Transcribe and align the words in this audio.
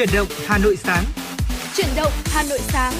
Chuyển 0.00 0.14
động 0.14 0.28
Hà 0.46 0.58
Nội 0.58 0.76
sáng. 0.76 1.04
Chuyển 1.74 1.88
động 1.96 2.12
Hà 2.24 2.42
Nội 2.42 2.58
sáng. 2.58 2.92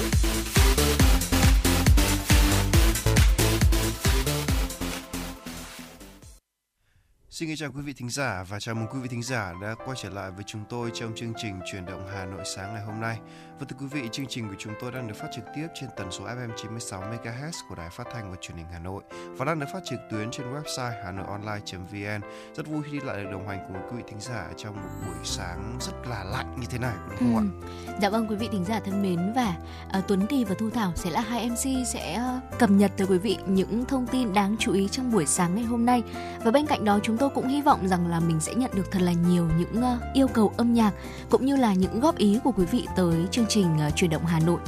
Xin 7.30 7.48
kính 7.48 7.57
chào 7.57 7.72
quý 7.72 7.82
vị 7.82 7.93
thính 7.93 8.11
giả 8.11 8.44
và 8.48 8.61
chào 8.61 8.75
mừng 8.75 8.86
quý 8.93 9.00
vị 9.00 9.08
thính 9.08 9.22
giả 9.22 9.52
đã 9.62 9.75
quay 9.84 9.96
trở 10.02 10.11
lại 10.11 10.30
với 10.30 10.44
chúng 10.46 10.64
tôi 10.68 10.90
trong 10.94 11.12
chương 11.16 11.32
trình 11.43 11.61
Chuyển 11.72 11.86
động 11.86 12.08
Hà 12.14 12.26
Nội 12.26 12.43
sáng 12.57 12.75
ngày 12.75 12.82
hôm 12.84 13.00
nay. 13.00 13.18
Và 13.61 13.66
thưa 13.68 13.77
quý 13.80 13.86
vị, 13.86 14.08
chương 14.12 14.27
trình 14.27 14.48
của 14.48 14.54
chúng 14.58 14.72
tôi 14.80 14.93
đang 14.93 15.08
được 15.08 15.14
phát 15.14 15.29
trực 15.36 15.45
tiếp 15.56 15.66
trên 15.74 15.90
tần 15.96 16.11
số 16.11 16.24
FM 16.24 16.48
96 16.56 17.00
MHz 17.00 17.50
của 17.68 17.75
Đài 17.75 17.90
Phát 17.90 18.06
thanh 18.12 18.30
và 18.30 18.36
Truyền 18.40 18.56
hình 18.56 18.66
Hà 18.72 18.79
Nội 18.79 19.02
và 19.36 19.44
đang 19.44 19.58
được 19.58 19.66
phát 19.72 19.80
trực 19.84 19.98
tuyến 20.11 20.30
trên 20.30 20.46
website 20.52 21.04
hanoionline.vn. 21.04 22.20
Rất 22.57 22.66
vui 22.66 22.82
khi 22.84 22.93
đi 22.93 23.00
lại 23.07 23.22
được 23.22 23.29
đồng 23.32 23.49
hành 23.49 23.64
cùng 23.68 23.76
quý 23.90 23.96
vị 23.96 24.02
thính 24.08 24.21
giả 24.21 24.46
trong 24.57 24.76
một 24.76 24.88
buổi 25.07 25.25
sáng 25.25 25.79
rất 25.80 25.93
là 26.11 26.25
lạnh 26.25 26.57
như 26.61 26.66
thế 26.71 26.79
này, 26.79 26.94
đúng 27.08 27.18
không 27.18 27.61
ừ. 27.62 27.66
ạ? 27.66 27.96
Dạ 28.02 28.11
vâng 28.11 28.26
quý 28.29 28.36
vị 28.36 28.49
thính 28.52 28.64
giả 28.64 28.80
thân 28.85 29.02
mến 29.02 29.32
và 29.36 29.57
uh, 29.99 30.04
Tuấn 30.08 30.27
Kỳ 30.27 30.44
và 30.44 30.54
Thu 30.58 30.71
Thảo 30.71 30.93
sẽ 30.94 31.11
là 31.11 31.21
hai 31.21 31.50
MC 31.50 31.86
sẽ 31.93 32.22
uh, 32.36 32.58
cập 32.58 32.70
nhật 32.70 32.92
tới 32.97 33.06
quý 33.06 33.19
vị 33.19 33.38
những 33.47 33.84
thông 33.84 34.06
tin 34.06 34.34
đáng 34.34 34.56
chú 34.58 34.72
ý 34.72 34.88
trong 34.88 35.12
buổi 35.12 35.27
sáng 35.27 35.55
ngày 35.55 35.64
hôm 35.64 35.86
nay. 35.86 36.02
Và 36.44 36.50
bên 36.50 36.66
cạnh 36.66 36.84
đó 36.84 36.98
chúng 37.02 37.16
tôi 37.16 37.30
cũng 37.30 37.48
hy 37.48 37.62
vọng 37.62 37.88
rằng 37.88 38.06
là 38.06 38.20
mình 38.20 38.41
sẽ 38.41 38.55
nhận 38.55 38.70
được 38.74 38.91
thật 38.91 39.02
là 39.02 39.12
nhiều 39.12 39.48
những 39.58 39.83
uh, 39.83 40.14
yêu 40.14 40.28
cầu 40.28 40.52
âm 40.56 40.74
nhạc 40.74 40.92
cũng 41.30 41.47
như 41.47 41.56
là 41.56 41.74
những 41.74 42.00
góp 42.00 42.16
ý 42.16 42.38
của 42.44 42.52
quý 42.52 42.64
vị 42.64 42.86
tới 42.97 43.27
chương 43.30 43.47
trình 43.50 43.77
uh, 43.86 43.97
chuyển 43.97 44.11
động 44.11 44.27
Hà 44.27 44.41
Nội. 44.41 44.61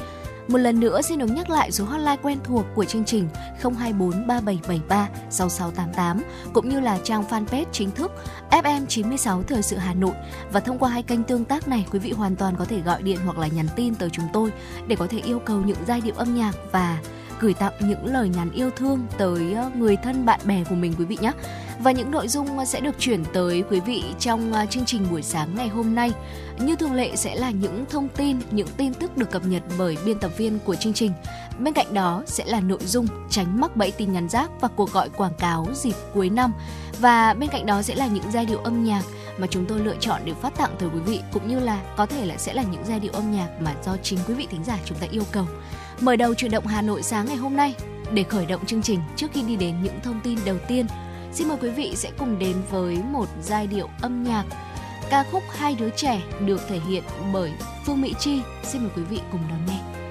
Một 0.49 0.59
lần 0.59 0.81
nữa 0.81 1.03
xin 1.03 1.19
được 1.19 1.27
nhắc 1.27 1.51
lại 1.51 1.73
số 1.73 1.85
hotline 1.85 2.17
quen 2.23 2.39
thuộc 2.45 2.67
của 2.75 2.85
chương 2.85 3.05
trình 3.05 3.29
024 3.63 4.27
3773 4.27 5.09
6688 5.31 6.23
cũng 6.53 6.69
như 6.69 6.81
là 6.81 6.99
trang 7.05 7.25
fanpage 7.31 7.65
chính 7.73 7.91
thức 7.91 8.13
FM 8.51 8.87
96 8.87 9.43
Thời 9.43 9.63
sự 9.63 9.77
Hà 9.77 9.95
Nội 9.95 10.15
và 10.53 10.61
thông 10.61 10.79
qua 10.79 10.91
hai 10.91 11.03
kênh 11.03 11.23
tương 11.23 11.45
tác 11.45 11.69
này 11.69 11.87
quý 11.93 11.98
vị 11.98 12.12
hoàn 12.12 12.37
toàn 12.37 12.56
có 12.56 12.65
thể 12.65 12.81
gọi 12.81 13.03
điện 13.03 13.19
hoặc 13.25 13.39
là 13.39 13.47
nhắn 13.47 13.67
tin 13.77 13.95
tới 13.95 14.11
chúng 14.11 14.29
tôi 14.33 14.53
để 14.87 14.97
có 14.97 15.06
thể 15.06 15.19
yêu 15.19 15.39
cầu 15.39 15.62
những 15.67 15.78
giai 15.87 16.01
điệu 16.01 16.15
âm 16.15 16.34
nhạc 16.34 16.53
và 16.73 16.99
gửi 17.43 17.55
tặng 17.55 17.73
những 17.81 18.07
lời 18.07 18.29
nhắn 18.29 18.51
yêu 18.51 18.71
thương 18.71 19.07
tới 19.19 19.55
ờ, 19.55 19.71
người 19.77 19.97
thân 19.97 20.27
bạn 20.27 20.41
bè 20.45 20.65
của 20.69 20.75
mình 20.75 20.95
quý 20.98 21.05
vị 21.05 21.19
nhé. 21.21 21.33
Và 21.79 21.93
những 21.93 22.11
nội 22.11 22.29
dung 22.29 22.59
ờ, 22.59 22.65
sẽ 22.65 22.81
được 22.81 22.95
chuyển 22.99 23.25
tới 23.33 23.65
quý 23.71 23.81
vị 23.81 24.05
trong 24.19 24.53
ờ, 24.53 24.67
chương 24.71 24.84
trình 24.84 25.07
buổi 25.11 25.23
sáng 25.23 25.49
ngày 25.57 25.69
hôm 25.69 25.95
nay. 25.95 26.12
Như 26.59 26.77
thường 26.77 26.93
lệ 26.93 27.17
sẽ 27.17 27.34
là 27.34 27.51
những 27.51 27.84
thông 27.91 28.09
tin, 28.09 28.39
những 28.51 28.69
tin 28.77 28.95
tức 28.95 29.17
được 29.17 29.31
cập 29.31 29.47
nhật 29.47 29.62
bởi 29.79 29.97
biên 30.05 30.19
tập 30.19 30.31
viên 30.37 30.59
của 30.59 30.75
chương 30.75 30.93
trình. 30.93 31.12
Bên 31.59 31.75
cạnh 31.75 31.95
đó 31.95 32.23
sẽ 32.27 32.45
là 32.47 32.61
nội 32.61 32.81
dung 32.84 33.07
tránh 33.31 33.61
mắc 33.61 33.77
bẫy 33.77 33.91
tin 33.91 34.12
nhắn 34.12 34.29
rác 34.29 34.51
và 34.61 34.69
cuộc 34.69 34.93
gọi 34.93 35.09
quảng 35.09 35.34
cáo 35.39 35.67
dịp 35.75 35.95
cuối 36.15 36.31
năm. 36.31 36.53
Và 37.01 37.34
bên 37.34 37.51
cạnh 37.51 37.67
đó 37.67 37.83
sẽ 37.83 37.95
là 37.95 38.06
những 38.06 38.31
giai 38.33 38.47
điệu 38.47 38.59
âm 38.59 38.84
nhạc 38.84 39.03
mà 39.39 39.47
chúng 39.47 39.67
tôi 39.67 39.81
lựa 39.81 39.97
chọn 40.01 40.21
để 40.25 40.33
phát 40.43 40.56
tặng 40.56 40.71
tới 40.79 40.89
quý 40.95 41.01
vị 41.01 41.21
cũng 41.33 41.49
như 41.49 41.61
là 41.61 41.81
có 41.97 42.06
thể 42.06 42.27
là 42.27 42.37
sẽ 42.37 42.55
là 42.55 42.62
những 42.62 42.83
giai 42.84 43.01
điệu 43.01 43.12
âm 43.12 43.33
nhạc 43.33 43.49
mà 43.61 43.75
do 43.84 43.97
chính 44.03 44.19
quý 44.29 44.34
vị 44.34 44.47
thính 44.51 44.65
giả 44.65 44.79
chúng 44.84 44.99
ta 44.99 45.06
yêu 45.11 45.23
cầu. 45.33 45.47
Mở 46.03 46.17
đầu 46.17 46.34
chuyển 46.34 46.50
động 46.50 46.67
Hà 46.67 46.83
Nội 46.83 47.03
sáng 47.03 47.27
ngày 47.27 47.36
hôm 47.36 47.56
nay 47.56 47.75
để 48.12 48.22
khởi 48.22 48.47
động 48.47 48.67
chương 48.67 48.83
trình 48.83 49.00
trước 49.17 49.27
khi 49.33 49.42
đi 49.42 49.56
đến 49.56 49.83
những 49.83 50.00
thông 50.03 50.20
tin 50.25 50.39
đầu 50.44 50.56
tiên. 50.69 50.86
Xin 51.33 51.48
mời 51.48 51.56
quý 51.61 51.70
vị 51.70 51.92
sẽ 51.97 52.11
cùng 52.19 52.39
đến 52.39 52.56
với 52.70 52.97
một 53.12 53.28
giai 53.42 53.67
điệu 53.67 53.89
âm 54.00 54.25
nhạc, 54.25 54.44
ca 55.11 55.25
khúc 55.33 55.42
Hai 55.50 55.75
đứa 55.75 55.91
trẻ 55.91 56.22
được 56.47 56.61
thể 56.69 56.81
hiện 56.89 57.05
bởi 57.33 57.53
Phương 57.86 58.00
Mỹ 58.00 58.14
Chi. 58.19 58.41
Xin 58.64 58.83
mời 58.83 58.91
quý 58.97 59.03
vị 59.03 59.20
cùng 59.33 59.41
đón 59.50 59.67
nghe. 59.67 60.02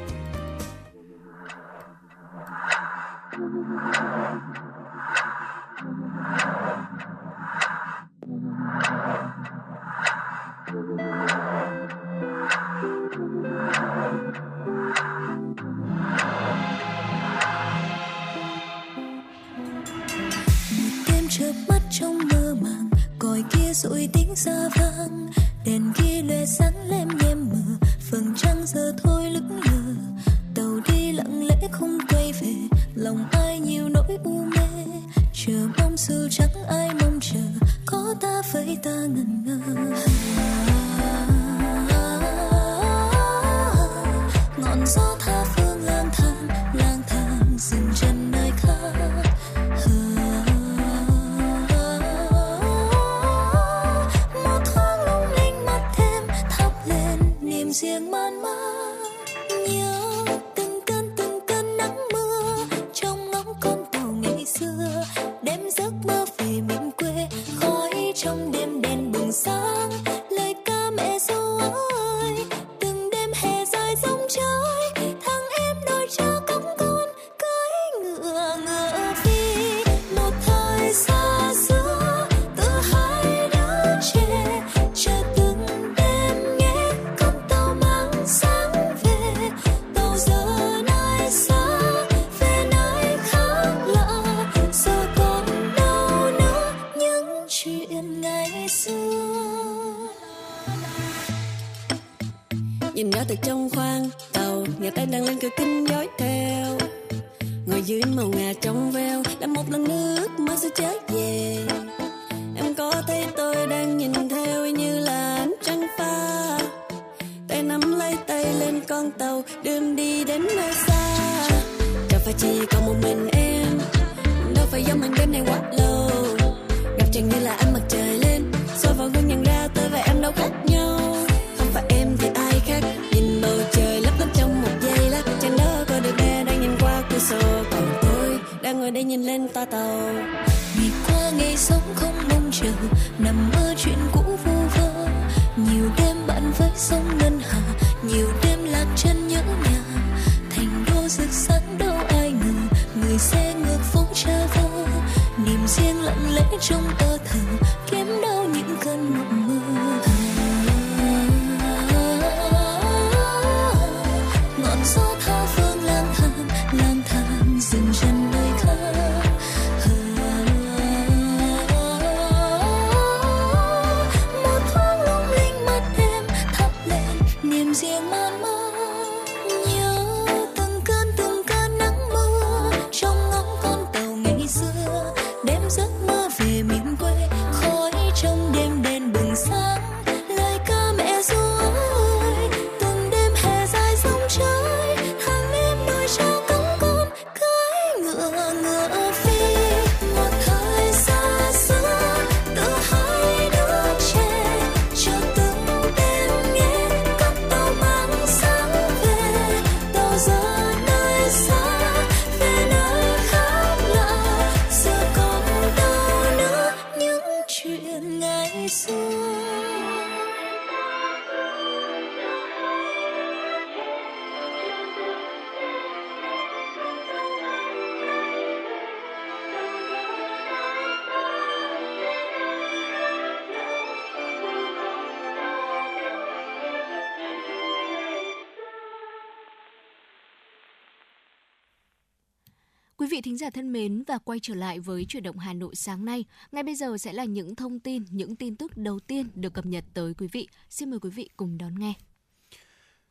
Vị 243.11 243.21
thính 243.21 243.37
giả 243.37 243.49
thân 243.49 243.73
mến 243.73 244.03
và 244.07 244.17
quay 244.17 244.39
trở 244.41 244.55
lại 244.55 244.79
với 244.79 245.05
chuyển 245.05 245.23
động 245.23 245.37
Hà 245.37 245.53
Nội 245.53 245.75
sáng 245.75 246.05
nay. 246.05 246.25
Ngay 246.51 246.63
bây 246.63 246.75
giờ 246.75 246.97
sẽ 246.97 247.13
là 247.13 247.23
những 247.23 247.55
thông 247.55 247.79
tin, 247.79 248.03
những 248.09 248.35
tin 248.35 248.55
tức 248.55 248.77
đầu 248.77 248.99
tiên 248.99 249.27
được 249.35 249.53
cập 249.53 249.65
nhật 249.65 249.83
tới 249.93 250.13
quý 250.13 250.27
vị. 250.31 250.47
Xin 250.69 250.89
mời 250.89 250.99
quý 250.99 251.09
vị 251.09 251.29
cùng 251.37 251.57
đón 251.57 251.79
nghe. 251.79 251.93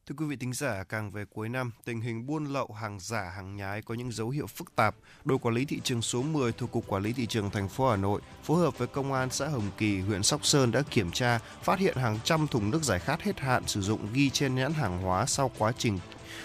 Thưa 0.06 0.14
quý 0.18 0.26
vị 0.26 0.36
thính 0.36 0.52
giả, 0.52 0.84
càng 0.88 1.10
về 1.10 1.24
cuối 1.24 1.48
năm, 1.48 1.72
tình 1.84 2.00
hình 2.00 2.26
buôn 2.26 2.44
lậu 2.44 2.72
hàng 2.72 3.00
giả, 3.00 3.32
hàng 3.36 3.56
nhái 3.56 3.82
có 3.82 3.94
những 3.94 4.12
dấu 4.12 4.30
hiệu 4.30 4.46
phức 4.46 4.76
tạp. 4.76 4.96
Đội 5.24 5.38
quản 5.38 5.54
lý 5.54 5.64
thị 5.64 5.80
trường 5.84 6.02
số 6.02 6.22
10 6.22 6.52
thuộc 6.52 6.70
Cục 6.70 6.86
Quản 6.86 7.02
lý 7.02 7.12
Thị 7.12 7.26
trường 7.26 7.50
thành 7.50 7.68
phố 7.68 7.90
Hà 7.90 7.96
Nội 7.96 8.20
phối 8.42 8.60
hợp 8.60 8.78
với 8.78 8.88
Công 8.88 9.12
an 9.12 9.30
xã 9.30 9.48
Hồng 9.48 9.70
Kỳ, 9.78 10.00
huyện 10.00 10.22
Sóc 10.22 10.46
Sơn 10.46 10.70
đã 10.70 10.82
kiểm 10.90 11.10
tra, 11.10 11.38
phát 11.38 11.78
hiện 11.78 11.96
hàng 11.96 12.18
trăm 12.24 12.46
thùng 12.46 12.70
nước 12.70 12.82
giải 12.82 12.98
khát 12.98 13.22
hết 13.22 13.40
hạn 13.40 13.62
sử 13.66 13.80
dụng 13.80 14.00
ghi 14.12 14.30
trên 14.30 14.54
nhãn 14.54 14.72
hàng 14.72 15.02
hóa 15.02 15.26
sau 15.26 15.50
quá 15.58 15.72
trình 15.78 15.98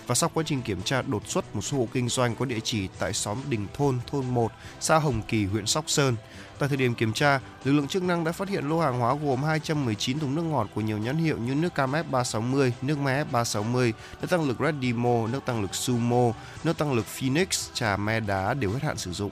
và 0.08 0.16
sau 0.16 0.30
quá 0.34 0.44
trình 0.48 0.62
kiểm 0.62 0.82
tra 0.82 1.02
đột 1.02 1.28
xuất 1.28 1.56
một 1.56 1.62
số 1.62 1.78
hộ 1.78 1.88
kinh 1.94 2.10
doanh 2.10 2.36
có 2.36 2.46
địa 2.46 2.60
chỉ 2.64 2.88
tại 3.00 3.14
xóm 3.14 3.38
Đình 3.50 3.68
Thôn, 3.74 4.00
thôn 4.08 4.26
1, 4.26 4.52
xã 4.80 4.98
Hồng 4.98 5.22
Kỳ, 5.28 5.46
huyện 5.46 5.66
Sóc 5.66 5.86
Sơn. 5.88 6.16
Tại 6.60 6.70
thời 6.70 6.78
điểm 6.78 6.96
kiểm 6.96 7.14
tra, 7.14 7.40
lực 7.64 7.72
lượng 7.72 7.88
chức 7.88 8.04
năng 8.04 8.24
đã 8.24 8.32
phát 8.32 8.50
hiện 8.50 8.70
lô 8.70 8.80
hàng 8.80 9.00
hóa 9.00 9.16
gồm 9.24 9.44
219 9.44 10.20
thùng 10.20 10.36
nước 10.36 10.42
ngọt 10.42 10.68
của 10.76 10.82
nhiều 10.82 10.98
nhãn 10.98 11.18
hiệu 11.18 11.38
như 11.38 11.56
nước 11.56 11.76
cam 11.76 11.92
F360, 11.92 12.72
nước 12.82 12.98
me 12.98 13.24
F360, 13.32 13.92
nước 14.22 14.28
tăng 14.30 14.48
lực 14.48 14.58
Red 14.60 14.76
Demo, 14.82 15.28
nước 15.28 15.46
tăng 15.46 15.62
lực 15.62 15.76
Sumo, 15.76 16.31
nước 16.64 16.78
tăng 16.78 16.94
lực 16.94 17.06
Phoenix, 17.06 17.70
trà 17.74 17.98
me 17.98 18.20
đá 18.20 18.54
đều 18.54 18.72
hết 18.72 18.84
hạn 18.84 18.98
sử 18.98 19.12
dụng. 19.12 19.31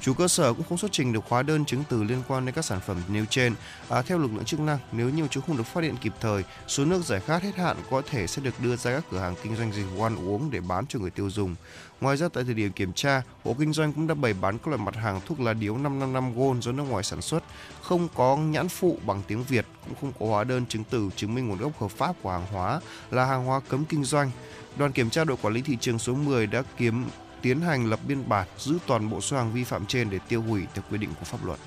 Chủ 0.00 0.14
cơ 0.14 0.28
sở 0.28 0.52
cũng 0.52 0.66
không 0.68 0.78
xuất 0.78 0.92
trình 0.92 1.12
được 1.12 1.24
hóa 1.28 1.42
đơn 1.42 1.64
chứng 1.64 1.84
từ 1.88 2.02
liên 2.02 2.22
quan 2.28 2.46
đến 2.46 2.54
các 2.54 2.64
sản 2.64 2.80
phẩm 2.86 2.96
nêu 3.08 3.24
trên. 3.30 3.54
À, 3.88 4.02
theo 4.02 4.18
lực 4.18 4.30
lượng 4.34 4.44
chức 4.44 4.60
năng, 4.60 4.78
nếu 4.92 5.10
nhiều 5.10 5.26
chú 5.30 5.40
không 5.40 5.56
được 5.56 5.66
phát 5.66 5.84
hiện 5.84 5.96
kịp 5.96 6.12
thời, 6.20 6.44
số 6.68 6.84
nước 6.84 7.04
giải 7.04 7.20
khát 7.20 7.42
hết 7.42 7.56
hạn 7.56 7.76
có 7.90 8.02
thể 8.10 8.26
sẽ 8.26 8.42
được 8.42 8.54
đưa 8.62 8.76
ra 8.76 8.94
các 8.94 9.04
cửa 9.10 9.18
hàng 9.18 9.34
kinh 9.42 9.56
doanh 9.56 9.72
dịch 9.72 9.84
vụ 9.94 10.02
ăn 10.02 10.16
uống 10.16 10.50
để 10.50 10.60
bán 10.60 10.86
cho 10.86 10.98
người 10.98 11.10
tiêu 11.10 11.30
dùng. 11.30 11.54
Ngoài 12.00 12.16
ra 12.16 12.28
tại 12.28 12.44
thời 12.44 12.54
điểm 12.54 12.72
kiểm 12.72 12.92
tra, 12.92 13.22
hộ 13.44 13.56
kinh 13.58 13.72
doanh 13.72 13.92
cũng 13.92 14.06
đã 14.06 14.14
bày 14.14 14.34
bán 14.40 14.58
các 14.58 14.68
loại 14.68 14.82
mặt 14.84 14.96
hàng 14.96 15.20
thuốc 15.26 15.40
lá 15.40 15.52
điếu 15.52 15.76
555 15.76 16.34
Gold 16.34 16.64
do 16.64 16.72
nước 16.72 16.84
ngoài 16.88 17.04
sản 17.04 17.22
xuất, 17.22 17.42
không 17.82 18.08
có 18.14 18.36
nhãn 18.36 18.68
phụ 18.68 18.98
bằng 19.06 19.22
tiếng 19.26 19.44
Việt, 19.44 19.66
cũng 19.84 19.94
không 20.00 20.12
có 20.20 20.26
hóa 20.26 20.44
đơn 20.44 20.66
chứng 20.66 20.84
từ 20.90 21.10
chứng 21.16 21.34
minh 21.34 21.48
nguồn 21.48 21.58
gốc 21.58 21.80
hợp 21.80 21.90
pháp 21.90 22.16
của 22.22 22.30
hàng 22.30 22.46
hóa, 22.52 22.80
là 23.10 23.24
hàng 23.24 23.44
hóa 23.44 23.60
cấm 23.68 23.84
kinh 23.84 24.04
doanh. 24.04 24.30
Đoàn 24.76 24.92
kiểm 24.92 25.10
tra 25.10 25.24
đội 25.24 25.36
quản 25.42 25.54
lý 25.54 25.62
thị 25.62 25.76
trường 25.80 25.98
số 25.98 26.14
10 26.14 26.46
đã 26.46 26.62
kiếm 26.76 27.04
tiến 27.42 27.60
hành 27.60 27.86
lập 27.86 28.00
biên 28.08 28.28
bản 28.28 28.46
giữ 28.58 28.78
toàn 28.86 29.10
bộ 29.10 29.20
số 29.20 29.36
hàng 29.36 29.52
vi 29.52 29.64
phạm 29.64 29.86
trên 29.86 30.10
để 30.10 30.18
tiêu 30.28 30.42
hủy 30.42 30.62
theo 30.74 30.84
quy 30.90 30.98
định 30.98 31.10
của 31.18 31.24
pháp 31.24 31.44
luật. 31.44 31.58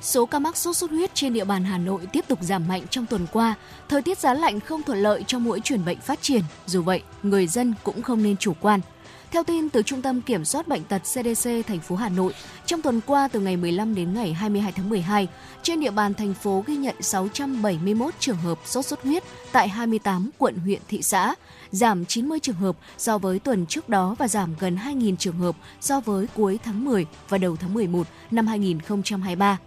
Số 0.00 0.26
ca 0.26 0.38
mắc 0.38 0.56
sốt 0.56 0.76
xuất 0.76 0.90
huyết 0.90 1.14
trên 1.14 1.32
địa 1.32 1.44
bàn 1.44 1.64
Hà 1.64 1.78
Nội 1.78 2.06
tiếp 2.12 2.24
tục 2.28 2.38
giảm 2.42 2.68
mạnh 2.68 2.82
trong 2.90 3.06
tuần 3.06 3.26
qua. 3.32 3.54
Thời 3.88 4.02
tiết 4.02 4.18
giá 4.18 4.34
lạnh 4.34 4.60
không 4.60 4.82
thuận 4.82 4.98
lợi 4.98 5.24
cho 5.26 5.38
mỗi 5.38 5.60
chuyển 5.60 5.84
bệnh 5.84 6.00
phát 6.00 6.22
triển. 6.22 6.42
Dù 6.66 6.82
vậy, 6.82 7.02
người 7.22 7.46
dân 7.46 7.74
cũng 7.82 8.02
không 8.02 8.22
nên 8.22 8.36
chủ 8.36 8.52
quan. 8.60 8.80
Theo 9.30 9.44
tin 9.44 9.70
từ 9.70 9.82
Trung 9.82 10.02
tâm 10.02 10.20
Kiểm 10.20 10.44
soát 10.44 10.68
Bệnh 10.68 10.84
tật 10.84 10.98
CDC 10.98 11.50
thành 11.66 11.80
phố 11.80 11.96
Hà 11.96 12.08
Nội, 12.08 12.34
trong 12.66 12.82
tuần 12.82 13.00
qua 13.06 13.28
từ 13.28 13.40
ngày 13.40 13.56
15 13.56 13.94
đến 13.94 14.14
ngày 14.14 14.32
22 14.32 14.72
tháng 14.72 14.88
12, 14.88 15.28
trên 15.62 15.80
địa 15.80 15.90
bàn 15.90 16.14
thành 16.14 16.34
phố 16.34 16.64
ghi 16.66 16.76
nhận 16.76 16.94
671 17.00 18.14
trường 18.18 18.36
hợp 18.36 18.58
sốt 18.64 18.84
xuất 18.84 19.02
huyết 19.02 19.22
tại 19.52 19.68
28 19.68 20.30
quận 20.38 20.58
huyện 20.58 20.80
thị 20.88 21.02
xã, 21.02 21.34
giảm 21.70 22.04
90 22.04 22.40
trường 22.40 22.56
hợp 22.56 22.76
so 22.98 23.18
với 23.18 23.38
tuần 23.38 23.66
trước 23.66 23.88
đó 23.88 24.16
và 24.18 24.28
giảm 24.28 24.54
gần 24.60 24.78
2.000 24.84 25.16
trường 25.16 25.38
hợp 25.38 25.56
so 25.80 26.00
với 26.00 26.26
cuối 26.34 26.58
tháng 26.64 26.84
10 26.84 27.06
và 27.28 27.38
đầu 27.38 27.56
tháng 27.56 27.74
11 27.74 28.06
năm 28.30 28.46
2023. 28.46 29.58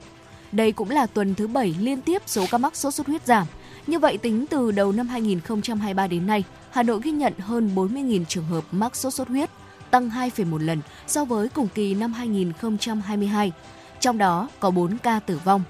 Đây 0.51 0.71
cũng 0.71 0.89
là 0.89 1.05
tuần 1.05 1.35
thứ 1.35 1.47
7 1.47 1.75
liên 1.79 2.01
tiếp 2.01 2.21
số 2.25 2.45
ca 2.51 2.57
mắc 2.57 2.75
sốt 2.75 2.93
xuất 2.93 3.07
huyết 3.07 3.25
giảm. 3.25 3.47
Như 3.87 3.99
vậy 3.99 4.17
tính 4.17 4.45
từ 4.49 4.71
đầu 4.71 4.91
năm 4.91 5.07
2023 5.07 6.07
đến 6.07 6.27
nay, 6.27 6.43
Hà 6.71 6.83
Nội 6.83 6.99
ghi 7.03 7.11
nhận 7.11 7.33
hơn 7.39 7.71
40.000 7.75 8.25
trường 8.25 8.45
hợp 8.45 8.63
mắc 8.71 8.95
sốt 8.95 9.13
xuất 9.13 9.27
huyết, 9.27 9.49
tăng 9.91 10.09
2,1 10.09 10.57
lần 10.57 10.81
so 11.07 11.25
với 11.25 11.49
cùng 11.49 11.67
kỳ 11.75 11.95
năm 11.95 12.13
2022. 12.13 13.51
Trong 13.99 14.17
đó 14.17 14.49
có 14.59 14.71
4 14.71 14.97
ca 14.97 15.19
tử 15.19 15.39
vong. 15.43 15.63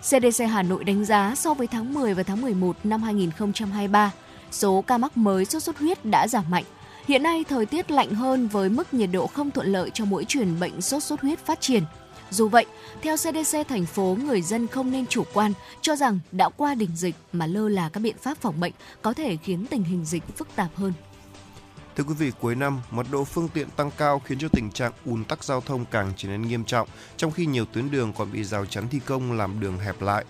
CDC 0.00 0.44
Hà 0.50 0.62
Nội 0.62 0.84
đánh 0.84 1.04
giá 1.04 1.34
so 1.36 1.54
với 1.54 1.66
tháng 1.66 1.94
10 1.94 2.14
và 2.14 2.22
tháng 2.22 2.40
11 2.40 2.76
năm 2.84 3.02
2023, 3.02 4.12
số 4.50 4.84
ca 4.86 4.98
mắc 4.98 5.16
mới 5.16 5.44
sốt 5.44 5.62
xuất 5.62 5.78
huyết 5.78 6.04
đã 6.04 6.28
giảm 6.28 6.44
mạnh. 6.50 6.64
Hiện 7.06 7.22
nay 7.22 7.44
thời 7.48 7.66
tiết 7.66 7.90
lạnh 7.90 8.10
hơn 8.14 8.48
với 8.48 8.68
mức 8.68 8.94
nhiệt 8.94 9.08
độ 9.12 9.26
không 9.26 9.50
thuận 9.50 9.66
lợi 9.66 9.90
cho 9.94 10.04
mỗi 10.04 10.24
truyền 10.24 10.60
bệnh 10.60 10.80
sốt 10.80 11.02
xuất 11.02 11.20
huyết 11.20 11.38
phát 11.38 11.60
triển. 11.60 11.82
Dù 12.32 12.48
vậy, 12.48 12.66
theo 13.02 13.16
CDC 13.16 13.56
thành 13.68 13.86
phố, 13.86 14.16
người 14.24 14.42
dân 14.42 14.66
không 14.66 14.90
nên 14.90 15.06
chủ 15.06 15.24
quan 15.32 15.52
cho 15.80 15.96
rằng 15.96 16.18
đã 16.32 16.48
qua 16.48 16.74
đỉnh 16.74 16.96
dịch 16.96 17.14
mà 17.32 17.46
lơ 17.46 17.68
là 17.68 17.88
các 17.88 18.00
biện 18.00 18.16
pháp 18.22 18.38
phòng 18.40 18.60
bệnh 18.60 18.72
có 19.02 19.12
thể 19.12 19.36
khiến 19.36 19.66
tình 19.70 19.82
hình 19.82 20.04
dịch 20.04 20.22
phức 20.36 20.48
tạp 20.56 20.68
hơn. 20.74 20.92
Thưa 21.96 22.04
quý 22.04 22.14
vị, 22.14 22.32
cuối 22.40 22.54
năm, 22.54 22.80
mật 22.90 23.06
độ 23.10 23.24
phương 23.24 23.48
tiện 23.48 23.70
tăng 23.70 23.90
cao 23.96 24.22
khiến 24.24 24.38
cho 24.38 24.48
tình 24.48 24.70
trạng 24.70 24.92
ùn 25.04 25.24
tắc 25.24 25.44
giao 25.44 25.60
thông 25.60 25.84
càng 25.84 26.12
trở 26.16 26.28
nên 26.28 26.42
nghiêm 26.42 26.64
trọng, 26.64 26.88
trong 27.16 27.30
khi 27.30 27.46
nhiều 27.46 27.64
tuyến 27.64 27.90
đường 27.90 28.12
còn 28.12 28.32
bị 28.32 28.44
rào 28.44 28.66
chắn 28.66 28.88
thi 28.88 29.00
công 29.06 29.32
làm 29.32 29.60
đường 29.60 29.78
hẹp 29.78 30.02
lại. 30.02 30.24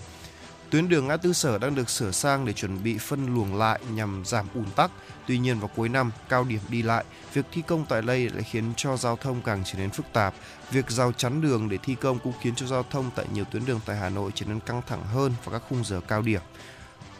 Tuyến 0.72 0.88
đường 0.88 1.08
ngã 1.08 1.16
tư 1.16 1.32
sở 1.32 1.58
đang 1.58 1.74
được 1.74 1.90
sửa 1.90 2.10
sang 2.10 2.44
để 2.46 2.52
chuẩn 2.52 2.82
bị 2.82 2.98
phân 2.98 3.34
luồng 3.34 3.54
lại 3.54 3.80
nhằm 3.94 4.22
giảm 4.24 4.46
ùn 4.54 4.64
tắc. 4.76 4.90
Tuy 5.26 5.38
nhiên 5.38 5.58
vào 5.58 5.70
cuối 5.76 5.88
năm, 5.88 6.10
cao 6.28 6.44
điểm 6.44 6.60
đi 6.68 6.82
lại, 6.82 7.04
việc 7.32 7.46
thi 7.52 7.62
công 7.66 7.86
tại 7.88 8.02
đây 8.02 8.30
lại 8.30 8.42
khiến 8.42 8.72
cho 8.76 8.96
giao 8.96 9.16
thông 9.16 9.42
càng 9.42 9.62
trở 9.64 9.78
nên 9.78 9.90
phức 9.90 10.06
tạp. 10.12 10.34
Việc 10.70 10.90
rào 10.90 11.12
chắn 11.12 11.40
đường 11.40 11.68
để 11.68 11.78
thi 11.82 11.94
công 11.94 12.18
cũng 12.18 12.32
khiến 12.40 12.54
cho 12.54 12.66
giao 12.66 12.82
thông 12.90 13.10
tại 13.16 13.26
nhiều 13.32 13.44
tuyến 13.44 13.66
đường 13.66 13.80
tại 13.86 13.96
Hà 13.96 14.08
Nội 14.08 14.30
trở 14.34 14.46
nên 14.46 14.60
căng 14.60 14.82
thẳng 14.88 15.02
hơn 15.06 15.32
vào 15.44 15.52
các 15.52 15.62
khung 15.68 15.84
giờ 15.84 16.00
cao 16.08 16.22
điểm. 16.22 16.40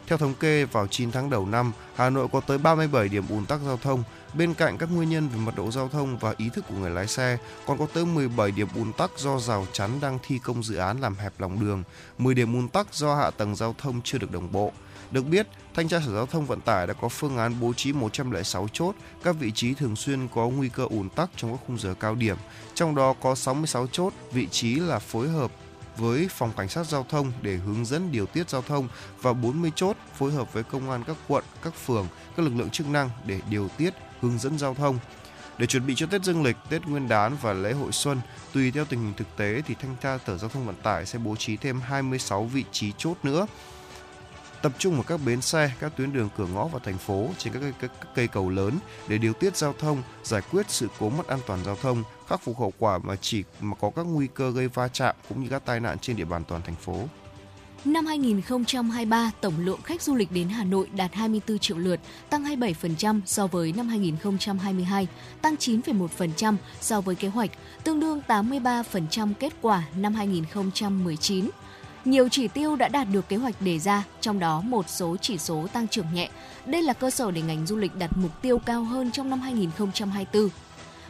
Theo 0.07 0.17
thống 0.17 0.33
kê, 0.33 0.65
vào 0.65 0.87
9 0.87 1.11
tháng 1.11 1.29
đầu 1.29 1.45
năm, 1.45 1.71
Hà 1.95 2.09
Nội 2.09 2.27
có 2.31 2.39
tới 2.39 2.57
37 2.57 3.09
điểm 3.09 3.23
ùn 3.29 3.45
tắc 3.45 3.59
giao 3.65 3.77
thông. 3.77 4.03
Bên 4.37 4.53
cạnh 4.53 4.77
các 4.77 4.89
nguyên 4.91 5.09
nhân 5.09 5.29
về 5.29 5.37
mật 5.37 5.55
độ 5.55 5.71
giao 5.71 5.89
thông 5.89 6.17
và 6.17 6.33
ý 6.37 6.49
thức 6.49 6.65
của 6.69 6.75
người 6.75 6.89
lái 6.89 7.07
xe, 7.07 7.37
còn 7.65 7.77
có 7.77 7.87
tới 7.93 8.05
17 8.05 8.51
điểm 8.51 8.67
ùn 8.75 8.93
tắc 8.93 9.11
do 9.17 9.39
rào 9.39 9.67
chắn 9.73 9.89
đang 10.01 10.19
thi 10.23 10.39
công 10.43 10.63
dự 10.63 10.75
án 10.75 11.01
làm 11.01 11.15
hẹp 11.15 11.33
lòng 11.39 11.59
đường, 11.59 11.83
10 12.17 12.33
điểm 12.33 12.53
ùn 12.53 12.67
tắc 12.67 12.93
do 12.93 13.15
hạ 13.15 13.31
tầng 13.31 13.55
giao 13.55 13.75
thông 13.77 14.01
chưa 14.03 14.17
được 14.17 14.31
đồng 14.31 14.51
bộ. 14.51 14.71
Được 15.11 15.21
biết, 15.21 15.47
Thanh 15.73 15.87
tra 15.87 15.99
Sở 16.05 16.13
Giao 16.13 16.25
thông 16.25 16.45
Vận 16.45 16.61
tải 16.61 16.87
đã 16.87 16.93
có 16.93 17.09
phương 17.09 17.37
án 17.37 17.59
bố 17.59 17.73
trí 17.73 17.93
106 17.93 18.67
chốt, 18.73 18.95
các 19.23 19.35
vị 19.39 19.51
trí 19.51 19.73
thường 19.73 19.95
xuyên 19.95 20.27
có 20.27 20.47
nguy 20.47 20.69
cơ 20.69 20.85
ùn 20.89 21.09
tắc 21.09 21.29
trong 21.35 21.51
các 21.51 21.59
khung 21.67 21.79
giờ 21.79 21.93
cao 21.99 22.15
điểm. 22.15 22.37
Trong 22.73 22.95
đó 22.95 23.13
có 23.21 23.35
66 23.35 23.87
chốt 23.87 24.13
vị 24.31 24.47
trí 24.47 24.75
là 24.75 24.99
phối 24.99 25.29
hợp 25.29 25.51
với 25.97 26.27
phòng 26.31 26.51
cảnh 26.57 26.69
sát 26.69 26.83
giao 26.83 27.05
thông 27.09 27.31
để 27.41 27.55
hướng 27.55 27.85
dẫn 27.85 28.11
điều 28.11 28.25
tiết 28.25 28.49
giao 28.49 28.61
thông 28.61 28.87
và 29.21 29.33
40 29.33 29.71
chốt 29.75 29.97
phối 30.17 30.31
hợp 30.31 30.53
với 30.53 30.63
công 30.63 30.91
an 30.91 31.03
các 31.07 31.17
quận, 31.27 31.43
các 31.61 31.73
phường, 31.85 32.07
các 32.37 32.43
lực 32.43 32.53
lượng 32.55 32.69
chức 32.69 32.87
năng 32.87 33.09
để 33.25 33.39
điều 33.49 33.69
tiết, 33.77 33.93
hướng 34.23 34.39
dẫn 34.39 34.57
giao 34.57 34.73
thông. 34.73 34.99
Để 35.57 35.65
chuẩn 35.65 35.87
bị 35.87 35.95
cho 35.95 36.05
Tết 36.05 36.23
Dương 36.23 36.43
lịch, 36.43 36.55
Tết 36.69 36.85
Nguyên 36.85 37.07
đán 37.07 37.35
và 37.41 37.53
lễ 37.53 37.73
hội 37.73 37.91
xuân, 37.91 38.21
tùy 38.53 38.71
theo 38.71 38.85
tình 38.85 38.99
hình 38.99 39.13
thực 39.17 39.37
tế 39.37 39.61
thì 39.67 39.75
Thanh 39.81 39.95
tra 40.01 40.17
Sở 40.27 40.37
Giao 40.37 40.49
thông 40.49 40.65
Vận 40.65 40.75
tải 40.75 41.05
sẽ 41.05 41.19
bố 41.19 41.35
trí 41.35 41.57
thêm 41.57 41.81
26 41.81 42.43
vị 42.43 42.63
trí 42.71 42.91
chốt 42.97 43.17
nữa 43.23 43.47
tập 44.63 44.71
trung 44.77 44.93
vào 44.93 45.03
các 45.03 45.19
bến 45.25 45.41
xe, 45.41 45.71
các 45.79 45.93
tuyến 45.97 46.13
đường 46.13 46.29
cửa 46.37 46.45
ngõ 46.45 46.67
vào 46.67 46.79
thành 46.79 46.97
phố 46.97 47.29
trên 47.37 47.53
các 47.53 47.59
cây, 47.59 47.73
các, 47.79 47.91
các 48.01 48.09
cây 48.15 48.27
cầu 48.27 48.49
lớn 48.49 48.77
để 49.07 49.17
điều 49.17 49.33
tiết 49.33 49.57
giao 49.57 49.73
thông, 49.79 50.03
giải 50.23 50.41
quyết 50.51 50.65
sự 50.69 50.87
cố 50.99 51.09
mất 51.09 51.27
an 51.27 51.39
toàn 51.47 51.63
giao 51.65 51.75
thông, 51.75 52.03
khắc 52.27 52.41
phục 52.41 52.59
hậu 52.59 52.73
quả 52.79 52.97
mà 52.97 53.15
chỉ 53.15 53.43
mà 53.61 53.75
có 53.81 53.91
các 53.95 54.03
nguy 54.03 54.27
cơ 54.33 54.51
gây 54.51 54.67
va 54.67 54.87
chạm 54.87 55.15
cũng 55.29 55.43
như 55.43 55.49
các 55.49 55.65
tai 55.65 55.79
nạn 55.79 55.99
trên 55.99 56.15
địa 56.15 56.25
bàn 56.25 56.43
toàn 56.47 56.61
thành 56.61 56.75
phố. 56.75 57.07
Năm 57.85 58.05
2023, 58.05 59.31
tổng 59.41 59.53
lượng 59.57 59.81
khách 59.83 60.01
du 60.01 60.15
lịch 60.15 60.31
đến 60.31 60.49
Hà 60.49 60.63
Nội 60.63 60.89
đạt 60.95 61.13
24 61.13 61.59
triệu 61.59 61.77
lượt, 61.77 61.99
tăng 62.29 62.43
27% 62.43 63.21
so 63.25 63.47
với 63.47 63.73
năm 63.77 63.87
2022, 63.87 65.07
tăng 65.41 65.55
9,1% 65.55 66.55
so 66.81 67.01
với 67.01 67.15
kế 67.15 67.27
hoạch, 67.27 67.49
tương 67.83 67.99
đương 67.99 68.21
83% 68.27 69.33
kết 69.39 69.53
quả 69.61 69.83
năm 69.97 70.13
2019. 70.13 71.49
Nhiều 72.05 72.29
chỉ 72.29 72.47
tiêu 72.47 72.75
đã 72.75 72.87
đạt 72.87 73.07
được 73.11 73.29
kế 73.29 73.35
hoạch 73.35 73.61
đề 73.61 73.79
ra, 73.79 74.03
trong 74.21 74.39
đó 74.39 74.61
một 74.61 74.89
số 74.89 75.17
chỉ 75.21 75.37
số 75.37 75.67
tăng 75.73 75.87
trưởng 75.87 76.13
nhẹ. 76.13 76.29
Đây 76.65 76.81
là 76.81 76.93
cơ 76.93 77.09
sở 77.09 77.31
để 77.31 77.41
ngành 77.41 77.65
du 77.65 77.77
lịch 77.77 77.95
đặt 77.95 78.11
mục 78.17 78.41
tiêu 78.41 78.59
cao 78.65 78.83
hơn 78.83 79.11
trong 79.11 79.29
năm 79.29 79.41
2024. 79.41 80.49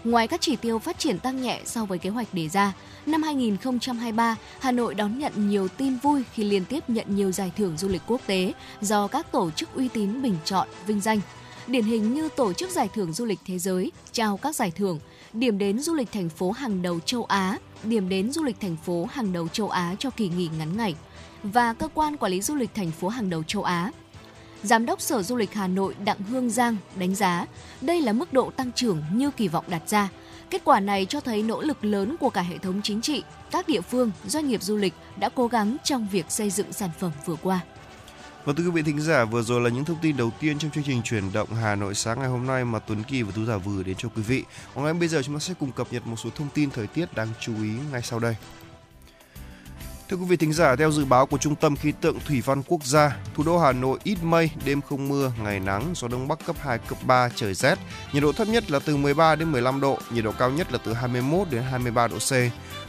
Ngoài 0.04 0.28
các 0.28 0.42
chỉ 0.42 0.56
tiêu 0.56 0.80
phát 0.80 1.00
triển 1.00 1.20
tăng 1.20 1.42
nhẹ 1.42 1.62
so 1.66 1.86
với 1.86 1.98
kế 1.98 2.10
hoạch 2.10 2.34
đề 2.34 2.50
ra, 2.50 2.74
năm 3.06 3.24
2023, 3.24 4.36
Hà 4.60 4.72
Nội 4.72 4.96
đón 4.96 5.20
nhận 5.20 5.50
nhiều 5.50 5.68
tin 5.68 5.98
vui 5.98 6.24
khi 6.34 6.44
liên 6.44 6.66
tiếp 6.66 6.84
nhận 6.88 7.16
nhiều 7.16 7.32
giải 7.32 7.52
thưởng 7.58 7.78
du 7.78 7.88
lịch 7.88 8.02
quốc 8.08 8.22
tế 8.26 8.54
do 8.82 9.08
các 9.08 9.32
tổ 9.32 9.52
chức 9.52 9.76
uy 9.76 9.88
tín 9.88 10.22
bình 10.22 10.36
chọn, 10.46 10.68
vinh 10.88 11.02
danh. 11.02 11.20
Điển 11.68 11.84
hình 11.84 12.14
như 12.14 12.30
tổ 12.30 12.54
chức 12.54 12.70
giải 12.70 12.90
thưởng 12.94 13.14
du 13.14 13.26
lịch 13.26 13.40
thế 13.46 13.60
giới 13.60 13.92
trao 14.12 14.38
các 14.38 14.56
giải 14.56 14.72
thưởng 14.72 15.00
điểm 15.34 15.58
đến 15.58 15.80
du 15.80 15.94
lịch 15.94 16.12
thành 16.12 16.30
phố 16.30 16.52
hàng 16.52 16.82
đầu 16.82 17.00
châu 17.00 17.26
Á, 17.26 17.58
điểm 17.84 18.10
đến 18.10 18.32
du 18.32 18.44
lịch 18.44 18.60
thành 18.60 18.76
phố 18.86 19.08
hàng 19.12 19.34
đầu 19.34 19.48
châu 19.48 19.70
Á 19.70 19.96
cho 20.00 20.10
kỳ 20.10 20.30
nghỉ 20.30 20.50
ngắn 20.58 20.78
ngày 20.78 20.96
và 21.44 21.74
cơ 21.74 21.88
quan 21.94 22.18
quản 22.18 22.32
lý 22.32 22.42
du 22.42 22.56
lịch 22.56 22.70
thành 22.76 22.92
phố 22.92 23.08
hàng 23.08 23.30
đầu 23.30 23.44
châu 23.44 23.64
Á. 23.64 23.92
Giám 24.64 24.86
đốc 24.86 25.02
Sở 25.02 25.24
Du 25.24 25.36
lịch 25.36 25.54
Hà 25.54 25.68
Nội 25.68 25.96
Đặng 26.06 26.22
Hương 26.22 26.50
Giang 26.50 26.78
đánh 26.96 27.16
giá 27.16 27.46
đây 27.82 28.02
là 28.02 28.14
mức 28.14 28.34
độ 28.34 28.52
tăng 28.52 28.72
trưởng 28.72 29.04
như 29.14 29.32
kỳ 29.32 29.48
vọng 29.48 29.66
đặt 29.68 29.82
ra. 29.90 30.10
Kết 30.50 30.62
quả 30.66 30.80
này 30.80 31.06
cho 31.06 31.20
thấy 31.20 31.44
nỗ 31.44 31.62
lực 31.62 31.86
lớn 31.86 32.16
của 32.20 32.30
cả 32.30 32.42
hệ 32.42 32.58
thống 32.58 32.82
chính 32.84 33.02
trị, 33.02 33.24
các 33.52 33.68
địa 33.68 33.82
phương, 33.82 34.12
doanh 34.26 34.48
nghiệp 34.48 34.64
du 34.64 34.78
lịch 34.78 34.94
đã 35.18 35.30
cố 35.36 35.48
gắng 35.48 35.78
trong 35.84 36.08
việc 36.12 36.26
xây 36.30 36.50
dựng 36.50 36.74
sản 36.74 36.90
phẩm 37.00 37.12
vừa 37.26 37.36
qua. 37.36 37.60
Và 38.46 38.54
thưa 38.58 38.64
quý 38.64 38.72
vị 38.72 38.82
thính 38.82 39.02
giả, 39.02 39.26
vừa 39.26 39.42
rồi 39.42 39.62
là 39.62 39.70
những 39.70 39.86
thông 39.86 40.00
tin 40.02 40.18
đầu 40.18 40.32
tiên 40.40 40.60
trong 40.60 40.72
chương 40.72 40.84
trình 40.84 41.02
chuyển 41.04 41.34
động 41.34 41.50
Hà 41.62 41.76
Nội 41.76 41.96
sáng 41.96 42.20
ngày 42.20 42.30
hôm 42.30 42.48
nay 42.48 42.66
mà 42.66 42.80
Tuấn 42.80 43.04
Kỳ 43.04 43.22
và 43.22 43.32
Tú 43.36 43.46
Giả 43.46 43.58
vừa 43.58 43.84
đến 43.84 43.96
cho 44.00 44.10
quý 44.16 44.22
vị. 44.22 44.44
Còn 44.76 44.84
ngay 44.84 44.94
bây 44.94 45.08
giờ 45.08 45.22
chúng 45.24 45.36
ta 45.36 45.40
sẽ 45.40 45.54
cùng 45.60 45.72
cập 45.72 45.94
nhật 45.94 46.08
một 46.08 46.16
số 46.24 46.30
thông 46.36 46.48
tin 46.54 46.70
thời 46.70 46.88
tiết 46.88 47.14
đáng 47.16 47.28
chú 47.40 47.54
ý 47.64 47.70
ngay 47.92 48.02
sau 48.02 48.20
đây. 48.20 48.36
Thưa 50.14 50.20
quý 50.20 50.26
vị 50.26 50.38
thính 50.38 50.54
giả, 50.54 50.76
theo 50.76 50.92
dự 50.92 51.06
báo 51.06 51.26
của 51.26 51.38
Trung 51.38 51.56
tâm 51.56 51.76
Khí 51.76 51.94
tượng 52.02 52.20
Thủy 52.28 52.42
văn 52.46 52.64
Quốc 52.68 52.84
gia, 52.84 53.18
thủ 53.36 53.44
đô 53.44 53.58
Hà 53.58 53.72
Nội 53.72 54.00
ít 54.04 54.18
mây, 54.24 54.50
đêm 54.66 54.82
không 54.82 55.08
mưa, 55.08 55.32
ngày 55.44 55.60
nắng, 55.60 55.92
gió 55.96 56.08
đông 56.08 56.28
bắc 56.28 56.46
cấp 56.46 56.56
2, 56.60 56.78
cấp 56.78 56.98
3, 57.06 57.30
trời 57.36 57.54
rét. 57.54 57.80
Nhiệt 58.14 58.24
độ 58.24 58.32
thấp 58.32 58.48
nhất 58.48 58.72
là 58.72 58.80
từ 58.86 58.98
13 58.98 59.36
đến 59.36 59.52
15 59.52 59.82
độ, 59.82 59.98
nhiệt 60.12 60.24
độ 60.24 60.32
cao 60.40 60.52
nhất 60.52 60.72
là 60.72 60.80
từ 60.86 60.94
21 60.94 61.48
đến 61.52 61.64
23 61.64 62.08
độ 62.08 62.18
C. 62.18 62.32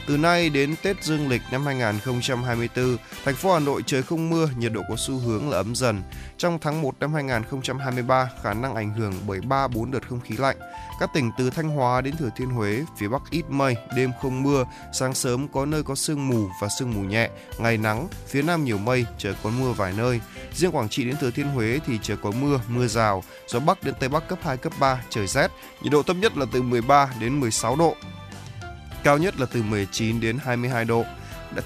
Từ 0.07 0.17
nay 0.17 0.49
đến 0.49 0.75
Tết 0.81 1.03
Dương 1.03 1.29
lịch 1.29 1.41
năm 1.51 1.65
2024, 1.65 2.97
thành 3.25 3.35
phố 3.35 3.53
Hà 3.53 3.59
Nội 3.59 3.83
trời 3.85 4.03
không 4.03 4.29
mưa, 4.29 4.49
nhiệt 4.57 4.71
độ 4.71 4.81
có 4.89 4.95
xu 4.97 5.17
hướng 5.17 5.49
là 5.49 5.57
ấm 5.57 5.75
dần. 5.75 6.01
Trong 6.37 6.59
tháng 6.61 6.81
1 6.81 6.95
năm 6.99 7.13
2023, 7.13 8.29
khả 8.43 8.53
năng 8.53 8.75
ảnh 8.75 8.93
hưởng 8.93 9.13
bởi 9.27 9.39
3-4 9.39 9.91
đợt 9.91 10.09
không 10.09 10.19
khí 10.19 10.35
lạnh. 10.37 10.57
Các 10.99 11.09
tỉnh 11.13 11.31
từ 11.37 11.49
Thanh 11.49 11.69
Hóa 11.69 12.01
đến 12.01 12.17
Thừa 12.17 12.29
Thiên 12.35 12.49
Huế, 12.49 12.83
phía 12.97 13.07
Bắc 13.07 13.21
ít 13.29 13.43
mây, 13.49 13.75
đêm 13.95 14.11
không 14.21 14.43
mưa, 14.43 14.65
sáng 14.93 15.13
sớm 15.13 15.47
có 15.47 15.65
nơi 15.65 15.83
có 15.83 15.95
sương 15.95 16.27
mù 16.27 16.47
và 16.61 16.67
sương 16.79 16.93
mù 16.93 17.01
nhẹ, 17.01 17.29
ngày 17.59 17.77
nắng, 17.77 18.07
phía 18.27 18.41
Nam 18.41 18.63
nhiều 18.63 18.77
mây, 18.77 19.05
trời 19.17 19.35
có 19.43 19.49
mưa 19.49 19.71
vài 19.71 19.93
nơi. 19.97 20.21
Riêng 20.53 20.71
Quảng 20.71 20.89
Trị 20.89 21.03
đến 21.03 21.15
Thừa 21.21 21.31
Thiên 21.31 21.47
Huế 21.47 21.79
thì 21.85 21.99
trời 22.01 22.17
có 22.17 22.31
mưa, 22.31 22.59
mưa 22.67 22.87
rào, 22.87 23.23
gió 23.47 23.59
Bắc 23.59 23.83
đến 23.83 23.93
Tây 23.99 24.09
Bắc 24.09 24.27
cấp 24.27 24.39
2, 24.41 24.57
cấp 24.57 24.73
3, 24.79 25.03
trời 25.09 25.27
rét, 25.27 25.51
nhiệt 25.81 25.91
độ 25.91 26.03
thấp 26.03 26.15
nhất 26.15 26.37
là 26.37 26.45
từ 26.51 26.61
13 26.61 27.09
đến 27.19 27.39
16 27.39 27.75
độ, 27.75 27.95
cao 29.05 29.17
nhất 29.17 29.39
là 29.39 29.45
từ 29.51 29.63
19 29.63 30.19
đến 30.19 30.37
22 30.43 30.85
độ. 30.85 31.05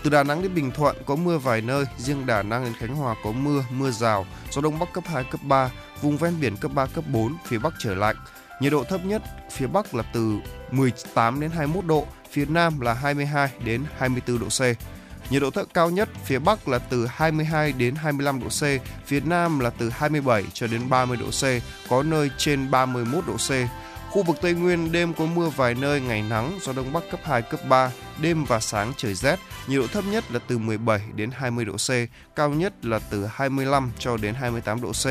Từ 0.04 0.10
Đà 0.10 0.24
Nẵng 0.24 0.42
đến 0.42 0.56
Bình 0.56 0.72
Thuận 0.72 0.96
có 1.06 1.16
mưa 1.16 1.38
vài 1.38 1.62
nơi, 1.62 1.86
riêng 1.98 2.26
Đà 2.26 2.44
Nẵng 2.44 2.64
đến 2.64 2.74
Khánh 2.80 2.96
Hòa 2.96 3.16
có 3.24 3.32
mưa, 3.32 3.64
mưa 3.72 3.92
rào, 3.92 4.26
gió 4.52 4.62
đông 4.62 4.80
bắc 4.80 4.94
cấp 4.94 5.04
2, 5.08 5.24
cấp 5.24 5.42
3, 5.44 5.72
vùng 6.02 6.18
ven 6.18 6.40
biển 6.42 6.58
cấp 6.58 6.72
3, 6.74 6.86
cấp 6.86 7.04
4, 7.08 7.38
phía 7.46 7.58
Bắc 7.58 7.74
trở 7.80 7.96
lạnh. 7.96 8.16
Nhiệt 8.62 8.72
độ 8.72 8.84
thấp 8.84 9.06
nhất 9.06 9.22
phía 9.52 9.68
Bắc 9.68 9.96
là 9.96 10.04
từ 10.14 10.38
18 10.72 11.40
đến 11.40 11.52
21 11.52 11.86
độ, 11.86 12.08
phía 12.32 12.46
Nam 12.46 12.80
là 12.80 12.94
22 12.94 13.50
đến 13.66 13.84
24 13.98 14.40
độ 14.40 14.48
C. 14.48 14.62
Nhiệt 15.32 15.42
độ 15.42 15.52
thấp 15.52 15.66
cao 15.74 15.90
nhất 15.90 16.10
phía 16.26 16.40
Bắc 16.40 16.68
là 16.68 16.80
từ 16.80 17.08
22 17.10 17.72
đến 17.72 17.96
25 17.96 18.40
độ 18.40 18.48
C, 18.48 18.64
phía 19.06 19.20
Nam 19.20 19.60
là 19.60 19.70
từ 19.70 19.90
27 19.90 20.44
cho 20.54 20.68
đến 20.68 20.90
30 20.90 21.18
độ 21.18 21.28
C, 21.28 21.44
có 21.90 22.04
nơi 22.04 22.30
trên 22.38 22.72
31 22.72 23.24
độ 23.28 23.34
C. 23.34 23.52
Khu 24.12 24.24
vực 24.24 24.38
Tây 24.42 24.54
Nguyên 24.54 24.92
đêm 24.92 25.14
có 25.14 25.26
mưa 25.26 25.50
vài 25.50 25.76
nơi, 25.76 26.02
ngày 26.02 26.22
nắng, 26.22 26.60
gió 26.62 26.74
đông 26.74 26.94
bắc 26.94 27.04
cấp 27.12 27.20
2, 27.24 27.42
cấp 27.42 27.60
3, 27.70 27.92
đêm 28.22 28.44
và 28.44 28.60
sáng 28.60 28.94
trời 28.98 29.14
rét, 29.14 29.40
nhiệt 29.68 29.80
độ 29.80 29.88
thấp 29.88 30.04
nhất 30.12 30.32
là 30.32 30.40
từ 30.48 30.58
17 30.58 31.02
đến 31.16 31.32
20 31.34 31.66
độ 31.66 31.74
C, 31.74 31.90
cao 32.36 32.50
nhất 32.50 32.86
là 32.86 33.00
từ 33.00 33.26
25 33.26 33.92
cho 34.00 34.18
đến 34.18 34.34
28 34.36 34.82
độ 34.82 34.92
C. 34.92 35.06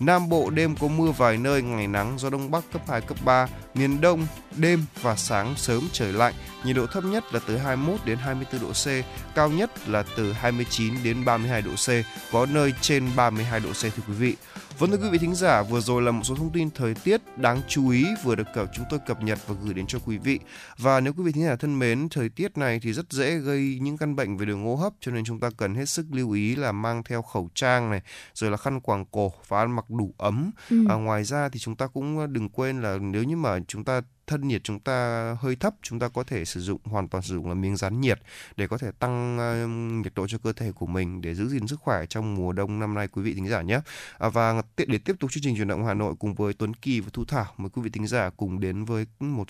Nam 0.00 0.28
Bộ 0.28 0.50
đêm 0.50 0.76
có 0.76 0.88
mưa 0.88 1.10
vài 1.10 1.36
nơi, 1.36 1.62
ngày 1.62 1.86
nắng, 1.86 2.18
gió 2.18 2.30
đông 2.30 2.50
bắc 2.50 2.64
cấp 2.72 2.82
2, 2.88 3.00
cấp 3.00 3.16
3. 3.24 3.46
Miền 3.74 4.00
Đông 4.00 4.26
đêm 4.56 4.84
và 5.02 5.16
sáng 5.16 5.54
sớm 5.56 5.88
trời 5.92 6.12
lạnh, 6.12 6.34
nhiệt 6.64 6.76
độ 6.76 6.86
thấp 6.86 7.04
nhất 7.04 7.34
là 7.34 7.40
từ 7.46 7.56
21 7.56 8.00
đến 8.04 8.18
24 8.18 8.60
độ 8.60 8.72
C, 8.72 8.86
cao 9.34 9.48
nhất 9.48 9.88
là 9.88 10.04
từ 10.16 10.32
29 10.32 10.94
đến 11.04 11.24
32 11.24 11.62
độ 11.62 11.70
C, 11.70 11.88
có 12.32 12.46
nơi 12.46 12.74
trên 12.80 13.10
32 13.16 13.60
độ 13.60 13.70
C 13.70 13.82
thưa 13.82 14.02
quý 14.08 14.14
vị. 14.14 14.36
Vâng 14.78 14.90
thưa 14.90 14.96
quý 14.96 15.08
vị 15.10 15.18
thính 15.18 15.34
giả, 15.34 15.62
vừa 15.62 15.80
rồi 15.80 16.02
là 16.02 16.10
một 16.10 16.22
số 16.24 16.34
thông 16.34 16.50
tin 16.52 16.70
thời 16.70 16.94
tiết 16.94 17.20
đáng 17.36 17.60
chú 17.68 17.88
ý 17.88 18.06
vừa 18.24 18.34
được 18.34 18.46
chúng 18.72 18.84
tôi 18.90 19.00
cập 19.06 19.22
nhật 19.22 19.38
và 19.46 19.54
gửi 19.64 19.74
đến 19.74 19.86
cho 19.86 19.98
quý 20.06 20.18
vị. 20.18 20.38
Và 20.78 21.00
nếu 21.00 21.12
quý 21.12 21.22
vị 21.22 21.32
thính 21.32 21.44
giả 21.44 21.56
thân 21.56 21.78
mến, 21.78 22.08
thời 22.08 22.28
tiết 22.28 22.58
này 22.58 22.80
thì 22.82 22.92
rất 22.92 23.12
dễ 23.12 23.38
gây 23.38 23.78
những 23.82 23.96
căn 23.96 24.16
bệnh 24.16 24.36
về 24.36 24.46
đường 24.46 24.64
hô 24.64 24.76
hấp 24.76 24.92
cho 25.00 25.12
nên 25.12 25.24
chúng 25.24 25.40
ta 25.40 25.50
cần 25.56 25.74
hết 25.74 25.84
sức 25.84 26.06
lưu 26.10 26.30
ý 26.30 26.56
là 26.56 26.72
mang 26.72 27.02
theo 27.04 27.22
khẩu 27.22 27.48
trang 27.54 27.90
này, 27.90 28.02
rồi 28.34 28.50
là 28.50 28.56
khăn 28.56 28.80
quàng 28.80 29.04
cổ 29.06 29.32
và 29.48 29.58
ăn 29.60 29.76
mặc 29.76 29.90
đủ 29.90 30.14
ấm. 30.18 30.50
Ừ. 30.70 30.84
À, 30.88 30.94
ngoài 30.94 31.24
ra 31.24 31.48
thì 31.48 31.58
chúng 31.58 31.76
ta 31.76 31.86
cũng 31.86 32.32
đừng 32.32 32.48
quên 32.48 32.82
là 32.82 32.98
nếu 32.98 33.24
như 33.24 33.36
mà 33.36 33.58
chúng 33.68 33.84
ta 33.84 34.00
thân 34.28 34.48
nhiệt 34.48 34.64
chúng 34.64 34.80
ta 34.80 35.36
hơi 35.40 35.56
thấp 35.56 35.74
chúng 35.82 35.98
ta 35.98 36.08
có 36.08 36.24
thể 36.24 36.44
sử 36.44 36.60
dụng 36.60 36.80
hoàn 36.84 37.08
toàn 37.08 37.22
sử 37.22 37.34
dụng 37.34 37.48
là 37.48 37.54
miếng 37.54 37.76
rán 37.76 38.00
nhiệt 38.00 38.20
để 38.56 38.66
có 38.66 38.78
thể 38.78 38.90
tăng 38.98 39.38
uh, 39.38 40.04
nhiệt 40.04 40.12
độ 40.14 40.26
cho 40.26 40.38
cơ 40.38 40.52
thể 40.52 40.72
của 40.72 40.86
mình 40.86 41.20
để 41.20 41.34
giữ 41.34 41.48
gìn 41.48 41.66
sức 41.66 41.80
khỏe 41.80 42.06
trong 42.06 42.34
mùa 42.34 42.52
đông 42.52 42.78
năm 42.78 42.94
nay 42.94 43.08
quý 43.08 43.22
vị 43.22 43.34
thính 43.34 43.48
giả 43.48 43.62
nhé. 43.62 43.80
À, 44.18 44.28
và 44.28 44.62
để 44.76 44.98
tiếp 44.98 45.16
tục 45.20 45.32
chương 45.32 45.42
trình 45.42 45.56
chuyển 45.56 45.68
động 45.68 45.86
Hà 45.86 45.94
Nội 45.94 46.14
cùng 46.18 46.34
với 46.34 46.52
Tuấn 46.52 46.74
Kỳ 46.74 47.00
và 47.00 47.08
Thu 47.12 47.24
Thảo 47.24 47.46
mời 47.56 47.70
quý 47.70 47.82
vị 47.82 47.90
thính 47.90 48.06
giả 48.06 48.30
cùng 48.36 48.60
đến 48.60 48.84
với 48.84 49.06
một 49.20 49.48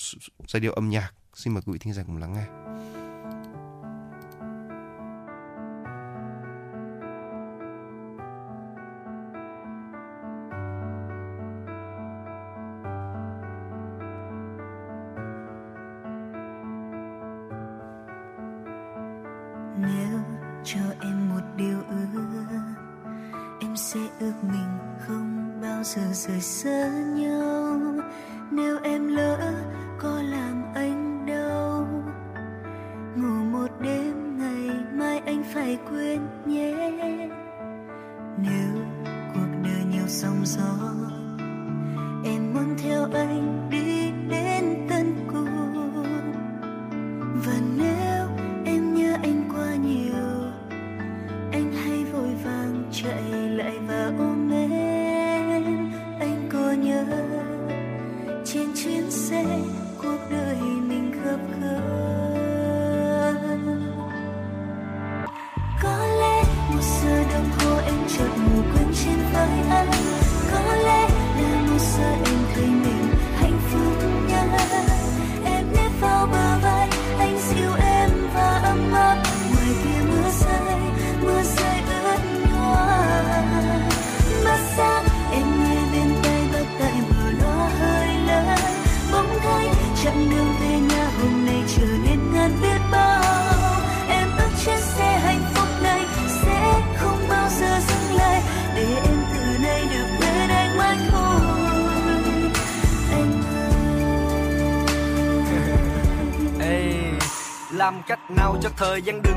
giai 0.49 0.61
điệu 0.61 0.73
âm 0.73 0.91
nhạc. 0.91 1.13
Xin 1.35 1.55
mời 1.55 1.63
quý 1.67 1.73
vị 1.73 1.79
thính 1.79 1.93
giả 1.93 2.03
cùng 2.07 2.17
lắng 2.17 2.35
nghe. 2.35 2.98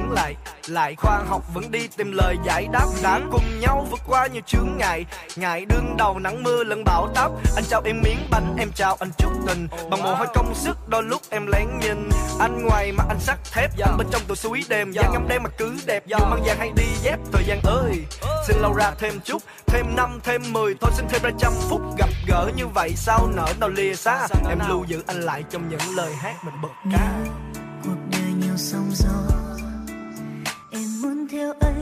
Đứng 0.02 0.12
lại. 0.12 0.36
Lại 0.68 0.96
khoa 0.96 1.20
học 1.28 1.42
vẫn 1.54 1.72
đi 1.72 1.88
tìm 1.88 2.12
lời 2.12 2.36
giải 2.46 2.68
đáp. 2.72 2.86
Đã 3.04 3.20
cùng 3.32 3.60
nhau 3.60 3.88
vượt 3.92 4.00
qua 4.08 4.28
nhiều 4.28 4.42
chướng 4.48 4.78
ngại. 4.78 5.06
Ngại 5.36 5.66
đương 5.66 5.98
đầu 5.98 6.20
nắng 6.20 6.44
mưa 6.44 6.64
lẫn 6.64 6.84
bão 6.84 7.08
táp. 7.16 7.32
Anh 7.56 7.64
chào 7.70 7.82
em 7.86 8.02
miếng 8.02 8.28
bánh 8.32 8.56
em 8.60 8.72
chào 8.76 8.98
anh 9.00 9.10
chút 9.18 9.32
tình. 9.48 9.68
Bằng 9.90 10.04
mồ 10.04 10.16
hôi 10.16 10.28
công 10.34 10.56
sức 10.56 10.78
đôi 10.88 11.04
lúc 11.04 11.22
em 11.30 11.48
lén 11.48 11.68
nhìn. 11.80 12.10
Anh 12.40 12.66
ngoài 12.66 12.92
mà 12.92 13.04
anh 13.10 13.20
sắt 13.20 13.38
thép 13.52 13.72
anh 13.80 13.98
bên 13.98 14.08
trong 14.12 14.22
tôi 14.28 14.38
suối 14.38 14.64
đêm. 14.70 14.92
Da 14.92 15.04
ngâm 15.12 15.28
đen 15.28 15.44
mà 15.44 15.50
cứ 15.58 15.76
đẹp. 15.86 16.04
Dù 16.08 16.18
mang 16.18 16.44
vàng 16.46 16.58
hay 16.60 16.72
đi 16.76 16.86
dép 17.02 17.20
thời 17.32 17.44
gian 17.46 17.62
ơi. 17.64 18.06
Xin 18.48 18.58
lâu 18.58 18.74
ra 18.74 18.92
thêm 19.00 19.20
chút 19.24 19.44
thêm 19.68 19.86
năm 19.96 20.20
thêm 20.24 20.54
mười. 20.54 20.76
Thôi 20.82 20.92
xin 20.94 21.06
thêm 21.10 21.22
ra 21.24 21.30
trăm 21.40 21.54
phút 21.70 21.82
gặp 21.98 22.10
gỡ 22.28 22.50
như 22.56 22.68
vậy. 22.68 22.94
Sao 22.96 23.28
nở 23.36 23.48
nào 23.60 23.70
lìa 23.70 23.96
xa? 23.96 24.28
Em 24.50 24.60
lưu 24.68 24.86
giữ 24.86 25.04
anh 25.08 25.22
lại 25.22 25.44
trong 25.50 25.70
những 25.70 25.96
lời 25.96 26.14
hát 26.16 26.36
mình 26.46 26.62
bật 26.62 26.70
ca. 26.92 27.12
Cuộc 27.84 27.98
đời 28.12 28.32
nhiều 28.40 28.58
sóng 28.58 28.90
gió 28.94 29.41
em 31.42 31.48
muốn 31.48 31.81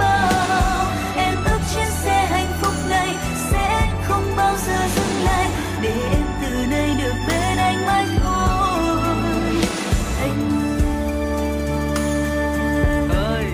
bao 0.00 0.86
em 1.16 1.34
ước 1.44 1.60
chuyến 1.74 1.90
xe 1.90 2.26
hạnh 2.30 2.52
phúc 2.60 2.72
này 2.88 3.16
sẽ 3.50 3.92
không 4.08 4.36
bao 4.36 4.56
giờ 4.66 4.78
dừng 4.96 5.24
lại. 5.24 5.50
Để 5.82 5.94
em 6.12 6.24
từ 6.42 6.66
nay 6.70 6.96
được 6.98 7.14
bên 7.28 7.58
anh 7.58 7.86
mãi 7.86 8.06
thôi. 8.22 9.54
Anh 10.20 10.68
ơi. 13.10 13.44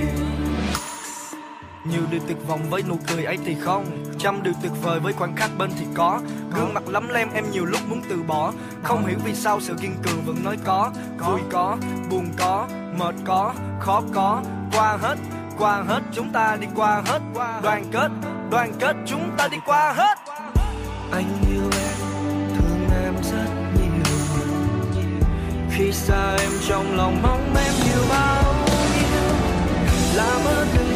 Nhiều 1.85 2.03
điều 2.11 2.21
tuyệt 2.27 2.39
vọng 2.47 2.61
với 2.71 2.83
nụ 2.89 2.99
cười 3.09 3.25
ấy 3.25 3.39
thì 3.45 3.57
không. 3.61 3.85
Trăm 4.19 4.43
điều 4.43 4.55
tuyệt 4.63 4.73
vời 4.83 5.01
với 5.01 5.13
khoảnh 5.13 5.37
khắc 5.37 5.51
bên 5.59 5.71
thì 5.79 5.87
có. 5.95 6.21
Gương 6.55 6.75
mặt 6.75 6.89
lắm 6.89 7.09
lem 7.09 7.29
em 7.35 7.51
nhiều 7.51 7.65
lúc 7.65 7.81
muốn 7.89 8.03
từ 8.09 8.23
bỏ. 8.23 8.53
Không 8.83 9.07
hiểu 9.07 9.19
vì 9.25 9.35
sao 9.35 9.61
sự 9.61 9.75
kiên 9.81 9.95
cường 10.03 10.25
vẫn 10.27 10.45
nói 10.45 10.57
có. 10.65 10.91
Vui 11.19 11.41
có, 11.51 11.77
buồn 12.11 12.29
có, 12.39 12.67
mệt 12.99 13.15
có, 13.25 13.55
khó 13.81 14.03
có. 14.15 14.43
Qua 14.73 14.99
hết 15.03 15.17
qua 15.59 15.83
hết, 15.89 16.01
chúng 16.13 16.33
ta 16.33 16.57
đi 16.61 16.67
qua 16.75 17.03
hết. 17.07 17.19
Đoàn 17.63 17.85
kết 17.93 18.09
đoàn 18.51 18.73
kết 18.81 18.97
chúng 19.07 19.31
ta 19.39 19.49
đi 19.49 19.57
qua 19.67 19.93
hết. 19.93 20.19
Anh 21.13 21.45
yêu 21.51 21.63
em, 21.63 21.97
thương 22.59 22.89
em 23.05 23.15
rất 23.23 23.47
nhiều. 23.75 24.05
Khi 25.71 25.93
xa 25.93 26.37
em 26.39 26.51
trong 26.69 26.97
lòng 26.97 27.23
mong 27.23 27.55
em 27.57 27.75
nhiều 27.85 28.03
bao 28.11 28.55
nhiêu. 28.97 29.23
Làm 30.15 30.45
ơn 30.45 30.69
đừng 30.75 30.96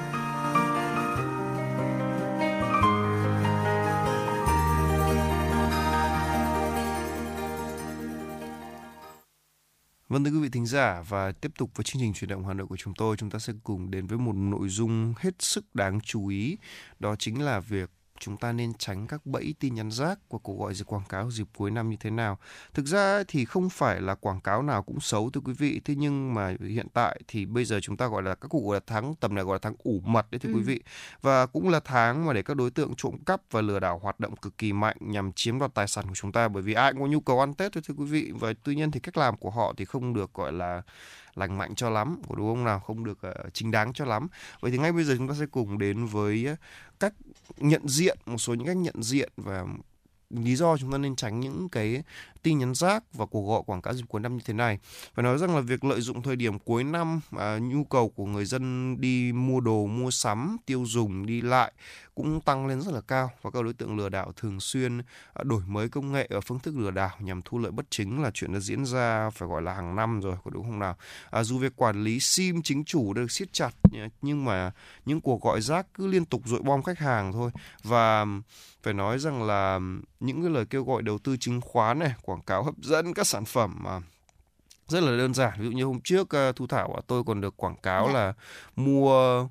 Vâng 10.11 10.23
thưa 10.23 10.31
quý 10.31 10.39
vị 10.39 10.49
thính 10.49 10.65
giả 10.65 11.03
và 11.07 11.31
tiếp 11.31 11.51
tục 11.57 11.71
với 11.75 11.83
chương 11.83 12.01
trình 12.01 12.13
chuyển 12.13 12.29
động 12.29 12.45
Hà 12.45 12.53
Nội 12.53 12.67
của 12.67 12.77
chúng 12.77 12.93
tôi, 12.93 13.17
chúng 13.17 13.29
ta 13.29 13.39
sẽ 13.39 13.53
cùng 13.63 13.91
đến 13.91 14.07
với 14.07 14.17
một 14.17 14.33
nội 14.35 14.69
dung 14.69 15.13
hết 15.17 15.41
sức 15.41 15.75
đáng 15.75 15.99
chú 16.01 16.27
ý, 16.27 16.57
đó 16.99 17.15
chính 17.19 17.41
là 17.41 17.59
việc 17.59 17.89
chúng 18.21 18.37
ta 18.37 18.51
nên 18.51 18.73
tránh 18.73 19.07
các 19.07 19.25
bẫy 19.25 19.55
tin 19.59 19.75
nhắn 19.75 19.91
rác 19.91 20.19
và 20.29 20.39
cuộc 20.43 20.59
gọi 20.59 20.73
dịp 20.73 20.85
quảng 20.87 21.05
cáo 21.09 21.31
dịp 21.31 21.47
cuối 21.57 21.71
năm 21.71 21.89
như 21.89 21.97
thế 21.99 22.09
nào. 22.09 22.37
Thực 22.73 22.85
ra 22.85 23.23
thì 23.27 23.45
không 23.45 23.69
phải 23.69 24.01
là 24.01 24.15
quảng 24.15 24.41
cáo 24.41 24.61
nào 24.61 24.83
cũng 24.83 24.99
xấu 24.99 25.29
thưa 25.29 25.41
quý 25.45 25.53
vị, 25.53 25.81
thế 25.85 25.95
nhưng 25.95 26.33
mà 26.33 26.55
hiện 26.69 26.87
tại 26.93 27.21
thì 27.27 27.45
bây 27.45 27.65
giờ 27.65 27.79
chúng 27.81 27.97
ta 27.97 28.07
gọi 28.07 28.23
là 28.23 28.35
các 28.35 28.47
cuộc 28.47 28.65
gọi 28.65 28.75
là 28.75 28.81
tháng 28.87 29.15
tầm 29.15 29.35
này 29.35 29.43
gọi 29.43 29.55
là 29.55 29.59
tháng 29.61 29.75
ủ 29.83 30.01
mật 30.05 30.31
đấy 30.31 30.39
thưa 30.39 30.53
quý 30.53 30.61
vị. 30.61 30.81
Và 31.21 31.45
cũng 31.45 31.69
là 31.69 31.79
tháng 31.79 32.25
mà 32.25 32.33
để 32.33 32.41
các 32.41 32.57
đối 32.57 32.71
tượng 32.71 32.93
trộm 32.97 33.17
cắp 33.25 33.41
và 33.51 33.61
lừa 33.61 33.79
đảo 33.79 33.99
hoạt 33.99 34.19
động 34.19 34.35
cực 34.35 34.57
kỳ 34.57 34.73
mạnh 34.73 34.97
nhằm 34.99 35.31
chiếm 35.31 35.59
đoạt 35.59 35.73
tài 35.73 35.87
sản 35.87 36.05
của 36.07 36.15
chúng 36.15 36.31
ta. 36.31 36.47
Bởi 36.47 36.63
vì 36.63 36.73
ai 36.73 36.91
cũng 36.91 37.01
có 37.01 37.07
nhu 37.07 37.19
cầu 37.19 37.39
ăn 37.39 37.53
Tết 37.53 37.71
thôi 37.73 37.83
thưa 37.87 37.93
quý 37.97 38.05
vị. 38.05 38.31
Và 38.39 38.53
tuy 38.63 38.75
nhiên 38.75 38.91
thì 38.91 38.99
cách 38.99 39.17
làm 39.17 39.37
của 39.37 39.49
họ 39.49 39.73
thì 39.77 39.85
không 39.85 40.13
được 40.13 40.33
gọi 40.33 40.51
là 40.51 40.81
lành 41.35 41.57
mạnh 41.57 41.75
cho 41.75 41.89
lắm 41.89 42.21
của 42.27 42.35
đúng 42.35 42.47
không 42.47 42.63
nào? 42.63 42.79
Không 42.79 43.05
được 43.05 43.19
uh, 43.27 43.53
chính 43.53 43.71
đáng 43.71 43.93
cho 43.93 44.05
lắm. 44.05 44.27
Vậy 44.61 44.71
thì 44.71 44.77
ngay 44.77 44.91
bây 44.91 45.03
giờ 45.03 45.15
chúng 45.17 45.27
ta 45.27 45.33
sẽ 45.39 45.45
cùng 45.45 45.77
đến 45.77 46.05
với 46.05 46.47
uh, 46.53 46.57
cách 46.99 47.13
nhận 47.57 47.87
diện, 47.87 48.17
một 48.25 48.37
số 48.37 48.53
những 48.53 48.67
cách 48.67 48.77
nhận 48.77 49.03
diện 49.03 49.29
và 49.37 49.65
lý 50.29 50.55
do 50.55 50.77
chúng 50.77 50.91
ta 50.91 50.97
nên 50.97 51.15
tránh 51.15 51.39
những 51.39 51.69
cái 51.69 52.03
tin 52.43 52.57
nhắn 52.59 52.73
rác 52.75 53.03
và 53.13 53.25
cuộc 53.25 53.47
gọi 53.47 53.61
quảng 53.65 53.81
cáo 53.81 53.93
dịp 53.93 54.03
cuối 54.07 54.21
năm 54.21 54.37
như 54.37 54.43
thế 54.45 54.53
này. 54.53 54.79
Phải 55.13 55.23
nói 55.23 55.37
rằng 55.37 55.55
là 55.55 55.61
việc 55.61 55.83
lợi 55.83 56.01
dụng 56.01 56.21
thời 56.21 56.35
điểm 56.35 56.59
cuối 56.59 56.83
năm 56.83 57.21
à, 57.37 57.57
nhu 57.61 57.83
cầu 57.83 58.09
của 58.09 58.25
người 58.25 58.45
dân 58.45 58.95
đi 59.01 59.31
mua 59.33 59.59
đồ, 59.59 59.85
mua 59.85 60.11
sắm, 60.11 60.57
tiêu 60.65 60.83
dùng, 60.87 61.25
đi 61.25 61.41
lại 61.41 61.71
cũng 62.15 62.41
tăng 62.41 62.67
lên 62.67 62.81
rất 62.81 62.93
là 62.93 63.01
cao 63.01 63.31
và 63.41 63.51
các 63.51 63.63
đối 63.63 63.73
tượng 63.73 63.97
lừa 63.97 64.09
đảo 64.09 64.31
thường 64.35 64.59
xuyên 64.59 64.97
à, 65.33 65.43
đổi 65.43 65.61
mới 65.67 65.89
công 65.89 66.11
nghệ 66.11 66.27
ở 66.29 66.41
phương 66.41 66.59
thức 66.59 66.77
lừa 66.77 66.91
đảo 66.91 67.09
nhằm 67.19 67.41
thu 67.45 67.59
lợi 67.59 67.71
bất 67.71 67.85
chính 67.89 68.21
là 68.21 68.31
chuyện 68.33 68.53
đã 68.53 68.59
diễn 68.59 68.85
ra 68.85 69.29
phải 69.29 69.49
gọi 69.49 69.61
là 69.61 69.73
hàng 69.73 69.95
năm 69.95 70.21
rồi 70.21 70.35
có 70.43 70.51
đúng 70.51 70.63
không 70.63 70.79
nào 70.79 70.95
à, 71.29 71.43
dù 71.43 71.57
việc 71.57 71.75
quản 71.75 72.03
lý 72.03 72.19
sim 72.19 72.61
chính 72.61 72.83
chủ 72.85 73.13
được 73.13 73.31
siết 73.31 73.53
chặt 73.53 73.71
à, 73.93 74.09
nhưng 74.21 74.45
mà 74.45 74.71
những 75.05 75.21
cuộc 75.21 75.41
gọi 75.41 75.61
rác 75.61 75.87
cứ 75.93 76.07
liên 76.07 76.25
tục 76.25 76.41
dội 76.45 76.61
bom 76.61 76.83
khách 76.83 76.99
hàng 76.99 77.33
thôi 77.33 77.51
và 77.83 78.25
phải 78.83 78.93
nói 78.93 79.19
rằng 79.19 79.43
là 79.43 79.79
những 80.19 80.41
cái 80.41 80.51
lời 80.51 80.65
kêu 80.65 80.83
gọi 80.83 81.01
đầu 81.01 81.17
tư 81.17 81.37
chứng 81.37 81.61
khoán 81.61 81.99
này 81.99 82.13
quảng 82.31 82.41
cáo 82.41 82.63
hấp 82.63 82.77
dẫn 82.77 83.13
các 83.13 83.27
sản 83.27 83.45
phẩm 83.45 83.77
mà 83.79 83.99
rất 84.91 85.03
là 85.03 85.17
đơn 85.17 85.33
giản 85.33 85.53
ví 85.57 85.65
dụ 85.65 85.71
như 85.71 85.83
hôm 85.83 85.99
trước 86.01 86.21
uh, 86.49 86.55
thu 86.55 86.67
thảo 86.67 87.01
tôi 87.07 87.23
còn 87.23 87.41
được 87.41 87.57
quảng 87.57 87.75
cáo 87.83 88.07
dạ. 88.07 88.13
là 88.13 88.33
mua 88.75 89.41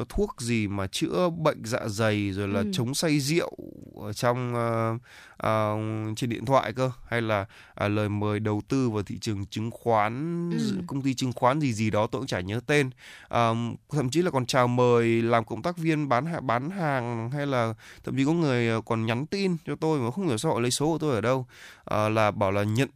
uh, 0.00 0.08
thuốc 0.08 0.40
gì 0.40 0.68
mà 0.68 0.86
chữa 0.86 1.28
bệnh 1.28 1.64
dạ 1.64 1.80
dày 1.86 2.30
rồi 2.30 2.48
là 2.48 2.60
ừ. 2.60 2.70
chống 2.72 2.94
say 2.94 3.20
rượu 3.20 3.52
ở 3.96 4.12
trong 4.12 4.54
uh, 4.54 5.00
uh, 5.46 6.16
trên 6.16 6.30
điện 6.30 6.44
thoại 6.44 6.72
cơ 6.72 6.90
hay 7.08 7.22
là 7.22 7.46
uh, 7.84 7.90
lời 7.90 8.08
mời 8.08 8.40
đầu 8.40 8.62
tư 8.68 8.90
vào 8.90 9.02
thị 9.02 9.18
trường 9.20 9.46
chứng 9.46 9.70
khoán 9.70 10.50
ừ. 10.50 10.78
công 10.86 11.02
ty 11.02 11.14
chứng 11.14 11.32
khoán 11.32 11.60
gì 11.60 11.72
gì 11.72 11.90
đó 11.90 12.06
tôi 12.06 12.20
cũng 12.20 12.26
chả 12.26 12.40
nhớ 12.40 12.60
tên 12.66 12.90
uh, 13.24 13.78
thậm 13.92 14.10
chí 14.10 14.22
là 14.22 14.30
còn 14.30 14.46
chào 14.46 14.68
mời 14.68 15.22
làm 15.22 15.44
cộng 15.44 15.62
tác 15.62 15.76
viên 15.76 16.08
bán 16.08 16.46
bán 16.46 16.70
hàng 16.70 17.30
hay 17.30 17.46
là 17.46 17.74
thậm 18.04 18.16
chí 18.16 18.24
có 18.24 18.32
người 18.32 18.82
còn 18.82 19.06
nhắn 19.06 19.26
tin 19.26 19.56
cho 19.66 19.76
tôi 19.76 20.00
mà 20.00 20.10
không 20.10 20.28
hiểu 20.28 20.38
sao 20.38 20.52
họ 20.52 20.60
lấy 20.60 20.70
số 20.70 20.86
của 20.86 20.98
tôi 20.98 21.14
ở 21.14 21.20
đâu 21.20 21.46
uh, 21.94 22.12
là 22.12 22.30
bảo 22.30 22.50
là 22.50 22.62
nhận 22.62 22.88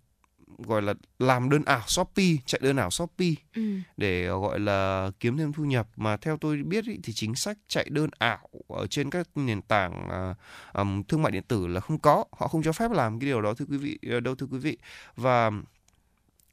gọi 0.58 0.82
là 0.82 0.94
làm 1.18 1.50
đơn 1.50 1.64
ảo 1.64 1.82
Shopee, 1.86 2.36
chạy 2.46 2.60
đơn 2.64 2.76
ảo 2.76 2.90
Shopee 2.90 3.34
ừ. 3.54 3.62
để 3.96 4.26
gọi 4.26 4.60
là 4.60 5.10
kiếm 5.20 5.36
thêm 5.36 5.52
thu 5.52 5.64
nhập. 5.64 5.88
Mà 5.96 6.16
theo 6.16 6.36
tôi 6.36 6.56
biết 6.62 6.84
ý, 6.84 6.98
thì 7.02 7.12
chính 7.12 7.34
sách 7.34 7.58
chạy 7.68 7.86
đơn 7.90 8.10
ảo 8.18 8.48
ở 8.68 8.86
trên 8.86 9.10
các 9.10 9.28
nền 9.34 9.62
tảng 9.62 10.08
uh, 10.30 10.36
um, 10.74 11.02
thương 11.02 11.22
mại 11.22 11.32
điện 11.32 11.42
tử 11.48 11.66
là 11.66 11.80
không 11.80 11.98
có, 11.98 12.24
họ 12.32 12.48
không 12.48 12.62
cho 12.62 12.72
phép 12.72 12.90
làm 12.90 13.20
cái 13.20 13.26
điều 13.26 13.42
đó 13.42 13.54
thưa 13.54 13.64
quý 13.64 13.76
vị 13.76 13.98
ờ, 14.10 14.20
đâu 14.20 14.34
thưa 14.34 14.46
quý 14.46 14.58
vị. 14.58 14.78
Và 15.16 15.50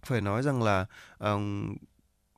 phải 0.04 0.22
nói 0.22 0.44
rằng 0.44 0.64
là 0.64 0.86
um, 1.20 1.76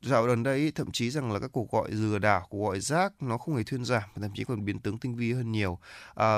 dạo 0.01 0.23
gần 0.23 0.43
đây 0.43 0.71
thậm 0.75 0.91
chí 0.91 1.09
rằng 1.09 1.31
là 1.31 1.39
các 1.39 1.51
cuộc 1.51 1.71
gọi 1.71 1.91
lừa 1.91 2.19
đảo, 2.19 2.47
cuộc 2.49 2.67
gọi 2.67 2.79
rác 2.79 3.13
nó 3.21 3.37
không 3.37 3.55
hề 3.55 3.63
thuyên 3.63 3.85
giảm 3.85 4.03
thậm 4.15 4.31
chí 4.35 4.43
còn 4.43 4.65
biến 4.65 4.79
tướng 4.79 4.97
tinh 4.97 5.15
vi 5.15 5.33
hơn 5.33 5.51
nhiều. 5.51 5.79
À, 6.15 6.37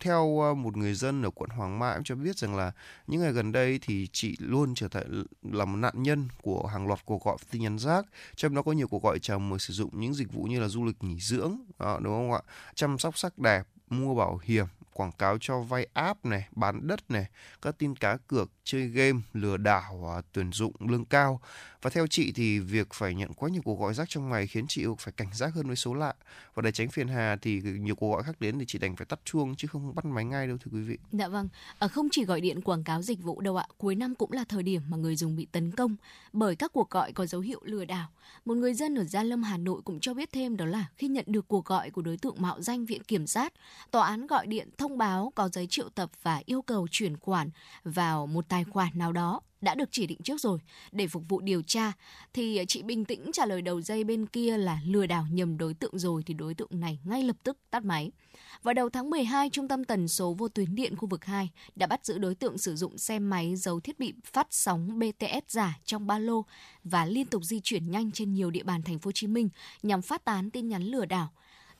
theo 0.00 0.40
ờ, 0.40 0.54
một 0.54 0.76
người 0.76 0.94
dân 0.94 1.22
ở 1.22 1.30
quận 1.30 1.50
Hoàng 1.50 1.78
Mai 1.78 1.94
cũng 1.94 2.04
cho 2.04 2.14
biết 2.14 2.38
rằng 2.38 2.56
là 2.56 2.72
những 3.06 3.20
ngày 3.20 3.32
gần 3.32 3.52
đây 3.52 3.78
thì 3.82 4.08
chị 4.12 4.36
luôn 4.38 4.74
trở 4.74 4.88
thành 4.88 5.24
là 5.42 5.64
một 5.64 5.76
nạn 5.76 6.02
nhân 6.02 6.28
của 6.42 6.66
hàng 6.66 6.86
loạt 6.86 7.00
cuộc 7.04 7.24
gọi 7.24 7.36
tin 7.50 7.62
nhắn 7.62 7.78
rác, 7.78 8.06
trong 8.36 8.54
đó 8.54 8.62
có 8.62 8.72
nhiều 8.72 8.88
cuộc 8.88 9.02
gọi 9.02 9.18
chào 9.18 9.38
mời 9.38 9.58
sử 9.58 9.74
dụng 9.74 10.00
những 10.00 10.14
dịch 10.14 10.32
vụ 10.32 10.42
như 10.42 10.60
là 10.60 10.68
du 10.68 10.84
lịch 10.84 11.02
nghỉ 11.04 11.20
dưỡng, 11.20 11.56
à, 11.78 11.98
đúng 12.02 12.12
không 12.12 12.32
ạ? 12.32 12.40
Chăm 12.74 12.98
sóc 12.98 13.18
sắc 13.18 13.38
đẹp, 13.38 13.62
mua 13.90 14.14
bảo 14.14 14.40
hiểm 14.42 14.66
quảng 15.00 15.12
cáo 15.12 15.38
cho 15.40 15.60
vay 15.60 15.86
app 15.92 16.24
này, 16.24 16.48
bán 16.52 16.86
đất 16.86 17.10
này, 17.10 17.26
các 17.62 17.78
tin 17.78 17.96
cá 17.96 18.16
cược, 18.16 18.50
chơi 18.64 18.88
game, 18.88 19.20
lừa 19.32 19.56
đảo, 19.56 20.14
à, 20.16 20.22
tuyển 20.32 20.52
dụng 20.52 20.72
lương 20.78 21.04
cao. 21.04 21.40
Và 21.82 21.90
theo 21.90 22.06
chị 22.06 22.32
thì 22.32 22.58
việc 22.58 22.94
phải 22.94 23.14
nhận 23.14 23.34
quá 23.34 23.48
nhiều 23.50 23.62
cuộc 23.64 23.80
gọi 23.80 23.94
rác 23.94 24.08
trong 24.08 24.28
ngày 24.28 24.46
khiến 24.46 24.64
chị 24.68 24.84
phải 24.98 25.12
cảnh 25.16 25.28
giác 25.34 25.54
hơn 25.54 25.66
với 25.66 25.76
số 25.76 25.94
lạ. 25.94 26.14
Và 26.54 26.62
để 26.62 26.72
tránh 26.72 26.88
phiền 26.88 27.08
hà 27.08 27.36
thì 27.42 27.60
nhiều 27.62 27.94
cuộc 27.94 28.12
gọi 28.12 28.22
khác 28.22 28.40
đến 28.40 28.58
thì 28.58 28.64
chị 28.68 28.78
đành 28.78 28.96
phải 28.96 29.06
tắt 29.06 29.20
chuông 29.24 29.54
chứ 29.56 29.68
không 29.68 29.94
bắt 29.94 30.04
máy 30.04 30.24
ngay 30.24 30.46
đâu 30.46 30.56
thưa 30.60 30.70
quý 30.74 30.80
vị. 30.80 30.98
Dạ 31.12 31.28
vâng, 31.28 31.48
à, 31.78 31.88
không 31.88 32.08
chỉ 32.10 32.24
gọi 32.24 32.40
điện 32.40 32.60
quảng 32.60 32.84
cáo 32.84 33.02
dịch 33.02 33.22
vụ 33.22 33.40
đâu 33.40 33.56
ạ. 33.56 33.66
Cuối 33.78 33.94
năm 33.94 34.14
cũng 34.14 34.32
là 34.32 34.44
thời 34.44 34.62
điểm 34.62 34.82
mà 34.88 34.96
người 34.96 35.16
dùng 35.16 35.36
bị 35.36 35.46
tấn 35.52 35.70
công 35.70 35.96
bởi 36.32 36.56
các 36.56 36.72
cuộc 36.72 36.90
gọi 36.90 37.12
có 37.12 37.26
dấu 37.26 37.40
hiệu 37.40 37.60
lừa 37.64 37.84
đảo. 37.84 38.08
Một 38.44 38.54
người 38.54 38.74
dân 38.74 38.94
ở 38.94 39.04
Gia 39.04 39.22
Lâm, 39.22 39.42
Hà 39.42 39.56
Nội 39.56 39.80
cũng 39.84 40.00
cho 40.00 40.14
biết 40.14 40.32
thêm 40.32 40.56
đó 40.56 40.64
là 40.64 40.86
khi 40.96 41.08
nhận 41.08 41.24
được 41.28 41.48
cuộc 41.48 41.64
gọi 41.64 41.90
của 41.90 42.02
đối 42.02 42.16
tượng 42.16 42.36
mạo 42.38 42.62
danh 42.62 42.86
viện 42.86 43.02
kiểm 43.04 43.26
sát, 43.26 43.52
tòa 43.90 44.06
án 44.06 44.26
gọi 44.26 44.46
điện 44.46 44.68
thông 44.78 44.98
báo 44.98 45.32
có 45.34 45.48
giấy 45.52 45.66
triệu 45.66 45.88
tập 45.88 46.10
và 46.22 46.42
yêu 46.44 46.62
cầu 46.62 46.88
chuyển 46.90 47.16
khoản 47.16 47.50
vào 47.84 48.26
một 48.26 48.48
tài 48.48 48.64
khoản 48.64 48.88
nào 48.94 49.12
đó 49.12 49.40
đã 49.60 49.74
được 49.74 49.88
chỉ 49.92 50.06
định 50.06 50.18
trước 50.24 50.40
rồi 50.40 50.58
để 50.92 51.06
phục 51.06 51.22
vụ 51.28 51.40
điều 51.40 51.62
tra 51.62 51.92
thì 52.32 52.64
chị 52.68 52.82
bình 52.82 53.04
tĩnh 53.04 53.30
trả 53.32 53.46
lời 53.46 53.62
đầu 53.62 53.80
dây 53.80 54.04
bên 54.04 54.26
kia 54.26 54.56
là 54.56 54.80
lừa 54.86 55.06
đảo 55.06 55.26
nhầm 55.30 55.58
đối 55.58 55.74
tượng 55.74 55.98
rồi 55.98 56.22
thì 56.26 56.34
đối 56.34 56.54
tượng 56.54 56.68
này 56.70 56.98
ngay 57.04 57.22
lập 57.22 57.36
tức 57.42 57.58
tắt 57.70 57.84
máy. 57.84 58.10
Vào 58.62 58.74
đầu 58.74 58.90
tháng 58.90 59.10
12, 59.10 59.50
Trung 59.50 59.68
tâm 59.68 59.84
Tần 59.84 60.08
số 60.08 60.32
Vô 60.32 60.48
tuyến 60.48 60.74
điện 60.74 60.96
khu 60.96 61.08
vực 61.08 61.24
2 61.24 61.50
đã 61.76 61.86
bắt 61.86 62.06
giữ 62.06 62.18
đối 62.18 62.34
tượng 62.34 62.58
sử 62.58 62.76
dụng 62.76 62.98
xe 62.98 63.18
máy 63.18 63.56
giấu 63.56 63.80
thiết 63.80 63.98
bị 63.98 64.14
phát 64.24 64.46
sóng 64.50 64.98
BTS 64.98 65.48
giả 65.48 65.78
trong 65.84 66.06
ba 66.06 66.18
lô 66.18 66.44
và 66.84 67.04
liên 67.04 67.26
tục 67.26 67.44
di 67.44 67.60
chuyển 67.60 67.90
nhanh 67.90 68.12
trên 68.12 68.34
nhiều 68.34 68.50
địa 68.50 68.62
bàn 68.62 68.82
thành 68.82 68.98
phố 68.98 69.08
Hồ 69.08 69.12
Chí 69.12 69.26
Minh 69.26 69.48
nhằm 69.82 70.02
phát 70.02 70.24
tán 70.24 70.50
tin 70.50 70.68
nhắn 70.68 70.82
lừa 70.82 71.04
đảo. 71.04 71.28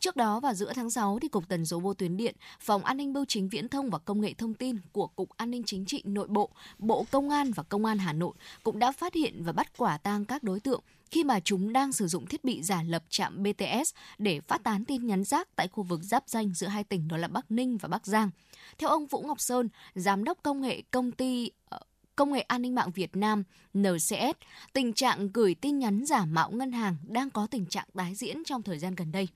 Trước 0.01 0.17
đó 0.17 0.41
vào 0.41 0.55
giữa 0.55 0.73
tháng 0.73 0.91
6 0.91 1.19
thì 1.23 1.29
Cục 1.29 1.49
Tần 1.49 1.67
số 1.67 1.81
vô 1.81 1.95
tuyến 1.95 2.17
điện, 2.17 2.35
Phòng 2.61 2.85
An 2.85 2.97
ninh 2.97 3.13
Bưu 3.13 3.25
chính 3.25 3.49
Viễn 3.49 3.69
thông 3.69 3.91
và 3.91 3.99
Công 3.99 4.21
nghệ 4.21 4.35
thông 4.35 4.55
tin 4.55 4.77
của 4.93 5.07
Cục 5.07 5.31
An 5.37 5.51
ninh 5.51 5.63
Chính 5.67 5.85
trị 5.85 6.03
Nội 6.05 6.29
bộ, 6.29 6.51
Bộ 6.79 7.07
Công 7.11 7.31
an 7.31 7.53
và 7.53 7.63
Công 7.63 7.85
an 7.85 7.99
Hà 7.99 8.13
Nội 8.13 8.33
cũng 8.63 8.79
đã 8.79 8.93
phát 8.93 9.15
hiện 9.15 9.43
và 9.45 9.53
bắt 9.53 9.79
quả 9.79 9.99
tang 9.99 10.25
các 10.25 10.43
đối 10.43 10.61
tượng 10.61 10.81
khi 11.11 11.25
mà 11.25 11.41
chúng 11.41 11.73
đang 11.73 11.93
sử 11.93 12.07
dụng 12.07 12.27
thiết 12.27 12.45
bị 12.45 12.63
giả 12.63 12.83
lập 12.83 13.03
trạm 13.09 13.43
BTS 13.43 13.95
để 14.19 14.41
phát 14.41 14.63
tán 14.63 14.85
tin 14.85 15.07
nhắn 15.07 15.25
rác 15.25 15.49
tại 15.57 15.69
khu 15.69 15.83
vực 15.83 16.01
giáp 16.03 16.25
danh 16.27 16.55
giữa 16.55 16.67
hai 16.67 16.85
tỉnh 16.85 17.09
đó 17.09 17.17
là 17.17 17.29
Bắc 17.29 17.51
Ninh 17.51 17.79
và 17.79 17.89
Bắc 17.89 18.07
Giang. 18.07 18.31
Theo 18.79 18.91
ông 18.91 19.07
Vũ 19.07 19.23
Ngọc 19.23 19.41
Sơn, 19.41 19.69
giám 19.95 20.25
đốc 20.25 20.39
công 20.43 20.61
nghệ 20.61 20.83
công 20.91 21.13
ty 21.13 21.51
ờ, 21.69 21.79
Công 22.17 22.33
nghệ 22.33 22.41
An 22.41 22.63
ninh 22.63 22.75
mạng 22.75 22.91
Việt 22.95 23.17
Nam 23.17 23.45
NCS, 23.79 24.37
tình 24.73 24.93
trạng 24.93 25.29
gửi 25.33 25.55
tin 25.55 25.79
nhắn 25.79 26.07
giả 26.07 26.25
mạo 26.25 26.51
ngân 26.51 26.73
hàng 26.73 26.97
đang 27.09 27.31
có 27.31 27.47
tình 27.47 27.67
trạng 27.67 27.89
tái 27.95 28.15
diễn 28.15 28.45
trong 28.45 28.63
thời 28.63 28.79
gian 28.79 28.95
gần 28.95 29.13
đây 29.13 29.29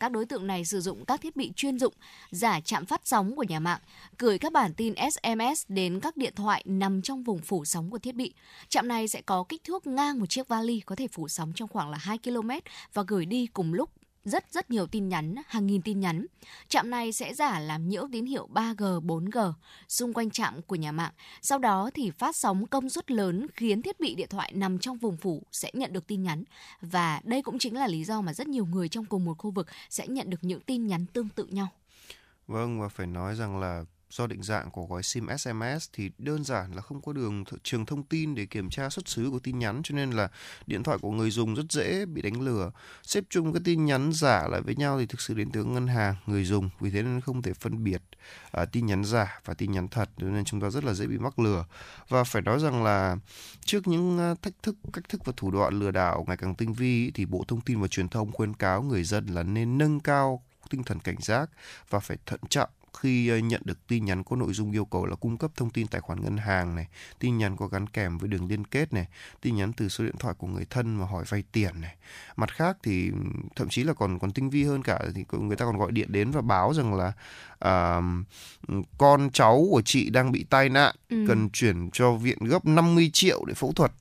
các 0.00 0.12
đối 0.12 0.26
tượng 0.26 0.46
này 0.46 0.64
sử 0.64 0.80
dụng 0.80 1.04
các 1.04 1.20
thiết 1.20 1.36
bị 1.36 1.52
chuyên 1.56 1.78
dụng 1.78 1.94
giả 2.30 2.60
chạm 2.60 2.86
phát 2.86 3.00
sóng 3.04 3.36
của 3.36 3.44
nhà 3.48 3.60
mạng, 3.60 3.80
gửi 4.18 4.38
các 4.38 4.52
bản 4.52 4.74
tin 4.74 4.94
SMS 5.12 5.64
đến 5.68 6.00
các 6.00 6.16
điện 6.16 6.32
thoại 6.36 6.62
nằm 6.66 7.02
trong 7.02 7.22
vùng 7.22 7.38
phủ 7.38 7.64
sóng 7.64 7.90
của 7.90 7.98
thiết 7.98 8.14
bị. 8.14 8.32
Trạm 8.68 8.88
này 8.88 9.08
sẽ 9.08 9.20
có 9.20 9.44
kích 9.48 9.64
thước 9.64 9.86
ngang 9.86 10.18
một 10.18 10.26
chiếc 10.26 10.48
vali 10.48 10.80
có 10.80 10.96
thể 10.96 11.06
phủ 11.08 11.28
sóng 11.28 11.52
trong 11.54 11.68
khoảng 11.68 11.90
là 11.90 11.98
2 11.98 12.18
km 12.18 12.50
và 12.94 13.02
gửi 13.06 13.26
đi 13.26 13.46
cùng 13.46 13.74
lúc 13.74 13.90
rất 14.24 14.52
rất 14.52 14.70
nhiều 14.70 14.86
tin 14.86 15.08
nhắn, 15.08 15.34
hàng 15.46 15.66
nghìn 15.66 15.82
tin 15.82 16.00
nhắn. 16.00 16.26
Trạm 16.68 16.90
này 16.90 17.12
sẽ 17.12 17.34
giả 17.34 17.58
làm 17.58 17.88
nhiễu 17.88 18.08
tín 18.12 18.26
hiệu 18.26 18.48
3G, 18.54 19.00
4G 19.06 19.52
xung 19.88 20.12
quanh 20.12 20.30
trạm 20.30 20.62
của 20.62 20.76
nhà 20.76 20.92
mạng. 20.92 21.12
Sau 21.42 21.58
đó 21.58 21.90
thì 21.94 22.10
phát 22.10 22.36
sóng 22.36 22.66
công 22.66 22.90
suất 22.90 23.10
lớn 23.10 23.46
khiến 23.54 23.82
thiết 23.82 24.00
bị 24.00 24.14
điện 24.14 24.28
thoại 24.30 24.52
nằm 24.54 24.78
trong 24.78 24.96
vùng 24.96 25.16
phủ 25.16 25.42
sẽ 25.52 25.70
nhận 25.74 25.92
được 25.92 26.06
tin 26.06 26.22
nhắn. 26.22 26.44
Và 26.80 27.20
đây 27.24 27.42
cũng 27.42 27.58
chính 27.58 27.76
là 27.76 27.86
lý 27.86 28.04
do 28.04 28.20
mà 28.20 28.34
rất 28.34 28.48
nhiều 28.48 28.66
người 28.66 28.88
trong 28.88 29.04
cùng 29.04 29.24
một 29.24 29.38
khu 29.38 29.50
vực 29.50 29.66
sẽ 29.90 30.08
nhận 30.08 30.30
được 30.30 30.44
những 30.44 30.60
tin 30.60 30.86
nhắn 30.86 31.06
tương 31.12 31.28
tự 31.28 31.44
nhau. 31.44 31.68
Vâng 32.46 32.80
và 32.80 32.88
phải 32.88 33.06
nói 33.06 33.34
rằng 33.34 33.60
là 33.60 33.84
do 34.10 34.26
định 34.26 34.42
dạng 34.42 34.70
của 34.70 34.86
gói 34.86 35.02
SIM 35.02 35.28
SMS 35.38 35.88
thì 35.92 36.10
đơn 36.18 36.44
giản 36.44 36.72
là 36.72 36.82
không 36.82 37.00
có 37.02 37.12
đường 37.12 37.44
trường 37.62 37.86
thông 37.86 38.02
tin 38.02 38.34
để 38.34 38.46
kiểm 38.46 38.70
tra 38.70 38.90
xuất 38.90 39.08
xứ 39.08 39.30
của 39.30 39.38
tin 39.38 39.58
nhắn 39.58 39.80
cho 39.84 39.94
nên 39.94 40.10
là 40.10 40.28
điện 40.66 40.82
thoại 40.82 40.98
của 40.98 41.10
người 41.10 41.30
dùng 41.30 41.54
rất 41.54 41.72
dễ 41.72 42.06
bị 42.06 42.22
đánh 42.22 42.40
lừa. 42.40 42.70
Xếp 43.02 43.24
chung 43.30 43.52
các 43.52 43.62
tin 43.64 43.84
nhắn 43.84 44.12
giả 44.12 44.48
lại 44.48 44.60
với 44.60 44.74
nhau 44.74 44.98
thì 44.98 45.06
thực 45.06 45.20
sự 45.20 45.34
đến 45.34 45.50
từ 45.52 45.64
ngân 45.64 45.86
hàng 45.86 46.14
người 46.26 46.44
dùng 46.44 46.70
vì 46.80 46.90
thế 46.90 47.02
nên 47.02 47.20
không 47.20 47.42
thể 47.42 47.52
phân 47.52 47.84
biệt 47.84 48.02
uh, 48.60 48.72
tin 48.72 48.86
nhắn 48.86 49.04
giả 49.04 49.40
và 49.44 49.54
tin 49.54 49.72
nhắn 49.72 49.88
thật 49.88 50.10
nên 50.16 50.44
chúng 50.44 50.60
ta 50.60 50.70
rất 50.70 50.84
là 50.84 50.94
dễ 50.94 51.06
bị 51.06 51.18
mắc 51.18 51.38
lừa. 51.38 51.64
Và 52.08 52.24
phải 52.24 52.42
nói 52.42 52.58
rằng 52.60 52.82
là 52.82 53.16
trước 53.64 53.88
những 53.88 54.32
uh, 54.32 54.42
thách 54.42 54.62
thức, 54.62 54.76
cách 54.92 55.08
thức 55.08 55.24
và 55.24 55.32
thủ 55.36 55.50
đoạn 55.50 55.78
lừa 55.78 55.90
đảo 55.90 56.24
ngày 56.28 56.36
càng 56.36 56.54
tinh 56.54 56.72
vi 56.72 57.10
thì 57.10 57.24
Bộ 57.24 57.44
Thông 57.48 57.60
tin 57.60 57.80
và 57.80 57.88
Truyền 57.88 58.08
thông 58.08 58.32
khuyến 58.32 58.54
cáo 58.54 58.82
người 58.82 59.04
dân 59.04 59.26
là 59.26 59.42
nên 59.42 59.78
nâng 59.78 60.00
cao 60.00 60.42
tinh 60.70 60.82
thần 60.82 61.00
cảnh 61.00 61.16
giác 61.20 61.50
và 61.90 62.00
phải 62.00 62.16
thận 62.26 62.40
trọng 62.48 62.70
khi 62.98 63.28
ờ, 63.28 63.38
nhận 63.38 63.60
được 63.64 63.86
tin 63.86 64.04
nhắn 64.04 64.24
có 64.24 64.36
nội 64.36 64.52
dung 64.52 64.72
yêu 64.72 64.84
cầu 64.84 65.06
là 65.06 65.16
cung 65.16 65.38
cấp 65.38 65.50
thông 65.56 65.70
tin 65.70 65.86
tài 65.86 66.00
khoản 66.00 66.20
ngân 66.20 66.36
hàng 66.36 66.74
này, 66.74 66.88
tin 67.18 67.38
nhắn 67.38 67.56
có 67.56 67.66
gắn 67.66 67.86
kèm 67.86 68.18
với 68.18 68.28
đường 68.28 68.46
liên 68.46 68.64
kết 68.64 68.92
này, 68.92 69.08
tin 69.40 69.56
nhắn 69.56 69.72
từ 69.72 69.88
số 69.88 70.04
điện 70.04 70.16
thoại 70.18 70.34
của 70.38 70.46
người 70.46 70.66
thân 70.70 70.94
mà 70.94 71.06
hỏi 71.06 71.24
vay 71.28 71.44
tiền 71.52 71.80
này. 71.80 71.96
Mặt 72.36 72.54
khác 72.54 72.76
thì 72.82 73.10
thậm 73.56 73.68
chí 73.68 73.84
là 73.84 73.94
còn 73.94 74.18
còn 74.18 74.32
tinh 74.32 74.50
vi 74.50 74.64
hơn 74.64 74.82
cả 74.82 75.00
thì 75.14 75.24
người 75.30 75.56
ta 75.56 75.64
còn 75.64 75.78
gọi 75.78 75.92
điện 75.92 76.12
đến 76.12 76.30
và 76.30 76.40
báo 76.40 76.74
rằng 76.74 76.94
là 76.94 77.12
à, 77.58 78.00
con 78.98 79.30
cháu 79.32 79.66
của 79.70 79.82
chị 79.84 80.10
đang 80.10 80.32
bị 80.32 80.44
tai 80.50 80.68
nạn 80.68 80.96
ừ. 81.08 81.24
cần 81.28 81.50
chuyển 81.50 81.90
cho 81.92 82.12
viện 82.12 82.38
gấp 82.38 82.66
50 82.66 83.10
triệu 83.12 83.44
để 83.44 83.54
phẫu 83.54 83.72
thuật 83.72 83.92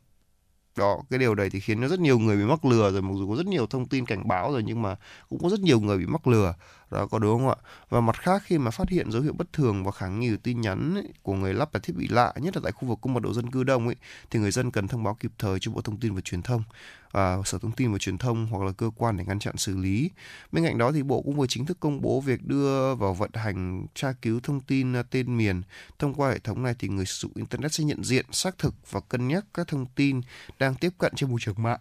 đó 0.79 1.01
cái 1.09 1.19
điều 1.19 1.35
này 1.35 1.49
thì 1.49 1.59
khiến 1.59 1.81
cho 1.81 1.87
rất 1.87 1.99
nhiều 1.99 2.19
người 2.19 2.37
bị 2.37 2.43
mắc 2.43 2.65
lừa 2.65 2.91
rồi 2.91 3.01
mặc 3.01 3.13
dù 3.17 3.29
có 3.29 3.35
rất 3.35 3.45
nhiều 3.45 3.67
thông 3.67 3.87
tin 3.87 4.05
cảnh 4.05 4.27
báo 4.27 4.51
rồi 4.51 4.63
nhưng 4.65 4.81
mà 4.81 4.95
cũng 5.29 5.39
có 5.43 5.49
rất 5.49 5.59
nhiều 5.59 5.79
người 5.79 5.97
bị 5.97 6.05
mắc 6.05 6.27
lừa 6.27 6.53
đó 6.91 7.05
có 7.05 7.19
đúng 7.19 7.39
không 7.39 7.49
ạ? 7.49 7.55
Và 7.89 8.01
mặt 8.01 8.21
khác 8.21 8.43
khi 8.45 8.57
mà 8.57 8.71
phát 8.71 8.89
hiện 8.89 9.11
dấu 9.11 9.21
hiệu 9.21 9.33
bất 9.33 9.53
thường 9.53 9.83
và 9.83 9.91
kháng 9.91 10.19
nghi 10.19 10.37
tin 10.43 10.61
nhắn 10.61 10.95
ấy, 10.95 11.13
của 11.23 11.33
người 11.33 11.53
lắp 11.53 11.73
đặt 11.73 11.83
thiết 11.83 11.95
bị 11.95 12.07
lạ 12.07 12.33
nhất 12.35 12.55
là 12.55 12.61
tại 12.63 12.71
khu 12.71 12.87
vực 12.87 12.99
có 13.01 13.11
mật 13.11 13.23
độ 13.23 13.33
dân 13.33 13.51
cư 13.51 13.63
đông 13.63 13.87
ấy 13.87 13.95
thì 14.31 14.39
người 14.39 14.51
dân 14.51 14.71
cần 14.71 14.87
thông 14.87 15.03
báo 15.03 15.17
kịp 15.19 15.31
thời 15.37 15.59
cho 15.59 15.71
bộ 15.71 15.81
thông 15.81 15.97
tin 15.97 16.15
và 16.15 16.21
truyền 16.21 16.41
thông 16.41 16.63
à, 17.11 17.37
sở 17.45 17.57
thông 17.57 17.71
tin 17.71 17.91
và 17.91 17.97
truyền 17.97 18.17
thông 18.17 18.47
hoặc 18.47 18.65
là 18.65 18.71
cơ 18.71 18.91
quan 18.95 19.17
để 19.17 19.25
ngăn 19.25 19.39
chặn 19.39 19.57
xử 19.57 19.77
lý. 19.77 20.09
Bên 20.51 20.63
cạnh 20.63 20.77
đó 20.77 20.91
thì 20.91 21.03
bộ 21.03 21.21
cũng 21.21 21.35
vừa 21.35 21.47
chính 21.47 21.65
thức 21.65 21.77
công 21.79 22.01
bố 22.01 22.21
việc 22.21 22.45
đưa 22.45 22.95
vào 22.95 23.13
vận 23.13 23.29
hành 23.33 23.85
tra 23.95 24.13
cứu 24.21 24.39
thông 24.43 24.61
tin 24.61 24.95
à, 24.95 25.03
tên 25.03 25.37
miền. 25.37 25.61
Thông 25.99 26.13
qua 26.13 26.29
hệ 26.29 26.39
thống 26.39 26.63
này 26.63 26.75
thì 26.79 26.87
người 26.87 27.05
sử 27.05 27.19
dụng 27.21 27.31
internet 27.35 27.73
sẽ 27.73 27.83
nhận 27.83 28.03
diện 28.03 28.25
xác 28.31 28.57
thực 28.57 28.75
và 28.91 28.99
cân 28.99 29.27
nhắc 29.27 29.45
các 29.53 29.67
thông 29.67 29.85
tin 29.85 30.21
đang 30.59 30.75
tiếp 30.75 30.93
cận 30.97 31.13
trên 31.15 31.29
môi 31.29 31.39
trường 31.41 31.63
mạng. 31.63 31.79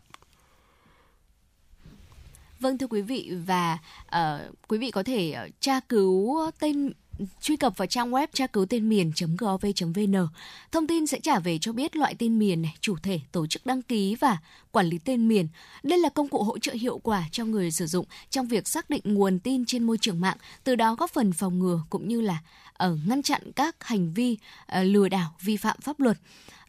Vâng 2.61 2.79
thưa 2.79 2.87
quý 2.87 3.03
vị 3.03 3.33
và 3.47 3.79
uh, 4.07 4.69
quý 4.69 4.79
vị 4.79 4.91
có 4.91 5.03
thể 5.03 5.35
uh, 5.47 5.61
tra 5.61 5.81
cứu 5.81 6.37
tên 6.61 6.93
truy 7.41 7.57
cập 7.57 7.77
vào 7.77 7.87
trang 7.87 8.11
web 8.11 8.27
tra 8.33 8.47
cứu 8.47 8.67
tên 8.67 8.89
miền.gov.vn. 8.89 10.29
Thông 10.73 10.87
tin 10.87 11.07
sẽ 11.07 11.21
trả 11.21 11.39
về 11.39 11.59
cho 11.59 11.73
biết 11.73 11.97
loại 11.97 12.15
tên 12.19 12.39
miền 12.39 12.63
này, 12.63 12.75
chủ 12.81 12.97
thể, 13.03 13.21
tổ 13.33 13.47
chức 13.47 13.67
đăng 13.67 13.83
ký 13.83 14.15
và 14.15 14.39
quản 14.73 14.87
lý 14.87 14.99
tên 14.99 15.29
miền. 15.29 15.49
Đây 15.83 15.99
là 15.99 16.09
công 16.09 16.29
cụ 16.29 16.43
hỗ 16.43 16.59
trợ 16.59 16.73
hiệu 16.73 16.99
quả 16.99 17.25
cho 17.33 17.45
người 17.45 17.71
sử 17.71 17.87
dụng 17.87 18.07
trong 18.31 18.47
việc 18.47 18.69
xác 18.69 18.91
định 18.91 19.03
nguồn 19.05 19.39
tin 19.39 19.65
trên 19.67 19.83
môi 19.83 19.99
trường 19.99 20.21
mạng, 20.21 20.37
từ 20.65 20.77
đó 20.77 20.95
góp 20.95 21.11
phần 21.11 21.33
phòng 21.33 21.59
ngừa 21.59 21.81
cũng 21.91 22.09
như 22.09 22.21
là 22.21 22.39
ở 22.73 22.99
ngăn 23.07 23.23
chặn 23.23 23.53
các 23.57 23.77
hành 23.81 24.15
vi 24.15 24.33
uh, 24.33 24.79
lừa 24.83 25.09
đảo 25.09 25.35
vi 25.41 25.57
phạm 25.57 25.77
pháp 25.81 26.01
luật. 26.01 26.19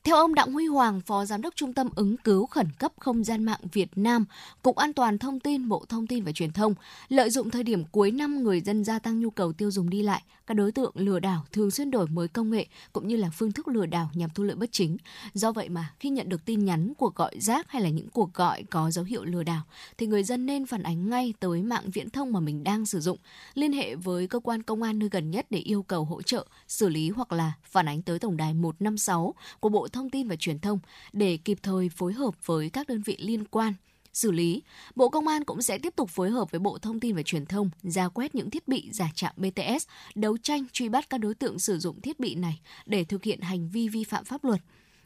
Theo 0.09 0.17
ông 0.17 0.35
Đặng 0.35 0.53
Huy 0.53 0.65
Hoàng, 0.65 1.01
Phó 1.01 1.25
Giám 1.25 1.41
đốc 1.41 1.55
Trung 1.55 1.73
tâm 1.73 1.89
ứng 1.95 2.17
cứu 2.17 2.45
khẩn 2.45 2.67
cấp 2.79 2.91
không 2.99 3.23
gian 3.23 3.43
mạng 3.43 3.59
Việt 3.73 3.89
Nam, 3.95 4.25
Cục 4.61 4.75
An 4.75 4.93
toàn 4.93 5.17
Thông 5.17 5.39
tin 5.39 5.69
Bộ 5.69 5.85
Thông 5.89 6.07
tin 6.07 6.23
và 6.23 6.31
Truyền 6.31 6.51
thông, 6.51 6.73
lợi 7.09 7.29
dụng 7.29 7.49
thời 7.49 7.63
điểm 7.63 7.83
cuối 7.91 8.11
năm 8.11 8.43
người 8.43 8.61
dân 8.61 8.83
gia 8.83 8.99
tăng 8.99 9.19
nhu 9.19 9.29
cầu 9.29 9.53
tiêu 9.53 9.71
dùng 9.71 9.89
đi 9.89 10.03
lại, 10.03 10.23
các 10.47 10.53
đối 10.53 10.71
tượng 10.71 10.91
lừa 10.95 11.19
đảo 11.19 11.45
thường 11.51 11.71
xuyên 11.71 11.91
đổi 11.91 12.07
mới 12.07 12.27
công 12.27 12.51
nghệ 12.51 12.65
cũng 12.93 13.07
như 13.07 13.15
là 13.15 13.29
phương 13.29 13.51
thức 13.51 13.67
lừa 13.67 13.85
đảo 13.85 14.09
nhằm 14.13 14.29
thu 14.35 14.43
lợi 14.43 14.55
bất 14.55 14.69
chính. 14.71 14.97
Do 15.33 15.51
vậy 15.51 15.69
mà 15.69 15.93
khi 15.99 16.09
nhận 16.09 16.29
được 16.29 16.45
tin 16.45 16.65
nhắn, 16.65 16.93
cuộc 16.97 17.15
gọi 17.15 17.35
rác 17.39 17.71
hay 17.71 17.81
là 17.81 17.89
những 17.89 18.09
cuộc 18.09 18.33
gọi 18.33 18.63
có 18.63 18.91
dấu 18.91 19.05
hiệu 19.05 19.23
lừa 19.23 19.43
đảo 19.43 19.61
thì 19.97 20.07
người 20.07 20.23
dân 20.23 20.45
nên 20.45 20.65
phản 20.65 20.83
ánh 20.83 21.09
ngay 21.09 21.33
tới 21.39 21.61
mạng 21.61 21.89
viễn 21.93 22.09
thông 22.09 22.31
mà 22.31 22.39
mình 22.39 22.63
đang 22.63 22.85
sử 22.85 22.99
dụng, 22.99 23.17
liên 23.53 23.73
hệ 23.73 23.95
với 23.95 24.27
cơ 24.27 24.39
quan 24.39 24.63
công 24.63 24.81
an 24.81 24.99
nơi 24.99 25.09
gần 25.09 25.31
nhất 25.31 25.45
để 25.49 25.59
yêu 25.59 25.83
cầu 25.83 26.03
hỗ 26.05 26.21
trợ, 26.21 26.45
xử 26.67 26.89
lý 26.89 27.09
hoặc 27.09 27.31
là 27.31 27.51
phản 27.63 27.87
ánh 27.87 28.01
tới 28.01 28.19
tổng 28.19 28.37
đài 28.37 28.53
156 28.53 29.33
của 29.59 29.69
Bộ 29.69 29.87
Thông 29.87 29.98
Thông 29.99 30.09
tin 30.09 30.27
và 30.27 30.35
Truyền 30.35 30.59
thông 30.59 30.79
để 31.13 31.37
kịp 31.37 31.57
thời 31.63 31.89
phối 31.89 32.13
hợp 32.13 32.45
với 32.45 32.69
các 32.69 32.87
đơn 32.87 33.01
vị 33.01 33.17
liên 33.19 33.45
quan 33.45 33.73
xử 34.13 34.31
lý. 34.31 34.63
Bộ 34.95 35.09
Công 35.09 35.27
an 35.27 35.43
cũng 35.43 35.61
sẽ 35.61 35.77
tiếp 35.77 35.95
tục 35.95 36.09
phối 36.09 36.29
hợp 36.29 36.51
với 36.51 36.59
Bộ 36.59 36.77
Thông 36.77 36.99
tin 36.99 37.15
và 37.15 37.21
Truyền 37.23 37.45
thông 37.45 37.69
ra 37.83 38.09
quét 38.09 38.35
những 38.35 38.49
thiết 38.49 38.67
bị 38.67 38.89
giả 38.91 39.09
trạm 39.15 39.33
BTS, 39.37 39.87
đấu 40.15 40.37
tranh 40.37 40.65
truy 40.71 40.89
bắt 40.89 41.09
các 41.09 41.17
đối 41.17 41.35
tượng 41.35 41.59
sử 41.59 41.79
dụng 41.79 42.01
thiết 42.01 42.19
bị 42.19 42.35
này 42.35 42.59
để 42.85 43.03
thực 43.03 43.23
hiện 43.23 43.41
hành 43.41 43.69
vi 43.69 43.89
vi 43.89 44.03
phạm 44.03 44.25
pháp 44.25 44.43
luật 44.43 44.61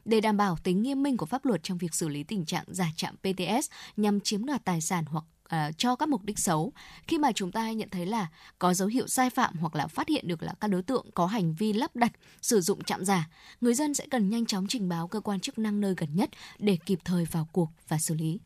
để 0.05 0.21
đảm 0.21 0.37
bảo 0.37 0.57
tính 0.63 0.81
nghiêm 0.81 1.03
minh 1.03 1.17
của 1.17 1.25
pháp 1.25 1.45
luật 1.45 1.63
trong 1.63 1.77
việc 1.77 1.93
xử 1.93 2.07
lý 2.07 2.23
tình 2.23 2.45
trạng 2.45 2.65
giả 2.67 2.87
trạm 2.95 3.15
PTS 3.17 3.71
nhằm 3.97 4.19
chiếm 4.19 4.45
đoạt 4.45 4.65
tài 4.65 4.81
sản 4.81 5.05
hoặc 5.07 5.25
uh, 5.53 5.77
cho 5.77 5.95
các 5.95 6.09
mục 6.09 6.23
đích 6.23 6.39
xấu. 6.39 6.73
Khi 7.07 7.17
mà 7.17 7.31
chúng 7.31 7.51
ta 7.51 7.71
nhận 7.71 7.89
thấy 7.89 8.05
là 8.05 8.27
có 8.59 8.73
dấu 8.73 8.87
hiệu 8.87 9.07
sai 9.07 9.29
phạm 9.29 9.55
hoặc 9.55 9.75
là 9.75 9.87
phát 9.87 10.09
hiện 10.09 10.27
được 10.27 10.43
là 10.43 10.53
các 10.59 10.67
đối 10.67 10.81
tượng 10.81 11.05
có 11.13 11.25
hành 11.25 11.53
vi 11.53 11.73
lắp 11.73 11.95
đặt, 11.95 12.11
sử 12.41 12.61
dụng 12.61 12.83
chạm 12.83 13.05
giả, 13.05 13.29
người 13.61 13.73
dân 13.73 13.93
sẽ 13.93 14.07
cần 14.11 14.29
nhanh 14.29 14.45
chóng 14.45 14.65
trình 14.69 14.89
báo 14.89 15.07
cơ 15.07 15.19
quan 15.19 15.39
chức 15.39 15.57
năng 15.57 15.81
nơi 15.81 15.93
gần 15.97 16.09
nhất 16.15 16.29
để 16.59 16.77
kịp 16.85 16.99
thời 17.05 17.25
vào 17.25 17.47
cuộc 17.51 17.69
và 17.87 17.97
xử 17.97 18.15
lý. 18.15 18.39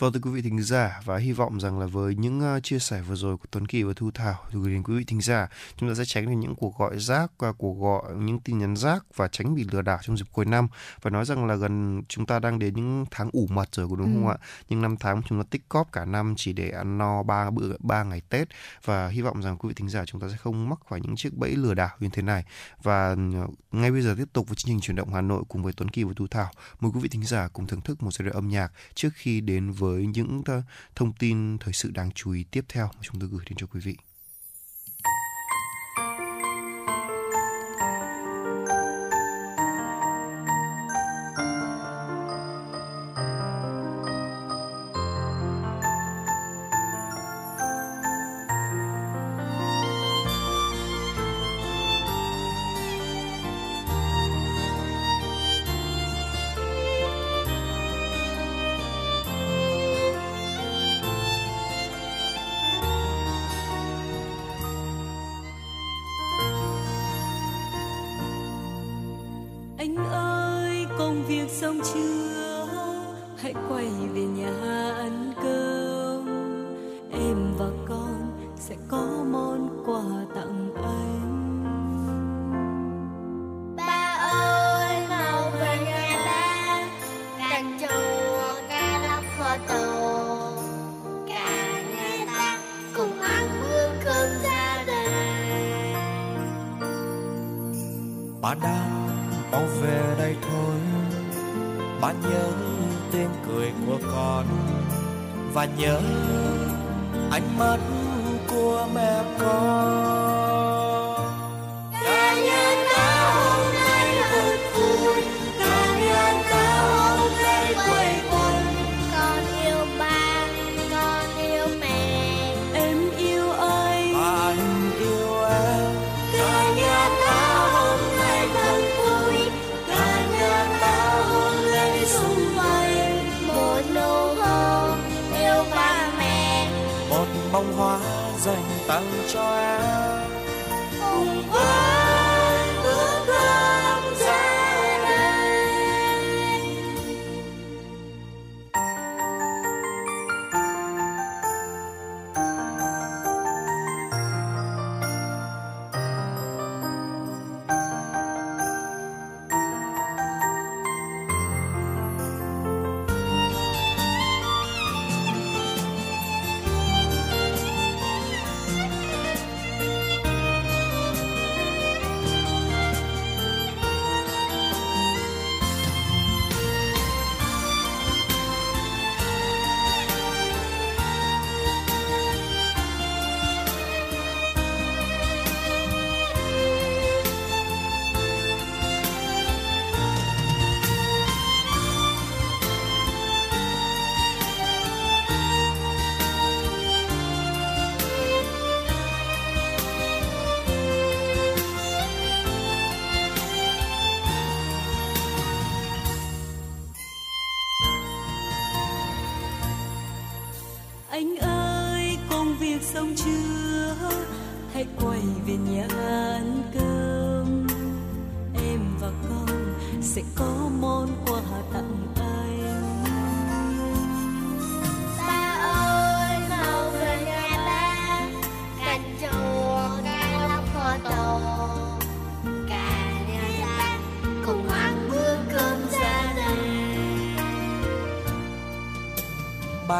Vâng 0.00 0.12
thưa 0.12 0.20
quý 0.22 0.30
vị 0.30 0.42
thính 0.42 0.62
giả 0.62 1.00
và 1.04 1.16
hy 1.16 1.32
vọng 1.32 1.60
rằng 1.60 1.78
là 1.78 1.86
với 1.86 2.14
những 2.14 2.56
uh, 2.56 2.62
chia 2.62 2.78
sẻ 2.78 3.00
vừa 3.00 3.14
rồi 3.14 3.36
của 3.36 3.46
Tuấn 3.50 3.66
Kỳ 3.66 3.82
và 3.82 3.92
Thu 3.96 4.10
Thảo 4.10 4.34
gửi 4.52 4.72
đến 4.72 4.82
quý 4.82 4.98
vị 4.98 5.04
thính 5.04 5.20
giả, 5.20 5.48
chúng 5.76 5.88
ta 5.88 5.94
sẽ 5.94 6.04
tránh 6.04 6.26
được 6.26 6.32
những 6.32 6.54
cuộc 6.54 6.78
gọi 6.78 6.98
rác 6.98 7.32
và 7.38 7.52
cuộc 7.52 7.74
gọi 7.80 8.02
những 8.16 8.40
tin 8.40 8.58
nhắn 8.58 8.76
rác 8.76 9.04
và 9.16 9.28
tránh 9.28 9.54
bị 9.54 9.66
lừa 9.72 9.82
đảo 9.82 9.98
trong 10.02 10.16
dịp 10.16 10.24
cuối 10.32 10.44
năm. 10.44 10.68
Và 11.02 11.10
nói 11.10 11.24
rằng 11.24 11.46
là 11.46 11.54
gần 11.54 12.02
chúng 12.08 12.26
ta 12.26 12.38
đang 12.38 12.58
đến 12.58 12.74
những 12.74 13.04
tháng 13.10 13.30
ủ 13.32 13.46
mật 13.50 13.68
rồi 13.72 13.88
có 13.88 13.96
đúng 13.96 14.14
ừ. 14.14 14.20
không 14.20 14.28
ạ? 14.28 14.36
Nhưng 14.68 14.82
năm 14.82 14.96
tháng 15.00 15.22
chúng 15.28 15.38
ta 15.38 15.44
tích 15.50 15.68
cóp 15.68 15.92
cả 15.92 16.04
năm 16.04 16.34
chỉ 16.36 16.52
để 16.52 16.70
ăn 16.70 16.98
no 16.98 17.22
ba 17.22 17.50
bữa 17.50 17.76
ba 17.78 18.04
ngày 18.04 18.20
Tết 18.28 18.48
và 18.84 19.08
hy 19.08 19.22
vọng 19.22 19.42
rằng 19.42 19.56
quý 19.56 19.68
vị 19.68 19.74
thính 19.74 19.88
giả 19.88 20.04
chúng 20.06 20.20
ta 20.20 20.28
sẽ 20.28 20.36
không 20.36 20.68
mắc 20.68 20.78
phải 20.88 21.00
những 21.00 21.16
chiếc 21.16 21.36
bẫy 21.36 21.56
lừa 21.56 21.74
đảo 21.74 21.90
như 22.00 22.08
thế 22.12 22.22
này. 22.22 22.44
Và 22.82 23.08
ờ, 23.08 23.16
ngay 23.72 23.90
bây 23.90 24.02
giờ 24.02 24.14
tiếp 24.18 24.28
tục 24.32 24.48
với 24.48 24.56
chương 24.56 24.68
trình 24.68 24.80
chuyển 24.80 24.96
động 24.96 25.14
Hà 25.14 25.20
Nội 25.20 25.42
cùng 25.48 25.62
với 25.62 25.72
Tuấn 25.76 25.88
Kỳ 25.88 26.04
và 26.04 26.12
Thu 26.16 26.26
Thảo. 26.30 26.50
Mời 26.80 26.90
quý 26.94 27.00
vị 27.00 27.08
thính 27.08 27.24
giả 27.24 27.48
cùng 27.48 27.66
thưởng 27.66 27.80
thức 27.80 28.02
một 28.02 28.10
giai 28.14 28.24
đoạn 28.24 28.36
âm 28.36 28.48
nhạc 28.48 28.72
trước 28.94 29.10
khi 29.14 29.40
đến 29.40 29.70
với 29.70 29.89
với 29.90 30.06
những 30.06 30.42
thông 30.94 31.12
tin 31.12 31.58
thời 31.58 31.72
sự 31.72 31.90
đáng 31.90 32.10
chú 32.14 32.32
ý 32.32 32.44
tiếp 32.50 32.64
theo 32.68 32.86
mà 32.86 33.00
chúng 33.02 33.20
tôi 33.20 33.28
gửi 33.32 33.44
đến 33.48 33.56
cho 33.56 33.66
quý 33.66 33.80
vị. 33.80 33.96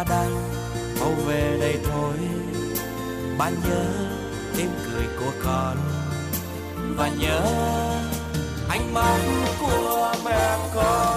Ba 0.01 0.05
đang 0.09 0.53
mau 1.01 1.13
về 1.27 1.57
đây 1.61 1.79
thôi. 1.85 2.15
Bạn 3.39 3.55
nhớ 3.65 3.85
tiếng 4.57 4.71
cười 4.85 5.07
của 5.19 5.33
con, 5.45 5.77
và 6.97 7.09
nhớ 7.09 7.41
ánh 8.69 8.95
mắt 8.95 9.19
của 9.61 10.15
mẹ 10.25 10.59
con. 10.75 11.10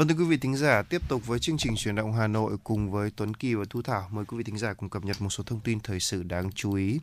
Vâng 0.00 0.08
thưa 0.08 0.14
quý 0.14 0.24
vị 0.24 0.36
thính 0.36 0.56
giả, 0.56 0.82
tiếp 0.82 1.02
tục 1.08 1.26
với 1.26 1.38
chương 1.38 1.58
trình 1.58 1.76
truyền 1.76 1.94
động 1.94 2.12
Hà 2.12 2.26
Nội 2.26 2.56
cùng 2.64 2.90
với 2.90 3.10
Tuấn 3.16 3.34
Kỳ 3.34 3.54
và 3.54 3.64
Thu 3.70 3.82
Thảo. 3.82 4.08
Mời 4.12 4.24
quý 4.24 4.36
vị 4.36 4.44
thính 4.44 4.58
giả 4.58 4.72
cùng 4.72 4.88
cập 4.88 5.04
nhật 5.04 5.22
một 5.22 5.28
số 5.30 5.44
thông 5.44 5.60
tin 5.60 5.80
thời 5.80 6.00
sự 6.00 6.22
đáng 6.22 6.50
chú 6.54 6.74
ý. 6.74 6.98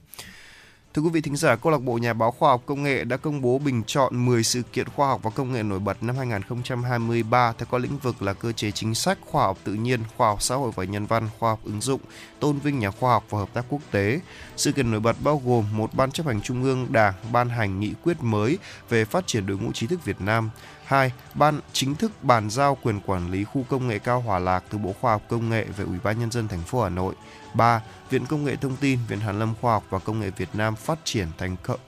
Thưa 0.97 1.03
quý 1.03 1.09
vị 1.09 1.21
thính 1.21 1.35
giả, 1.35 1.55
Câu 1.55 1.71
lạc 1.71 1.81
bộ 1.81 1.97
Nhà 1.97 2.13
báo 2.13 2.31
Khoa 2.31 2.49
học 2.49 2.61
Công 2.65 2.83
nghệ 2.83 3.03
đã 3.03 3.17
công 3.17 3.41
bố 3.41 3.59
bình 3.59 3.83
chọn 3.87 4.25
10 4.25 4.43
sự 4.43 4.61
kiện 4.73 4.89
khoa 4.89 5.07
học 5.07 5.19
và 5.23 5.29
công 5.29 5.53
nghệ 5.53 5.63
nổi 5.63 5.79
bật 5.79 6.03
năm 6.03 6.15
2023 6.17 7.53
theo 7.57 7.67
các 7.71 7.77
lĩnh 7.81 7.97
vực 7.97 8.21
là 8.21 8.33
cơ 8.33 8.51
chế 8.51 8.71
chính 8.71 8.95
sách, 8.95 9.17
khoa 9.21 9.43
học 9.43 9.57
tự 9.63 9.73
nhiên, 9.73 9.99
khoa 10.17 10.27
học 10.27 10.41
xã 10.41 10.55
hội 10.55 10.71
và 10.75 10.83
nhân 10.83 11.05
văn, 11.05 11.29
khoa 11.39 11.49
học 11.49 11.59
ứng 11.63 11.81
dụng, 11.81 12.01
tôn 12.39 12.59
vinh 12.59 12.79
nhà 12.79 12.91
khoa 12.91 13.11
học 13.11 13.23
và 13.29 13.39
hợp 13.39 13.49
tác 13.53 13.65
quốc 13.69 13.81
tế. 13.91 14.19
Sự 14.55 14.71
kiện 14.71 14.91
nổi 14.91 14.99
bật 14.99 15.15
bao 15.23 15.41
gồm 15.45 15.65
một 15.71 15.93
ban 15.93 16.11
chấp 16.11 16.25
hành 16.25 16.41
trung 16.41 16.63
ương 16.63 16.87
Đảng 16.89 17.13
ban 17.31 17.49
hành 17.49 17.79
nghị 17.79 17.93
quyết 18.03 18.17
mới 18.21 18.57
về 18.89 19.05
phát 19.05 19.27
triển 19.27 19.45
đội 19.45 19.57
ngũ 19.57 19.71
trí 19.71 19.87
thức 19.87 20.05
Việt 20.05 20.21
Nam, 20.21 20.49
2. 20.85 21.11
Ban 21.33 21.59
chính 21.73 21.95
thức 21.95 22.11
bàn 22.23 22.49
giao 22.49 22.77
quyền 22.83 22.99
quản 22.99 23.31
lý 23.31 23.43
khu 23.43 23.65
công 23.69 23.87
nghệ 23.87 23.99
cao 23.99 24.21
Hòa 24.21 24.39
Lạc 24.39 24.63
từ 24.69 24.77
Bộ 24.77 24.93
Khoa 25.01 25.11
học 25.11 25.21
Công 25.29 25.49
nghệ 25.49 25.65
về 25.77 25.85
Ủy 25.85 25.97
ban 26.03 26.19
nhân 26.19 26.31
dân 26.31 26.47
thành 26.47 26.61
phố 26.61 26.83
Hà 26.83 26.89
Nội. 26.89 27.15
3. 27.57 27.81
Viện 28.09 28.25
Công 28.25 28.45
nghệ 28.45 28.55
Thông 28.55 28.75
tin, 28.75 28.99
Viện 29.07 29.19
Hàn 29.19 29.39
lâm 29.39 29.53
Khoa 29.61 29.73
học 29.73 29.83
và 29.89 29.99
Công 29.99 30.19
nghệ 30.19 30.31
Việt 30.37 30.49
Nam 30.53 30.75
phát 30.75 30.99
triển 31.03 31.27
thành 31.37 31.55
công 31.63 31.79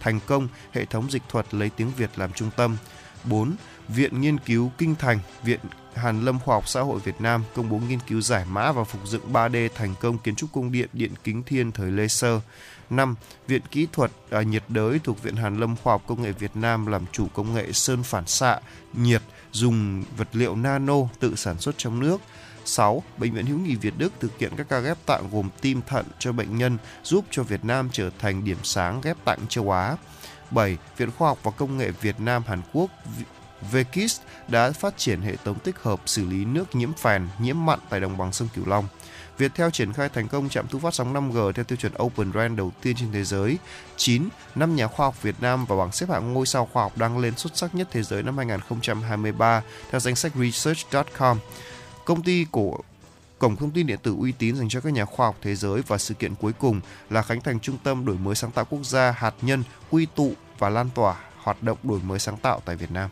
thành 0.00 0.20
công 0.26 0.48
hệ 0.72 0.84
thống 0.84 1.10
dịch 1.10 1.22
thuật 1.28 1.54
lấy 1.54 1.70
tiếng 1.70 1.90
Việt 1.96 2.10
làm 2.16 2.32
trung 2.32 2.50
tâm. 2.56 2.76
4. 3.24 3.54
Viện 3.88 4.20
Nghiên 4.20 4.38
cứu 4.38 4.70
Kinh 4.78 4.94
Thành, 4.94 5.18
Viện 5.42 5.60
Hàn 5.94 6.24
lâm 6.24 6.38
Khoa 6.38 6.56
học 6.56 6.68
Xã 6.68 6.80
hội 6.80 7.00
Việt 7.00 7.20
Nam 7.20 7.44
công 7.54 7.68
bố 7.70 7.78
nghiên 7.78 7.98
cứu 8.08 8.20
giải 8.20 8.44
mã 8.50 8.72
và 8.72 8.84
phục 8.84 9.06
dựng 9.06 9.32
3D 9.32 9.68
thành 9.74 9.94
công 10.00 10.18
kiến 10.18 10.34
trúc 10.34 10.52
cung 10.52 10.72
điện 10.72 10.88
Điện 10.92 11.12
Kính 11.24 11.42
Thiên 11.42 11.72
thời 11.72 11.90
Lê 11.90 12.08
Sơ. 12.08 12.40
5. 12.90 13.14
Viện 13.46 13.62
Kỹ 13.70 13.86
thuật 13.92 14.10
à, 14.30 14.42
nhiệt 14.42 14.62
đới 14.68 14.98
thuộc 14.98 15.22
Viện 15.22 15.36
Hàn 15.36 15.60
lâm 15.60 15.76
Khoa 15.76 15.94
học 15.94 16.02
Công 16.06 16.22
nghệ 16.22 16.32
Việt 16.32 16.56
Nam 16.56 16.86
làm 16.86 17.04
chủ 17.12 17.26
công 17.34 17.54
nghệ 17.54 17.72
sơn 17.72 18.02
phản 18.02 18.26
xạ, 18.26 18.60
nhiệt 18.92 19.22
dùng 19.52 20.04
vật 20.16 20.28
liệu 20.32 20.56
nano 20.56 20.96
tự 21.20 21.36
sản 21.36 21.58
xuất 21.58 21.78
trong 21.78 22.00
nước. 22.00 22.20
6. 22.64 23.02
Bệnh 23.18 23.32
viện 23.32 23.46
Hữu 23.46 23.58
nghị 23.58 23.74
Việt 23.74 23.94
Đức 23.98 24.12
thực 24.20 24.38
hiện 24.38 24.52
các 24.56 24.66
ca 24.68 24.78
ghép 24.78 25.06
tạng 25.06 25.30
gồm 25.32 25.48
tim 25.60 25.80
thận 25.86 26.06
cho 26.18 26.32
bệnh 26.32 26.58
nhân 26.58 26.78
giúp 27.04 27.24
cho 27.30 27.42
Việt 27.42 27.64
Nam 27.64 27.88
trở 27.92 28.10
thành 28.18 28.44
điểm 28.44 28.58
sáng 28.62 29.00
ghép 29.00 29.24
tạng 29.24 29.38
châu 29.48 29.70
Á. 29.70 29.96
7. 30.50 30.76
Viện 30.96 31.10
Khoa 31.18 31.28
học 31.28 31.38
và 31.42 31.50
Công 31.50 31.78
nghệ 31.78 31.90
Việt 31.90 32.20
Nam 32.20 32.42
Hàn 32.46 32.62
Quốc 32.72 32.90
VKIS 33.70 34.20
đã 34.48 34.72
phát 34.72 34.98
triển 34.98 35.20
hệ 35.20 35.36
thống 35.44 35.58
tích 35.58 35.78
hợp 35.78 36.00
xử 36.06 36.26
lý 36.26 36.44
nước 36.44 36.74
nhiễm 36.74 36.92
phèn, 36.92 37.28
nhiễm 37.38 37.66
mặn 37.66 37.78
tại 37.90 38.00
đồng 38.00 38.18
bằng 38.18 38.32
sông 38.32 38.48
Cửu 38.54 38.66
Long. 38.66 38.88
Viettel 39.38 39.70
triển 39.72 39.92
khai 39.92 40.08
thành 40.08 40.28
công 40.28 40.48
trạm 40.48 40.68
thu 40.68 40.78
phát 40.78 40.94
sóng 40.94 41.14
5G 41.14 41.52
theo 41.52 41.64
tiêu 41.64 41.76
chuẩn 41.76 41.92
Open 42.02 42.32
RAN 42.32 42.56
đầu 42.56 42.72
tiên 42.82 42.96
trên 42.98 43.12
thế 43.12 43.24
giới. 43.24 43.58
9. 43.96 44.28
Năm 44.54 44.76
nhà 44.76 44.86
khoa 44.86 45.06
học 45.06 45.22
Việt 45.22 45.34
Nam 45.40 45.64
và 45.66 45.76
bảng 45.76 45.92
xếp 45.92 46.08
hạng 46.10 46.32
ngôi 46.32 46.46
sao 46.46 46.68
khoa 46.72 46.82
học 46.82 46.98
đang 46.98 47.18
lên 47.18 47.36
xuất 47.36 47.56
sắc 47.56 47.74
nhất 47.74 47.88
thế 47.90 48.02
giới 48.02 48.22
năm 48.22 48.36
2023 48.36 49.62
theo 49.90 50.00
danh 50.00 50.16
sách 50.16 50.32
Research.com. 50.34 51.38
Công 52.10 52.22
ty 52.22 52.46
của 52.50 52.78
cổng 53.38 53.56
thông 53.56 53.70
tin 53.70 53.86
điện 53.86 53.98
tử 54.02 54.16
uy 54.20 54.32
tín 54.32 54.56
dành 54.56 54.68
cho 54.68 54.80
các 54.80 54.92
nhà 54.92 55.04
khoa 55.04 55.26
học 55.26 55.36
thế 55.42 55.54
giới 55.54 55.82
và 55.86 55.98
sự 55.98 56.14
kiện 56.14 56.34
cuối 56.34 56.52
cùng 56.52 56.80
là 57.10 57.22
khánh 57.22 57.40
thành 57.40 57.60
trung 57.60 57.76
tâm 57.82 58.04
đổi 58.04 58.16
mới 58.16 58.34
sáng 58.34 58.50
tạo 58.50 58.64
quốc 58.64 58.84
gia 58.84 59.10
hạt 59.10 59.34
nhân 59.42 59.62
quy 59.90 60.06
tụ 60.14 60.32
và 60.58 60.68
lan 60.68 60.88
tỏa 60.94 61.16
hoạt 61.36 61.62
động 61.62 61.78
đổi 61.82 62.00
mới 62.00 62.18
sáng 62.18 62.36
tạo 62.36 62.60
tại 62.64 62.76
Việt 62.76 62.90
Nam. 62.90 63.10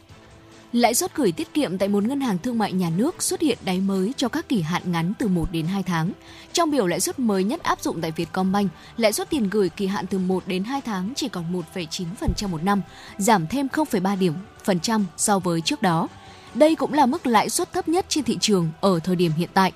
Lãi 0.72 0.94
suất 0.94 1.16
gửi 1.16 1.32
tiết 1.32 1.54
kiệm 1.54 1.78
tại 1.78 1.88
một 1.88 2.04
ngân 2.04 2.20
hàng 2.20 2.38
thương 2.38 2.58
mại 2.58 2.72
nhà 2.72 2.90
nước 2.96 3.22
xuất 3.22 3.40
hiện 3.40 3.58
đáy 3.64 3.80
mới 3.80 4.12
cho 4.16 4.28
các 4.28 4.48
kỳ 4.48 4.62
hạn 4.62 4.82
ngắn 4.92 5.12
từ 5.18 5.28
1 5.28 5.52
đến 5.52 5.66
2 5.66 5.82
tháng. 5.82 6.12
Trong 6.52 6.70
biểu 6.70 6.86
lãi 6.86 7.00
suất 7.00 7.18
mới 7.18 7.44
nhất 7.44 7.62
áp 7.62 7.80
dụng 7.80 8.00
tại 8.00 8.10
Vietcombank, 8.10 8.70
lãi 8.96 9.12
suất 9.12 9.30
tiền 9.30 9.50
gửi 9.50 9.68
kỳ 9.68 9.86
hạn 9.86 10.06
từ 10.06 10.18
1 10.18 10.42
đến 10.46 10.64
2 10.64 10.80
tháng 10.80 11.12
chỉ 11.16 11.28
còn 11.28 11.62
1,9% 11.74 12.48
một 12.48 12.62
năm, 12.62 12.82
giảm 13.18 13.46
thêm 13.46 13.66
0,3 13.66 14.18
điểm 14.18 14.34
phần 14.64 14.80
trăm 14.80 15.06
so 15.16 15.38
với 15.38 15.60
trước 15.60 15.82
đó. 15.82 16.08
Đây 16.54 16.74
cũng 16.74 16.92
là 16.92 17.06
mức 17.06 17.26
lãi 17.26 17.50
suất 17.50 17.72
thấp 17.72 17.88
nhất 17.88 18.06
trên 18.08 18.24
thị 18.24 18.38
trường 18.40 18.70
ở 18.80 18.98
thời 19.04 19.16
điểm 19.16 19.32
hiện 19.36 19.50
tại. 19.54 19.72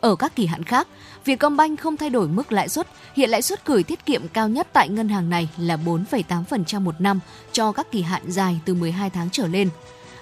Ở 0.00 0.16
các 0.16 0.36
kỳ 0.36 0.46
hạn 0.46 0.62
khác, 0.62 0.88
Vietcombank 1.24 1.80
không 1.80 1.96
thay 1.96 2.10
đổi 2.10 2.28
mức 2.28 2.52
lãi 2.52 2.68
suất, 2.68 2.86
hiện 3.14 3.30
lãi 3.30 3.42
suất 3.42 3.66
gửi 3.66 3.82
tiết 3.82 4.06
kiệm 4.06 4.28
cao 4.28 4.48
nhất 4.48 4.68
tại 4.72 4.88
ngân 4.88 5.08
hàng 5.08 5.30
này 5.30 5.48
là 5.58 5.76
4,8% 5.76 6.80
một 6.80 7.00
năm 7.00 7.20
cho 7.52 7.72
các 7.72 7.92
kỳ 7.92 8.02
hạn 8.02 8.22
dài 8.28 8.60
từ 8.64 8.74
12 8.74 9.10
tháng 9.10 9.28
trở 9.30 9.46
lên. 9.46 9.68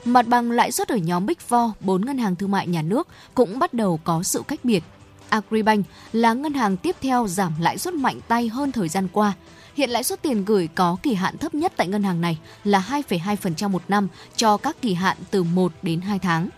Mặt 0.04 0.26
bằng 0.26 0.50
lãi 0.50 0.72
suất 0.72 0.88
ở 0.88 0.96
nhóm 0.96 1.26
Big 1.26 1.36
Four, 1.48 1.70
4 1.80 2.06
ngân 2.06 2.18
hàng 2.18 2.36
thương 2.36 2.50
mại 2.50 2.66
nhà 2.66 2.82
nước 2.82 3.08
cũng 3.34 3.58
bắt 3.58 3.74
đầu 3.74 4.00
có 4.04 4.22
sự 4.22 4.42
cách 4.48 4.60
biệt. 4.64 4.82
Agribank 5.28 5.86
là 6.12 6.32
ngân 6.34 6.54
hàng 6.54 6.76
tiếp 6.76 6.96
theo 7.00 7.28
giảm 7.28 7.52
lãi 7.60 7.78
suất 7.78 7.94
mạnh 7.94 8.20
tay 8.28 8.48
hơn 8.48 8.72
thời 8.72 8.88
gian 8.88 9.08
qua. 9.12 9.32
Hiện 9.74 9.90
lãi 9.90 10.04
suất 10.04 10.22
tiền 10.22 10.44
gửi 10.44 10.68
có 10.74 10.96
kỳ 11.02 11.14
hạn 11.14 11.38
thấp 11.38 11.54
nhất 11.54 11.72
tại 11.76 11.88
ngân 11.88 12.02
hàng 12.02 12.20
này 12.20 12.38
là 12.64 12.84
2,2% 13.08 13.68
một 13.70 13.82
năm 13.88 14.08
cho 14.36 14.56
các 14.56 14.76
kỳ 14.82 14.94
hạn 14.94 15.16
từ 15.30 15.42
1 15.42 15.72
đến 15.82 16.00
2 16.00 16.18
tháng. 16.18 16.48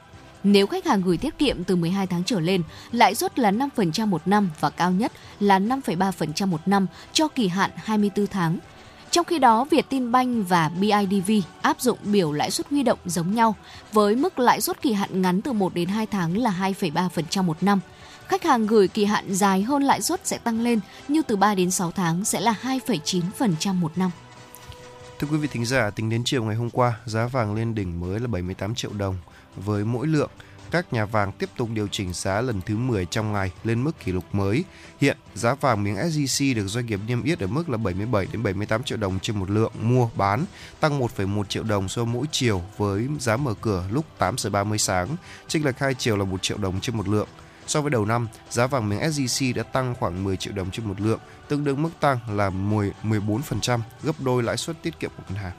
Nếu 0.44 0.66
khách 0.66 0.86
hàng 0.86 1.02
gửi 1.02 1.16
tiết 1.16 1.38
kiệm 1.38 1.64
từ 1.64 1.76
12 1.76 2.06
tháng 2.06 2.24
trở 2.24 2.40
lên, 2.40 2.62
lãi 2.92 3.14
suất 3.14 3.38
là 3.38 3.50
5% 3.50 4.06
một 4.06 4.28
năm 4.28 4.50
và 4.60 4.70
cao 4.70 4.90
nhất 4.90 5.12
là 5.40 5.58
5,3% 5.58 6.46
một 6.46 6.68
năm 6.68 6.86
cho 7.12 7.28
kỳ 7.28 7.48
hạn 7.48 7.70
24 7.76 8.26
tháng. 8.26 8.58
Trong 9.10 9.24
khi 9.24 9.38
đó, 9.38 9.64
Vietinbank 9.64 10.48
và 10.48 10.68
BIDV 10.68 11.30
áp 11.62 11.80
dụng 11.80 11.98
biểu 12.04 12.32
lãi 12.32 12.50
suất 12.50 12.70
huy 12.70 12.82
động 12.82 12.98
giống 13.04 13.34
nhau 13.34 13.54
với 13.92 14.16
mức 14.16 14.38
lãi 14.38 14.60
suất 14.60 14.82
kỳ 14.82 14.92
hạn 14.92 15.22
ngắn 15.22 15.42
từ 15.42 15.52
1 15.52 15.74
đến 15.74 15.88
2 15.88 16.06
tháng 16.06 16.38
là 16.38 16.72
2,3% 16.80 17.42
một 17.42 17.62
năm. 17.62 17.80
Khách 18.32 18.44
hàng 18.44 18.66
gửi 18.66 18.88
kỳ 18.88 19.04
hạn 19.04 19.34
dài 19.34 19.62
hơn 19.62 19.82
lãi 19.82 20.02
suất 20.02 20.26
sẽ 20.26 20.38
tăng 20.38 20.60
lên 20.60 20.80
như 21.08 21.22
từ 21.22 21.36
3 21.36 21.54
đến 21.54 21.70
6 21.70 21.92
tháng 21.92 22.24
sẽ 22.24 22.40
là 22.40 22.54
2,9% 22.62 23.74
một 23.74 23.98
năm. 23.98 24.10
Thưa 25.18 25.28
quý 25.30 25.36
vị 25.36 25.48
thính 25.52 25.64
giả, 25.64 25.90
tính 25.90 26.10
đến 26.10 26.22
chiều 26.24 26.44
ngày 26.44 26.56
hôm 26.56 26.70
qua, 26.70 27.00
giá 27.06 27.26
vàng 27.26 27.54
lên 27.54 27.74
đỉnh 27.74 28.00
mới 28.00 28.20
là 28.20 28.26
78 28.26 28.74
triệu 28.74 28.90
đồng 28.92 29.16
với 29.56 29.84
mỗi 29.84 30.06
lượng. 30.06 30.30
Các 30.70 30.92
nhà 30.92 31.04
vàng 31.04 31.32
tiếp 31.32 31.50
tục 31.56 31.68
điều 31.74 31.88
chỉnh 31.88 32.12
giá 32.12 32.40
lần 32.40 32.60
thứ 32.60 32.76
10 32.76 33.06
trong 33.06 33.32
ngày 33.32 33.50
lên 33.64 33.84
mức 33.84 34.04
kỷ 34.04 34.12
lục 34.12 34.24
mới. 34.32 34.64
Hiện 35.00 35.16
giá 35.34 35.54
vàng 35.54 35.84
miếng 35.84 35.96
SJC 35.96 36.54
được 36.54 36.66
doanh 36.66 36.86
nghiệp 36.86 37.00
niêm 37.06 37.22
yết 37.22 37.40
ở 37.40 37.46
mức 37.46 37.68
là 37.68 37.76
77 37.76 38.26
đến 38.32 38.42
78 38.42 38.82
triệu 38.82 38.98
đồng 38.98 39.18
trên 39.18 39.38
một 39.38 39.50
lượng 39.50 39.72
mua 39.80 40.08
bán, 40.16 40.44
tăng 40.80 41.00
1,1 41.00 41.44
triệu 41.44 41.62
đồng 41.62 41.88
so 41.88 42.04
mỗi 42.04 42.26
chiều 42.30 42.62
với 42.76 43.08
giá 43.20 43.36
mở 43.36 43.54
cửa 43.60 43.84
lúc 43.90 44.04
8 44.18 44.38
giờ 44.38 44.50
30 44.50 44.78
sáng, 44.78 45.08
chênh 45.48 45.64
lệch 45.64 45.78
hai 45.78 45.94
chiều 45.94 46.16
là 46.16 46.24
1 46.24 46.42
triệu 46.42 46.58
đồng 46.58 46.80
trên 46.80 46.96
một 46.96 47.08
lượng. 47.08 47.28
So 47.66 47.80
với 47.80 47.90
đầu 47.90 48.04
năm, 48.04 48.28
giá 48.50 48.66
vàng 48.66 48.88
miếng 48.88 49.00
SJC 49.00 49.54
đã 49.54 49.62
tăng 49.62 49.94
khoảng 49.94 50.24
10 50.24 50.36
triệu 50.36 50.52
đồng 50.54 50.70
trên 50.70 50.88
một 50.88 51.00
lượng, 51.00 51.20
tương 51.48 51.64
đương 51.64 51.82
mức 51.82 51.90
tăng 52.00 52.18
là 52.28 52.50
10 52.50 52.92
14%, 53.02 53.80
gấp 54.02 54.20
đôi 54.20 54.42
lãi 54.42 54.56
suất 54.56 54.82
tiết 54.82 55.00
kiệm 55.00 55.10
của 55.16 55.22
ngân 55.28 55.38
hàng. 55.42 55.52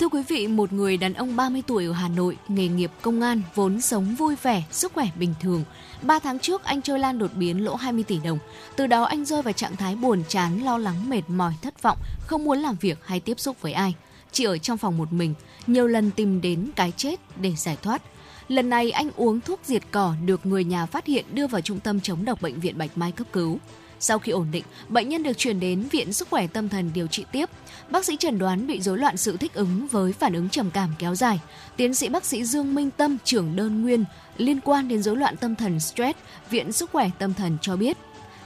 Thưa 0.00 0.08
quý 0.08 0.22
vị, 0.28 0.46
một 0.46 0.72
người 0.72 0.96
đàn 0.96 1.14
ông 1.14 1.36
30 1.36 1.62
tuổi 1.66 1.86
ở 1.86 1.92
Hà 1.92 2.08
Nội, 2.08 2.36
nghề 2.48 2.68
nghiệp 2.68 2.90
công 3.02 3.20
an, 3.20 3.42
vốn 3.54 3.80
sống 3.80 4.14
vui 4.14 4.36
vẻ, 4.42 4.62
sức 4.70 4.92
khỏe 4.94 5.06
bình 5.18 5.34
thường. 5.40 5.64
3 6.02 6.18
tháng 6.18 6.38
trước, 6.38 6.64
anh 6.64 6.82
chơi 6.82 6.98
lan 6.98 7.18
đột 7.18 7.30
biến 7.34 7.64
lỗ 7.64 7.74
20 7.74 8.04
tỷ 8.04 8.18
đồng. 8.24 8.38
Từ 8.76 8.86
đó 8.86 9.02
anh 9.02 9.24
rơi 9.24 9.42
vào 9.42 9.52
trạng 9.52 9.76
thái 9.76 9.96
buồn 9.96 10.22
chán, 10.28 10.64
lo 10.64 10.78
lắng, 10.78 11.10
mệt 11.10 11.22
mỏi, 11.28 11.52
thất 11.62 11.82
vọng, 11.82 11.98
không 12.26 12.44
muốn 12.44 12.58
làm 12.58 12.76
việc 12.80 12.98
hay 13.04 13.20
tiếp 13.20 13.40
xúc 13.40 13.56
với 13.60 13.72
ai. 13.72 13.94
Chỉ 14.32 14.44
ở 14.44 14.58
trong 14.58 14.78
phòng 14.78 14.98
một 14.98 15.12
mình, 15.12 15.34
nhiều 15.66 15.86
lần 15.86 16.10
tìm 16.10 16.40
đến 16.40 16.70
cái 16.76 16.92
chết 16.96 17.20
để 17.36 17.52
giải 17.56 17.76
thoát. 17.82 18.02
Lần 18.48 18.70
này 18.70 18.90
anh 18.90 19.10
uống 19.16 19.40
thuốc 19.40 19.60
diệt 19.64 19.82
cỏ 19.90 20.14
được 20.24 20.46
người 20.46 20.64
nhà 20.64 20.86
phát 20.86 21.06
hiện 21.06 21.24
đưa 21.32 21.46
vào 21.46 21.60
trung 21.60 21.80
tâm 21.80 22.00
chống 22.00 22.24
độc 22.24 22.42
bệnh 22.42 22.60
viện 22.60 22.78
Bạch 22.78 22.98
Mai 22.98 23.12
cấp 23.12 23.26
cứu. 23.32 23.58
Sau 24.00 24.18
khi 24.18 24.32
ổn 24.32 24.46
định, 24.52 24.64
bệnh 24.88 25.08
nhân 25.08 25.22
được 25.22 25.38
chuyển 25.38 25.60
đến 25.60 25.82
Viện 25.82 26.12
Sức 26.12 26.28
khỏe 26.30 26.46
Tâm 26.46 26.68
thần 26.68 26.90
điều 26.94 27.06
trị 27.06 27.24
tiếp. 27.32 27.50
Bác 27.90 28.04
sĩ 28.04 28.16
chẩn 28.16 28.38
đoán 28.38 28.66
bị 28.66 28.80
rối 28.80 28.98
loạn 28.98 29.16
sự 29.16 29.36
thích 29.36 29.54
ứng 29.54 29.86
với 29.86 30.12
phản 30.12 30.32
ứng 30.32 30.48
trầm 30.48 30.70
cảm 30.70 30.94
kéo 30.98 31.14
dài. 31.14 31.40
Tiến 31.76 31.94
sĩ 31.94 32.08
bác 32.08 32.24
sĩ 32.24 32.44
Dương 32.44 32.74
Minh 32.74 32.90
Tâm, 32.90 33.16
trưởng 33.24 33.56
đơn 33.56 33.82
nguyên 33.82 34.04
liên 34.36 34.60
quan 34.60 34.88
đến 34.88 35.02
rối 35.02 35.16
loạn 35.16 35.36
tâm 35.36 35.54
thần 35.54 35.80
stress, 35.80 36.18
Viện 36.50 36.72
Sức 36.72 36.90
khỏe 36.92 37.10
Tâm 37.18 37.34
thần 37.34 37.56
cho 37.62 37.76
biết. 37.76 37.96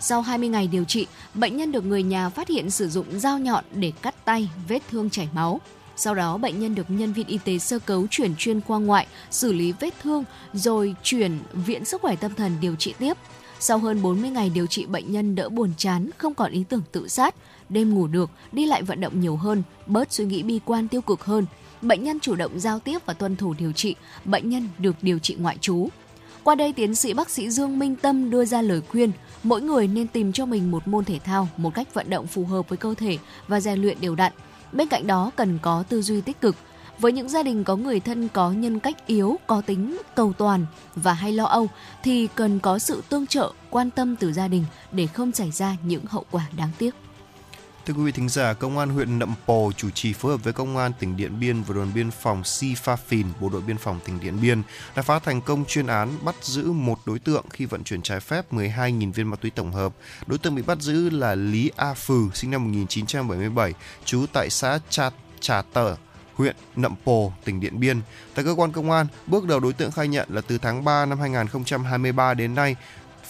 Sau 0.00 0.22
20 0.22 0.48
ngày 0.48 0.66
điều 0.66 0.84
trị, 0.84 1.06
bệnh 1.34 1.56
nhân 1.56 1.72
được 1.72 1.84
người 1.84 2.02
nhà 2.02 2.28
phát 2.28 2.48
hiện 2.48 2.70
sử 2.70 2.88
dụng 2.88 3.20
dao 3.20 3.38
nhọn 3.38 3.64
để 3.74 3.92
cắt 4.02 4.24
tay, 4.24 4.48
vết 4.68 4.82
thương 4.90 5.10
chảy 5.10 5.28
máu. 5.32 5.60
Sau 6.02 6.14
đó, 6.14 6.36
bệnh 6.36 6.60
nhân 6.60 6.74
được 6.74 6.90
nhân 6.90 7.12
viên 7.12 7.26
y 7.26 7.38
tế 7.44 7.58
sơ 7.58 7.78
cấu 7.78 8.06
chuyển 8.10 8.36
chuyên 8.36 8.60
khoa 8.60 8.78
ngoại, 8.78 9.06
xử 9.30 9.52
lý 9.52 9.72
vết 9.72 9.94
thương, 10.02 10.24
rồi 10.52 10.94
chuyển 11.02 11.38
Viện 11.52 11.84
Sức 11.84 12.02
khỏe 12.02 12.16
Tâm 12.16 12.34
thần 12.34 12.52
điều 12.60 12.74
trị 12.76 12.94
tiếp. 12.98 13.16
Sau 13.60 13.78
hơn 13.78 14.02
40 14.02 14.30
ngày 14.30 14.50
điều 14.54 14.66
trị 14.66 14.86
bệnh 14.86 15.12
nhân 15.12 15.34
đỡ 15.34 15.48
buồn 15.48 15.70
chán, 15.76 16.10
không 16.18 16.34
còn 16.34 16.52
ý 16.52 16.64
tưởng 16.68 16.82
tự 16.92 17.08
sát, 17.08 17.34
đêm 17.68 17.94
ngủ 17.94 18.06
được, 18.06 18.30
đi 18.52 18.66
lại 18.66 18.82
vận 18.82 19.00
động 19.00 19.20
nhiều 19.20 19.36
hơn, 19.36 19.62
bớt 19.86 20.12
suy 20.12 20.24
nghĩ 20.24 20.42
bi 20.42 20.60
quan 20.64 20.88
tiêu 20.88 21.00
cực 21.00 21.24
hơn. 21.24 21.46
Bệnh 21.82 22.04
nhân 22.04 22.20
chủ 22.20 22.34
động 22.34 22.60
giao 22.60 22.78
tiếp 22.78 22.98
và 23.06 23.14
tuân 23.14 23.36
thủ 23.36 23.54
điều 23.58 23.72
trị, 23.72 23.94
bệnh 24.24 24.50
nhân 24.50 24.68
được 24.78 24.96
điều 25.02 25.18
trị 25.18 25.34
ngoại 25.34 25.58
trú. 25.60 25.88
Qua 26.44 26.54
đây, 26.54 26.72
tiến 26.72 26.94
sĩ 26.94 27.14
bác 27.14 27.30
sĩ 27.30 27.50
Dương 27.50 27.78
Minh 27.78 27.96
Tâm 27.96 28.30
đưa 28.30 28.44
ra 28.44 28.62
lời 28.62 28.80
khuyên, 28.88 29.12
mỗi 29.42 29.62
người 29.62 29.86
nên 29.86 30.08
tìm 30.08 30.32
cho 30.32 30.46
mình 30.46 30.70
một 30.70 30.88
môn 30.88 31.04
thể 31.04 31.18
thao, 31.18 31.48
một 31.56 31.74
cách 31.74 31.94
vận 31.94 32.10
động 32.10 32.26
phù 32.26 32.44
hợp 32.44 32.68
với 32.68 32.76
cơ 32.76 32.94
thể 32.94 33.18
và 33.48 33.60
rèn 33.60 33.82
luyện 33.82 34.00
đều 34.00 34.14
đặn. 34.14 34.32
Bên 34.72 34.88
cạnh 34.88 35.06
đó 35.06 35.30
cần 35.36 35.58
có 35.62 35.84
tư 35.88 36.02
duy 36.02 36.20
tích 36.20 36.40
cực, 36.40 36.56
với 36.98 37.12
những 37.12 37.28
gia 37.28 37.42
đình 37.42 37.64
có 37.64 37.76
người 37.76 38.00
thân 38.00 38.28
có 38.28 38.50
nhân 38.52 38.80
cách 38.80 39.06
yếu, 39.06 39.38
có 39.46 39.62
tính 39.66 39.98
cầu 40.14 40.32
toàn 40.32 40.66
và 40.94 41.12
hay 41.12 41.32
lo 41.32 41.44
âu 41.44 41.68
thì 42.02 42.28
cần 42.34 42.58
có 42.58 42.78
sự 42.78 43.02
tương 43.08 43.26
trợ, 43.26 43.52
quan 43.70 43.90
tâm 43.90 44.16
từ 44.16 44.32
gia 44.32 44.48
đình 44.48 44.64
để 44.92 45.06
không 45.06 45.32
xảy 45.32 45.50
ra 45.50 45.76
những 45.82 46.04
hậu 46.06 46.24
quả 46.30 46.46
đáng 46.56 46.70
tiếc. 46.78 46.94
Thưa 47.86 47.94
quý 47.94 48.02
vị 48.02 48.12
thính 48.12 48.28
giả, 48.28 48.52
Công 48.54 48.78
an 48.78 48.88
huyện 48.88 49.18
Nậm 49.18 49.34
Pồ 49.46 49.72
chủ 49.76 49.90
trì 49.90 50.12
phối 50.12 50.32
hợp 50.32 50.44
với 50.44 50.52
Công 50.52 50.76
an 50.76 50.92
tỉnh 50.98 51.16
Điện 51.16 51.40
Biên 51.40 51.62
và 51.62 51.74
đồn 51.74 51.88
biên 51.94 52.10
phòng 52.10 52.44
Si 52.44 52.74
Pha 52.74 52.96
Phìn, 52.96 53.26
Bộ 53.40 53.48
đội 53.48 53.60
biên 53.60 53.78
phòng 53.78 54.00
tỉnh 54.04 54.20
Điện 54.20 54.38
Biên 54.42 54.62
đã 54.96 55.02
phá 55.02 55.18
thành 55.18 55.40
công 55.40 55.64
chuyên 55.64 55.86
án 55.86 56.18
bắt 56.24 56.34
giữ 56.42 56.72
một 56.72 56.98
đối 57.06 57.18
tượng 57.18 57.44
khi 57.50 57.64
vận 57.64 57.84
chuyển 57.84 58.02
trái 58.02 58.20
phép 58.20 58.52
12.000 58.52 59.12
viên 59.12 59.30
ma 59.30 59.36
túy 59.36 59.50
tổng 59.50 59.72
hợp. 59.72 59.92
Đối 60.26 60.38
tượng 60.38 60.54
bị 60.54 60.62
bắt 60.62 60.78
giữ 60.80 61.10
là 61.10 61.34
Lý 61.34 61.70
A 61.76 61.94
Phừ, 61.94 62.28
sinh 62.34 62.50
năm 62.50 62.64
1977, 62.64 63.74
trú 64.04 64.26
tại 64.32 64.50
xã 64.50 64.78
Trà, 64.90 65.10
Trà 65.40 65.62
Tở, 65.62 65.96
huyện 66.34 66.56
Nậm 66.76 66.94
Pồ, 67.04 67.32
tỉnh 67.44 67.60
Điện 67.60 67.80
Biên. 67.80 68.00
Tại 68.34 68.44
cơ 68.44 68.54
quan 68.56 68.72
công 68.72 68.90
an, 68.90 69.06
bước 69.26 69.46
đầu 69.46 69.60
đối 69.60 69.72
tượng 69.72 69.90
khai 69.90 70.08
nhận 70.08 70.28
là 70.30 70.40
từ 70.40 70.58
tháng 70.58 70.84
3 70.84 71.06
năm 71.06 71.20
2023 71.20 72.34
đến 72.34 72.54
nay, 72.54 72.76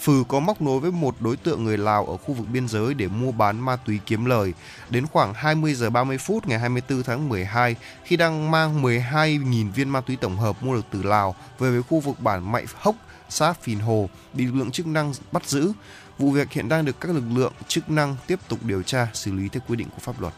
Phừ 0.03 0.23
có 0.27 0.39
móc 0.39 0.61
nối 0.61 0.79
với 0.79 0.91
một 0.91 1.15
đối 1.19 1.37
tượng 1.37 1.63
người 1.63 1.77
Lào 1.77 2.05
ở 2.05 2.17
khu 2.17 2.33
vực 2.33 2.47
biên 2.53 2.67
giới 2.67 2.93
để 2.93 3.07
mua 3.07 3.31
bán 3.31 3.59
ma 3.59 3.75
túy 3.75 3.99
kiếm 4.05 4.25
lời. 4.25 4.53
Đến 4.89 5.07
khoảng 5.07 5.33
20 5.33 5.73
giờ 5.73 5.89
30 5.89 6.17
phút 6.17 6.47
ngày 6.47 6.59
24 6.59 7.03
tháng 7.03 7.29
12, 7.29 7.75
khi 8.03 8.17
đang 8.17 8.51
mang 8.51 8.83
12.000 8.83 9.71
viên 9.71 9.89
ma 9.89 10.01
túy 10.01 10.15
tổng 10.15 10.37
hợp 10.37 10.63
mua 10.63 10.75
được 10.75 10.85
từ 10.91 11.03
Lào 11.03 11.35
về 11.59 11.71
với 11.71 11.83
khu 11.83 11.99
vực 11.99 12.19
bản 12.19 12.51
Mạy 12.51 12.65
Hốc, 12.75 12.95
xã 13.29 13.53
Phìn 13.53 13.79
Hồ, 13.79 14.09
bị 14.33 14.45
lực 14.45 14.55
lượng 14.55 14.71
chức 14.71 14.87
năng 14.87 15.13
bắt 15.31 15.49
giữ. 15.49 15.71
Vụ 16.17 16.31
việc 16.31 16.51
hiện 16.51 16.69
đang 16.69 16.85
được 16.85 16.99
các 17.01 17.11
lực 17.11 17.23
lượng 17.33 17.53
chức 17.67 17.89
năng 17.89 18.15
tiếp 18.27 18.39
tục 18.47 18.59
điều 18.61 18.83
tra, 18.83 19.07
xử 19.13 19.31
lý 19.31 19.49
theo 19.49 19.61
quy 19.67 19.75
định 19.75 19.87
của 19.89 19.99
pháp 19.99 20.21
luật. 20.21 20.33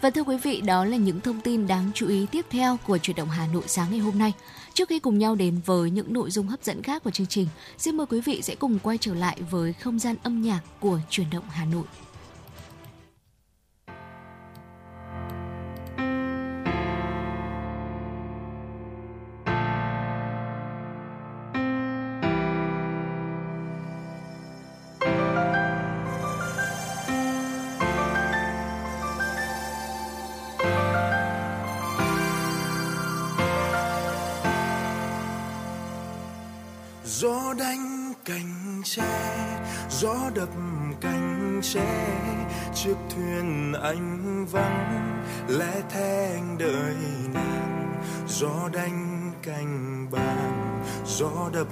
Và 0.00 0.10
thưa 0.10 0.22
quý 0.22 0.36
vị, 0.36 0.60
đó 0.60 0.84
là 0.84 0.96
những 0.96 1.20
thông 1.20 1.40
tin 1.40 1.66
đáng 1.66 1.90
chú 1.94 2.08
ý 2.08 2.26
tiếp 2.30 2.46
theo 2.50 2.78
của 2.86 2.98
chuyển 2.98 3.16
động 3.16 3.28
Hà 3.28 3.46
Nội 3.46 3.62
sáng 3.66 3.90
ngày 3.90 3.98
hôm 3.98 4.18
nay. 4.18 4.32
Trước 4.74 4.88
khi 4.88 4.98
cùng 4.98 5.18
nhau 5.18 5.34
đến 5.34 5.60
với 5.66 5.90
những 5.90 6.12
nội 6.12 6.30
dung 6.30 6.46
hấp 6.46 6.64
dẫn 6.64 6.82
khác 6.82 7.04
của 7.04 7.10
chương 7.10 7.26
trình, 7.26 7.48
xin 7.78 7.96
mời 7.96 8.06
quý 8.06 8.20
vị 8.20 8.42
sẽ 8.42 8.54
cùng 8.54 8.78
quay 8.78 8.98
trở 8.98 9.14
lại 9.14 9.40
với 9.50 9.72
không 9.72 9.98
gian 9.98 10.16
âm 10.22 10.42
nhạc 10.42 10.60
của 10.80 11.00
chuyển 11.10 11.30
động 11.30 11.44
Hà 11.48 11.64
Nội. 11.64 11.84
Đánh 37.58 38.12
cành 38.24 38.82
tre, 38.84 39.36
gió 39.90 40.30
đập 40.34 40.48
cành 41.00 41.60
tre, 41.62 42.06
chiếc 42.74 42.96
thuyền 43.10 43.72
anh 43.82 44.46
vắng, 44.46 45.22
lẽ 45.48 45.82
thế 45.90 46.30
anh 46.34 46.58
đợi 46.58 46.96
nàng. 47.34 48.02
Gió 48.28 48.68
đánh 48.72 49.32
cành 49.42 50.06
bàn, 50.10 50.82
gió 51.06 51.50
đập 51.52 51.68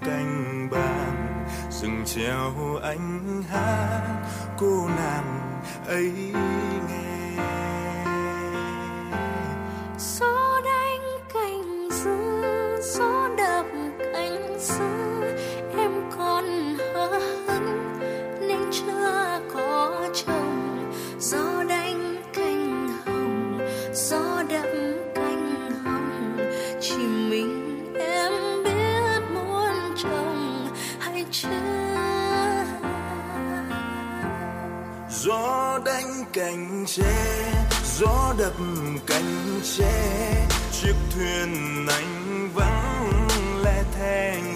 cành 0.00 0.68
bàn, 0.70 1.46
rừng 1.70 2.02
treo 2.06 2.76
anh 2.82 3.42
hát, 3.50 4.22
cô 4.58 4.88
nàng 4.88 5.60
ấy 5.86 6.12
nghe. 6.88 6.97
Cành 36.38 36.84
tre 36.86 37.52
gió 37.84 38.34
đập 38.38 38.52
cành 39.06 39.60
tre 39.76 40.46
chiếc 40.72 40.94
thuyền 41.14 41.86
anh 41.88 42.48
vắng 42.54 43.28
lẻ 43.64 43.82
thế 43.98 44.47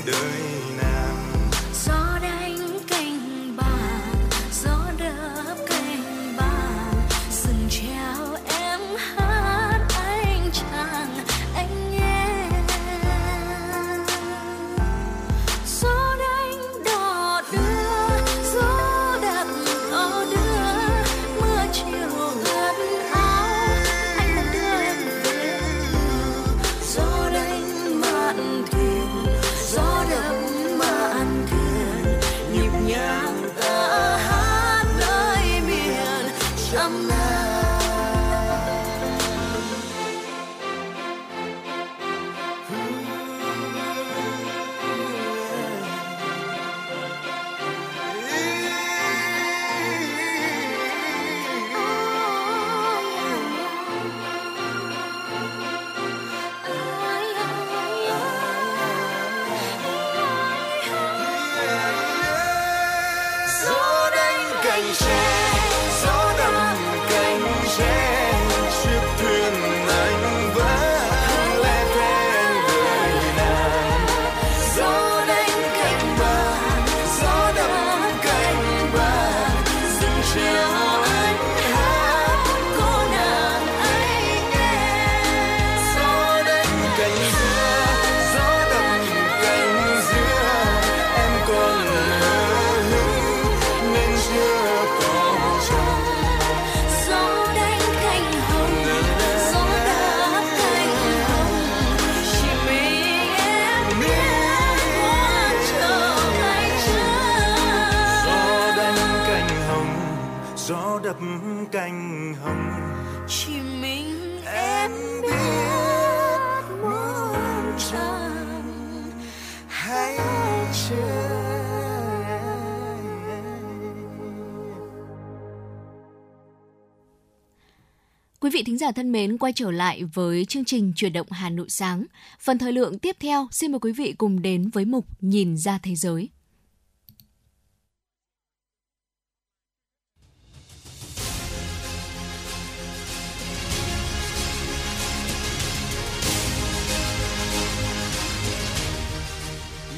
vị 128.53 128.63
thính 128.63 128.79
giả 128.79 128.93
thân 128.93 129.13
mến, 129.13 129.39
quay 129.39 129.53
trở 129.53 129.71
lại 129.71 130.05
với 130.05 130.45
chương 130.45 130.65
trình 130.65 130.93
Chuyển 130.97 131.13
động 131.13 131.27
Hà 131.31 131.51
Nội 131.51 131.67
sáng. 131.69 132.07
Phần 132.41 132.59
thời 132.59 132.73
lượng 132.73 132.99
tiếp 132.99 133.17
theo, 133.21 133.49
xin 133.51 133.73
mời 133.73 133.79
quý 133.81 133.93
vị 133.93 134.15
cùng 134.19 134.43
đến 134.43 134.71
với 134.71 134.85
mục 134.85 135.07
Nhìn 135.21 135.57
ra 135.57 135.79
thế 135.79 135.95
giới. 135.95 136.29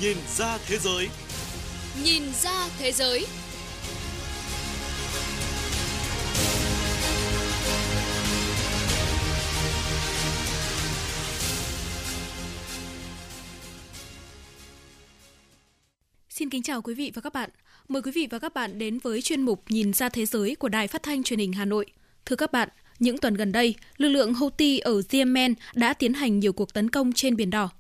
Nhìn 0.01 0.17
ra 0.37 0.59
thế 0.67 0.79
giới. 0.79 1.09
Nhìn 2.05 2.23
ra 2.43 2.69
thế 2.79 2.93
giới. 2.93 3.27
Xin 16.37 16.51
kính 16.51 16.63
chào 16.63 16.83
quý 16.83 16.95
vị 16.95 17.13
và 17.15 17.23
các 17.23 17.33
bạn. 17.33 17.51
Mời 17.89 18.03
quý 18.03 18.11
vị 18.13 18.29
và 18.31 18.39
các 18.39 18.55
bạn 18.55 18.79
đến 18.79 18.99
với 18.99 19.23
chuyên 19.23 19.43
mục 19.43 19.65
Nhìn 19.69 19.93
ra 19.93 20.09
thế 20.09 20.27
giới 20.27 20.55
của 20.55 20.69
Đài 20.69 20.89
Phát 20.89 21.03
thanh 21.03 21.23
Truyền 21.23 21.39
hình 21.39 21.53
Hà 21.53 21.65
Nội. 21.65 21.87
Thưa 22.27 22.37
các 22.37 22.53
bạn, 22.53 22.69
những 22.99 23.19
tuần 23.19 23.35
gần 23.35 23.53
đây, 23.53 23.75
lực 23.97 24.09
lượng 24.09 24.35
Houthi 24.35 24.79
ở 24.79 25.03
Yemen 25.11 25.55
đã 25.75 25.95
tiến 25.95 26.15
hành 26.15 26.41
nhiều 26.41 26.53
cuộc 26.53 26.75
tấn 26.75 26.91
công 26.91 27.13
trên 27.13 27.37
Biển 27.37 27.51
Đỏ. 27.51 27.71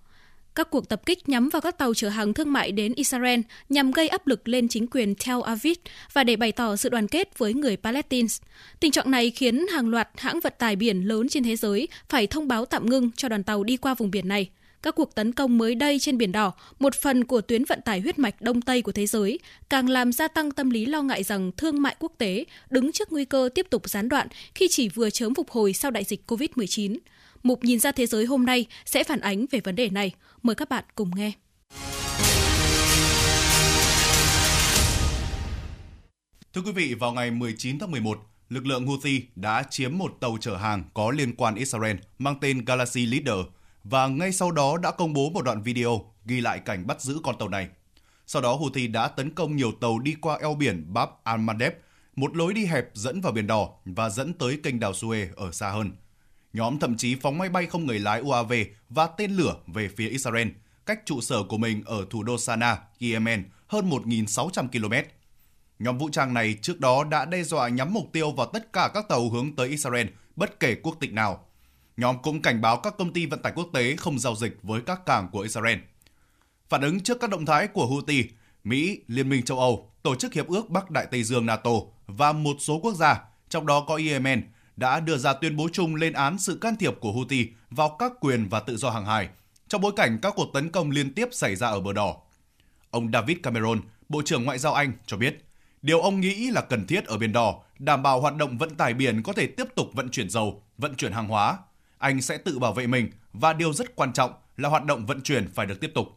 Các 0.54 0.70
cuộc 0.70 0.88
tập 0.88 1.06
kích 1.06 1.28
nhắm 1.28 1.48
vào 1.48 1.60
các 1.60 1.78
tàu 1.78 1.94
chở 1.94 2.08
hàng 2.08 2.34
thương 2.34 2.52
mại 2.52 2.72
đến 2.72 2.92
Israel 2.96 3.40
nhằm 3.68 3.90
gây 3.90 4.08
áp 4.08 4.26
lực 4.26 4.48
lên 4.48 4.68
chính 4.68 4.86
quyền 4.86 5.14
Tel 5.14 5.36
Aviv 5.44 5.78
và 6.12 6.24
để 6.24 6.36
bày 6.36 6.52
tỏ 6.52 6.76
sự 6.76 6.88
đoàn 6.88 7.08
kết 7.08 7.38
với 7.38 7.54
người 7.54 7.76
Palestine. 7.76 8.28
Tình 8.80 8.92
trạng 8.92 9.10
này 9.10 9.30
khiến 9.30 9.66
hàng 9.72 9.88
loạt 9.88 10.08
hãng 10.16 10.40
vận 10.40 10.52
tải 10.58 10.76
biển 10.76 11.08
lớn 11.08 11.28
trên 11.28 11.44
thế 11.44 11.56
giới 11.56 11.88
phải 12.08 12.26
thông 12.26 12.48
báo 12.48 12.64
tạm 12.64 12.90
ngưng 12.90 13.10
cho 13.16 13.28
đoàn 13.28 13.42
tàu 13.42 13.64
đi 13.64 13.76
qua 13.76 13.94
vùng 13.94 14.10
biển 14.10 14.28
này. 14.28 14.50
Các 14.84 14.94
cuộc 14.94 15.14
tấn 15.14 15.32
công 15.32 15.58
mới 15.58 15.74
đây 15.74 15.98
trên 15.98 16.18
Biển 16.18 16.32
Đỏ, 16.32 16.52
một 16.78 16.94
phần 16.94 17.24
của 17.24 17.40
tuyến 17.40 17.64
vận 17.64 17.80
tải 17.84 18.00
huyết 18.00 18.18
mạch 18.18 18.40
Đông 18.40 18.62
Tây 18.62 18.82
của 18.82 18.92
thế 18.92 19.06
giới, 19.06 19.38
càng 19.70 19.88
làm 19.88 20.12
gia 20.12 20.28
tăng 20.28 20.50
tâm 20.50 20.70
lý 20.70 20.86
lo 20.86 21.02
ngại 21.02 21.22
rằng 21.22 21.50
thương 21.56 21.82
mại 21.82 21.96
quốc 21.98 22.12
tế 22.18 22.44
đứng 22.70 22.92
trước 22.92 23.12
nguy 23.12 23.24
cơ 23.24 23.48
tiếp 23.54 23.66
tục 23.70 23.88
gián 23.88 24.08
đoạn 24.08 24.28
khi 24.54 24.66
chỉ 24.70 24.88
vừa 24.88 25.10
chớm 25.10 25.34
phục 25.34 25.50
hồi 25.50 25.72
sau 25.72 25.90
đại 25.90 26.04
dịch 26.04 26.30
COVID-19. 26.30 26.98
Mục 27.42 27.64
Nhìn 27.64 27.80
ra 27.80 27.92
thế 27.92 28.06
giới 28.06 28.24
hôm 28.24 28.46
nay 28.46 28.66
sẽ 28.84 29.04
phản 29.04 29.20
ánh 29.20 29.46
về 29.50 29.60
vấn 29.60 29.74
đề 29.74 29.88
này. 29.90 30.12
Mời 30.42 30.56
các 30.56 30.68
bạn 30.68 30.84
cùng 30.94 31.10
nghe. 31.16 31.32
Thưa 36.52 36.62
quý 36.64 36.72
vị, 36.72 36.94
vào 36.94 37.12
ngày 37.12 37.30
19 37.30 37.78
tháng 37.78 37.90
11, 37.90 38.18
lực 38.48 38.66
lượng 38.66 38.86
Houthi 38.86 39.22
đã 39.36 39.62
chiếm 39.70 39.98
một 39.98 40.12
tàu 40.20 40.36
chở 40.40 40.56
hàng 40.56 40.84
có 40.94 41.10
liên 41.10 41.36
quan 41.36 41.54
Israel 41.54 41.96
mang 42.18 42.34
tên 42.40 42.64
Galaxy 42.64 43.06
Leader 43.06 43.46
và 43.84 44.06
ngay 44.06 44.32
sau 44.32 44.52
đó 44.52 44.76
đã 44.76 44.90
công 44.90 45.12
bố 45.12 45.30
một 45.30 45.42
đoạn 45.42 45.62
video 45.62 46.12
ghi 46.24 46.40
lại 46.40 46.58
cảnh 46.58 46.86
bắt 46.86 47.00
giữ 47.00 47.20
con 47.24 47.38
tàu 47.38 47.48
này. 47.48 47.68
Sau 48.26 48.42
đó 48.42 48.54
Houthi 48.54 48.86
đã 48.86 49.08
tấn 49.08 49.30
công 49.30 49.56
nhiều 49.56 49.72
tàu 49.80 49.98
đi 49.98 50.14
qua 50.20 50.38
eo 50.40 50.54
biển 50.54 50.86
Bab 50.92 51.08
al-Mandeb, 51.24 51.70
một 52.16 52.36
lối 52.36 52.54
đi 52.54 52.66
hẹp 52.66 52.90
dẫn 52.94 53.20
vào 53.20 53.32
Biển 53.32 53.46
Đỏ 53.46 53.68
và 53.84 54.10
dẫn 54.10 54.32
tới 54.34 54.58
kênh 54.62 54.80
đào 54.80 54.92
Suez 54.92 55.26
ở 55.36 55.52
xa 55.52 55.70
hơn. 55.70 55.92
Nhóm 56.52 56.78
thậm 56.78 56.96
chí 56.96 57.14
phóng 57.14 57.38
máy 57.38 57.48
bay 57.48 57.66
không 57.66 57.86
người 57.86 57.98
lái 57.98 58.20
UAV 58.20 58.52
và 58.88 59.06
tên 59.06 59.30
lửa 59.30 59.56
về 59.66 59.88
phía 59.96 60.08
Israel, 60.08 60.48
cách 60.86 61.00
trụ 61.04 61.20
sở 61.20 61.42
của 61.42 61.58
mình 61.58 61.82
ở 61.86 62.06
thủ 62.10 62.22
đô 62.22 62.38
Sana, 62.38 62.78
Yemen, 62.98 63.44
hơn 63.66 63.90
1.600 63.90 64.68
km. 64.68 65.08
Nhóm 65.78 65.98
vũ 65.98 66.08
trang 66.12 66.34
này 66.34 66.58
trước 66.62 66.80
đó 66.80 67.04
đã 67.04 67.24
đe 67.24 67.42
dọa 67.42 67.68
nhắm 67.68 67.92
mục 67.92 68.08
tiêu 68.12 68.30
vào 68.30 68.46
tất 68.46 68.72
cả 68.72 68.90
các 68.94 69.08
tàu 69.08 69.30
hướng 69.30 69.56
tới 69.56 69.68
Israel, 69.68 70.06
bất 70.36 70.60
kể 70.60 70.74
quốc 70.82 70.96
tịch 71.00 71.12
nào. 71.12 71.46
Nhóm 71.96 72.16
cũng 72.22 72.42
cảnh 72.42 72.60
báo 72.60 72.76
các 72.76 72.94
công 72.98 73.12
ty 73.12 73.26
vận 73.26 73.42
tải 73.42 73.52
quốc 73.56 73.68
tế 73.72 73.96
không 73.96 74.18
giao 74.18 74.36
dịch 74.36 74.58
với 74.62 74.80
các 74.80 75.06
cảng 75.06 75.28
của 75.32 75.40
Israel. 75.40 75.78
Phản 76.68 76.82
ứng 76.82 77.00
trước 77.00 77.20
các 77.20 77.30
động 77.30 77.46
thái 77.46 77.66
của 77.66 77.86
Houthi, 77.86 78.24
Mỹ, 78.64 79.00
Liên 79.08 79.28
minh 79.28 79.42
châu 79.42 79.58
Âu, 79.58 79.90
Tổ 80.02 80.14
chức 80.14 80.32
Hiệp 80.32 80.48
ước 80.48 80.70
Bắc 80.70 80.90
Đại 80.90 81.06
Tây 81.10 81.22
Dương 81.22 81.46
NATO 81.46 81.70
và 82.06 82.32
một 82.32 82.56
số 82.60 82.78
quốc 82.78 82.94
gia, 82.94 83.22
trong 83.48 83.66
đó 83.66 83.84
có 83.88 83.96
Yemen, 83.96 84.42
đã 84.76 85.00
đưa 85.00 85.16
ra 85.16 85.32
tuyên 85.32 85.56
bố 85.56 85.68
chung 85.72 85.94
lên 85.94 86.12
án 86.12 86.38
sự 86.38 86.58
can 86.60 86.76
thiệp 86.76 86.94
của 87.00 87.12
Houthi 87.12 87.48
vào 87.70 87.96
các 87.98 88.12
quyền 88.20 88.48
và 88.48 88.60
tự 88.60 88.76
do 88.76 88.90
hàng 88.90 89.06
hải 89.06 89.28
trong 89.68 89.80
bối 89.80 89.92
cảnh 89.96 90.18
các 90.22 90.32
cuộc 90.36 90.48
tấn 90.52 90.70
công 90.70 90.90
liên 90.90 91.14
tiếp 91.14 91.28
xảy 91.32 91.56
ra 91.56 91.68
ở 91.68 91.80
bờ 91.80 91.92
đỏ. 91.92 92.16
Ông 92.90 93.12
David 93.12 93.36
Cameron, 93.42 93.80
Bộ 94.08 94.22
trưởng 94.22 94.44
Ngoại 94.44 94.58
giao 94.58 94.74
Anh 94.74 94.92
cho 95.06 95.16
biết, 95.16 95.44
điều 95.82 96.00
ông 96.00 96.20
nghĩ 96.20 96.50
là 96.50 96.60
cần 96.60 96.86
thiết 96.86 97.04
ở 97.04 97.18
Biển 97.18 97.32
Đỏ 97.32 97.62
đảm 97.78 98.02
bảo 98.02 98.20
hoạt 98.20 98.36
động 98.36 98.58
vận 98.58 98.74
tải 98.74 98.94
biển 98.94 99.22
có 99.22 99.32
thể 99.32 99.46
tiếp 99.46 99.64
tục 99.74 99.90
vận 99.92 100.08
chuyển 100.08 100.30
dầu, 100.30 100.62
vận 100.78 100.94
chuyển 100.94 101.12
hàng 101.12 101.28
hóa. 101.28 101.58
Anh 102.04 102.22
sẽ 102.22 102.38
tự 102.38 102.58
bảo 102.58 102.72
vệ 102.72 102.86
mình 102.86 103.10
và 103.32 103.52
điều 103.52 103.72
rất 103.72 103.96
quan 103.96 104.12
trọng 104.12 104.32
là 104.56 104.68
hoạt 104.68 104.84
động 104.84 105.06
vận 105.06 105.20
chuyển 105.20 105.48
phải 105.54 105.66
được 105.66 105.80
tiếp 105.80 105.90
tục. 105.94 106.08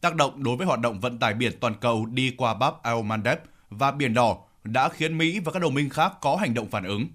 Tác 0.00 0.14
động 0.16 0.42
đối 0.42 0.56
với 0.56 0.66
hoạt 0.66 0.80
động 0.80 1.00
vận 1.00 1.18
tải 1.18 1.34
biển 1.34 1.52
toàn 1.60 1.74
cầu 1.80 2.06
đi 2.06 2.34
qua 2.38 2.54
Bab 2.54 2.74
el-Mandeb 2.82 3.36
và 3.70 3.90
Biển 3.90 4.14
Đỏ 4.14 4.38
đã 4.64 4.88
khiến 4.88 5.18
Mỹ 5.18 5.40
và 5.40 5.52
các 5.52 5.62
đồng 5.62 5.74
minh 5.74 5.88
khác 5.88 6.12
có 6.20 6.36
hành 6.36 6.54
động 6.54 6.70
phản 6.70 6.84
ứng. 6.84 7.08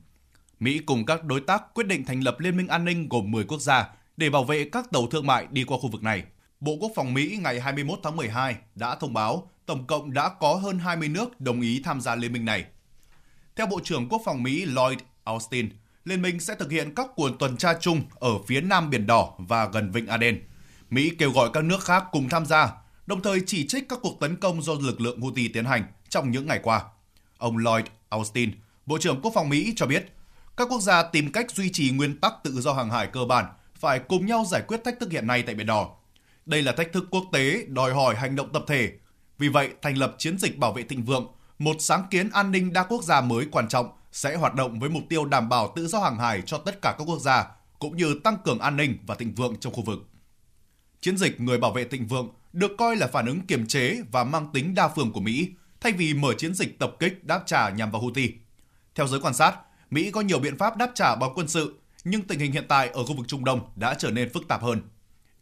Mỹ 0.60 0.80
cùng 0.80 1.06
các 1.06 1.24
đối 1.24 1.42
tác 1.42 1.74
quyết 1.74 1.88
định 1.88 2.06
thành 2.06 2.22
lập 2.22 2.40
Liên 2.40 2.58
minh 2.58 2.68
an 2.68 2.86
ninh 2.86 3.10
gồm 3.10 3.32
10 3.32 3.44
quốc 3.44 3.62
gia 3.62 3.90
để 4.18 4.30
bảo 4.30 4.44
vệ 4.44 4.70
các 4.72 4.92
tàu 4.92 5.08
thương 5.08 5.28
mại 5.28 5.48
đi 5.52 5.64
qua 5.64 5.78
khu 5.82 5.90
vực 5.90 6.04
này. 6.04 6.24
Bộ 6.60 6.78
Quốc 6.80 6.92
phòng 6.96 7.14
Mỹ 7.14 7.40
ngày 7.42 7.60
21 7.60 8.00
tháng 8.04 8.16
12 8.16 8.56
đã 8.76 8.96
thông 8.96 9.14
báo 9.14 9.50
tổng 9.66 9.88
cộng 9.88 10.14
đã 10.14 10.30
có 10.30 10.54
hơn 10.54 10.80
20 10.80 11.10
nước 11.10 11.42
đồng 11.42 11.62
ý 11.62 11.82
tham 11.84 12.02
gia 12.02 12.16
liên 12.16 12.34
minh 12.34 12.46
này. 12.46 12.66
Theo 13.56 13.68
Bộ 13.68 13.80
trưởng 13.84 14.10
Quốc 14.10 14.22
phòng 14.26 14.44
Mỹ 14.44 14.66
Lloyd 14.66 15.00
Austin, 15.24 15.70
liên 16.06 16.22
minh 16.22 16.40
sẽ 16.40 16.56
thực 16.56 16.72
hiện 16.72 16.96
các 16.96 17.08
cuộc 17.16 17.30
tuần 17.40 17.58
tra 17.58 17.74
chung 17.80 18.02
ở 18.16 18.30
phía 18.48 18.62
nam 18.62 18.90
Biển 18.90 19.08
Đỏ 19.08 19.34
và 19.38 19.66
gần 19.66 19.92
Vịnh 19.92 20.08
Aden. 20.08 20.42
Mỹ 20.90 21.12
kêu 21.18 21.32
gọi 21.32 21.50
các 21.54 21.64
nước 21.64 21.84
khác 21.84 22.04
cùng 22.12 22.30
tham 22.30 22.46
gia, 22.46 22.72
đồng 23.06 23.22
thời 23.22 23.42
chỉ 23.46 23.68
trích 23.68 23.90
các 23.90 24.00
cuộc 24.02 24.20
tấn 24.20 24.36
công 24.36 24.62
do 24.62 24.74
lực 24.74 25.02
lượng 25.02 25.22
Houthi 25.22 25.48
tiến 25.48 25.66
hành 25.66 25.84
trong 26.10 26.32
những 26.32 26.48
ngày 26.48 26.60
qua. 26.64 26.84
Ông 27.38 27.58
Lloyd 27.58 27.86
Austin, 28.10 28.52
Bộ 28.86 28.98
trưởng 28.98 29.22
Quốc 29.22 29.32
phòng 29.36 29.50
Mỹ 29.50 29.74
cho 29.76 29.86
biết, 29.86 30.14
các 30.58 30.68
quốc 30.72 30.82
gia 30.82 31.04
tìm 31.04 31.32
cách 31.32 31.52
duy 31.52 31.70
trì 31.74 31.92
nguyên 31.92 32.20
tắc 32.20 32.34
tự 32.44 32.62
do 32.62 32.74
hàng 32.74 32.90
hải 32.90 33.08
cơ 33.08 33.26
bản 33.26 33.46
phải 33.76 34.00
cùng 34.00 34.26
nhau 34.26 34.46
giải 34.52 34.62
quyết 34.68 34.84
thách 34.84 35.00
thức 35.00 35.12
hiện 35.12 35.28
nay 35.28 35.44
tại 35.44 35.56
Biển 35.56 35.68
Đỏ. 35.68 35.90
Đây 36.46 36.62
là 36.62 36.72
thách 36.72 36.94
thức 36.94 37.08
quốc 37.12 37.24
tế 37.32 37.66
đòi 37.68 37.94
hỏi 37.94 38.16
hành 38.16 38.36
động 38.36 38.54
tập 38.54 38.64
thể. 38.68 38.92
Vì 39.38 39.50
vậy, 39.50 39.70
thành 39.82 39.98
lập 39.98 40.16
chiến 40.18 40.38
dịch 40.38 40.58
bảo 40.58 40.74
vệ 40.74 40.84
thịnh 40.84 41.04
vượng, 41.04 41.28
một 41.60 41.76
sáng 41.80 42.04
kiến 42.12 42.30
an 42.30 42.52
ninh 42.52 42.74
đa 42.74 42.84
quốc 42.84 43.04
gia 43.04 43.22
mới 43.22 43.46
quan 43.52 43.68
trọng 43.68 43.90
sẽ 44.12 44.36
hoạt 44.36 44.56
động 44.56 44.80
với 44.80 44.90
mục 44.90 45.04
tiêu 45.10 45.26
đảm 45.26 45.50
bảo 45.50 45.74
tự 45.76 45.88
do 45.88 46.00
hàng 46.00 46.20
hải 46.20 46.42
cho 46.42 46.58
tất 46.58 46.82
cả 46.82 46.96
các 46.98 47.04
quốc 47.04 47.20
gia, 47.20 47.48
cũng 47.80 47.98
như 47.98 48.20
tăng 48.24 48.38
cường 48.46 48.60
an 48.60 48.78
ninh 48.78 48.98
và 49.08 49.16
thịnh 49.16 49.36
vượng 49.36 49.56
trong 49.60 49.74
khu 49.74 49.84
vực. 49.84 50.00
Chiến 51.02 51.18
dịch 51.18 51.42
Người 51.42 51.58
bảo 51.58 51.72
vệ 51.72 51.88
thịnh 51.88 52.08
vượng 52.08 52.30
được 52.54 52.72
coi 52.78 52.96
là 52.96 53.08
phản 53.08 53.26
ứng 53.26 53.42
kiềm 53.42 53.68
chế 53.68 54.02
và 54.12 54.24
mang 54.24 54.50
tính 54.54 54.76
đa 54.76 54.88
phương 54.88 55.12
của 55.12 55.20
Mỹ, 55.20 55.50
thay 55.82 55.92
vì 55.92 56.14
mở 56.14 56.34
chiến 56.34 56.54
dịch 56.54 56.80
tập 56.80 56.92
kích 57.00 57.24
đáp 57.24 57.44
trả 57.46 57.70
nhằm 57.70 57.92
vào 57.92 58.02
Houthi. 58.02 58.34
Theo 58.96 59.08
giới 59.08 59.20
quan 59.20 59.34
sát, 59.34 59.56
Mỹ 59.92 60.12
có 60.12 60.22
nhiều 60.22 60.40
biện 60.40 60.58
pháp 60.58 60.78
đáp 60.78 60.92
trả 60.96 61.16
bằng 61.16 61.32
quân 61.36 61.48
sự, 61.48 61.80
nhưng 62.04 62.22
tình 62.22 62.40
hình 62.40 62.52
hiện 62.52 62.66
tại 62.68 62.90
ở 62.90 63.06
khu 63.06 63.16
vực 63.16 63.28
Trung 63.28 63.46
Đông 63.46 63.60
đã 63.76 63.94
trở 63.94 64.12
nên 64.12 64.34
phức 64.34 64.48
tạp 64.48 64.64
hơn. 64.64 64.82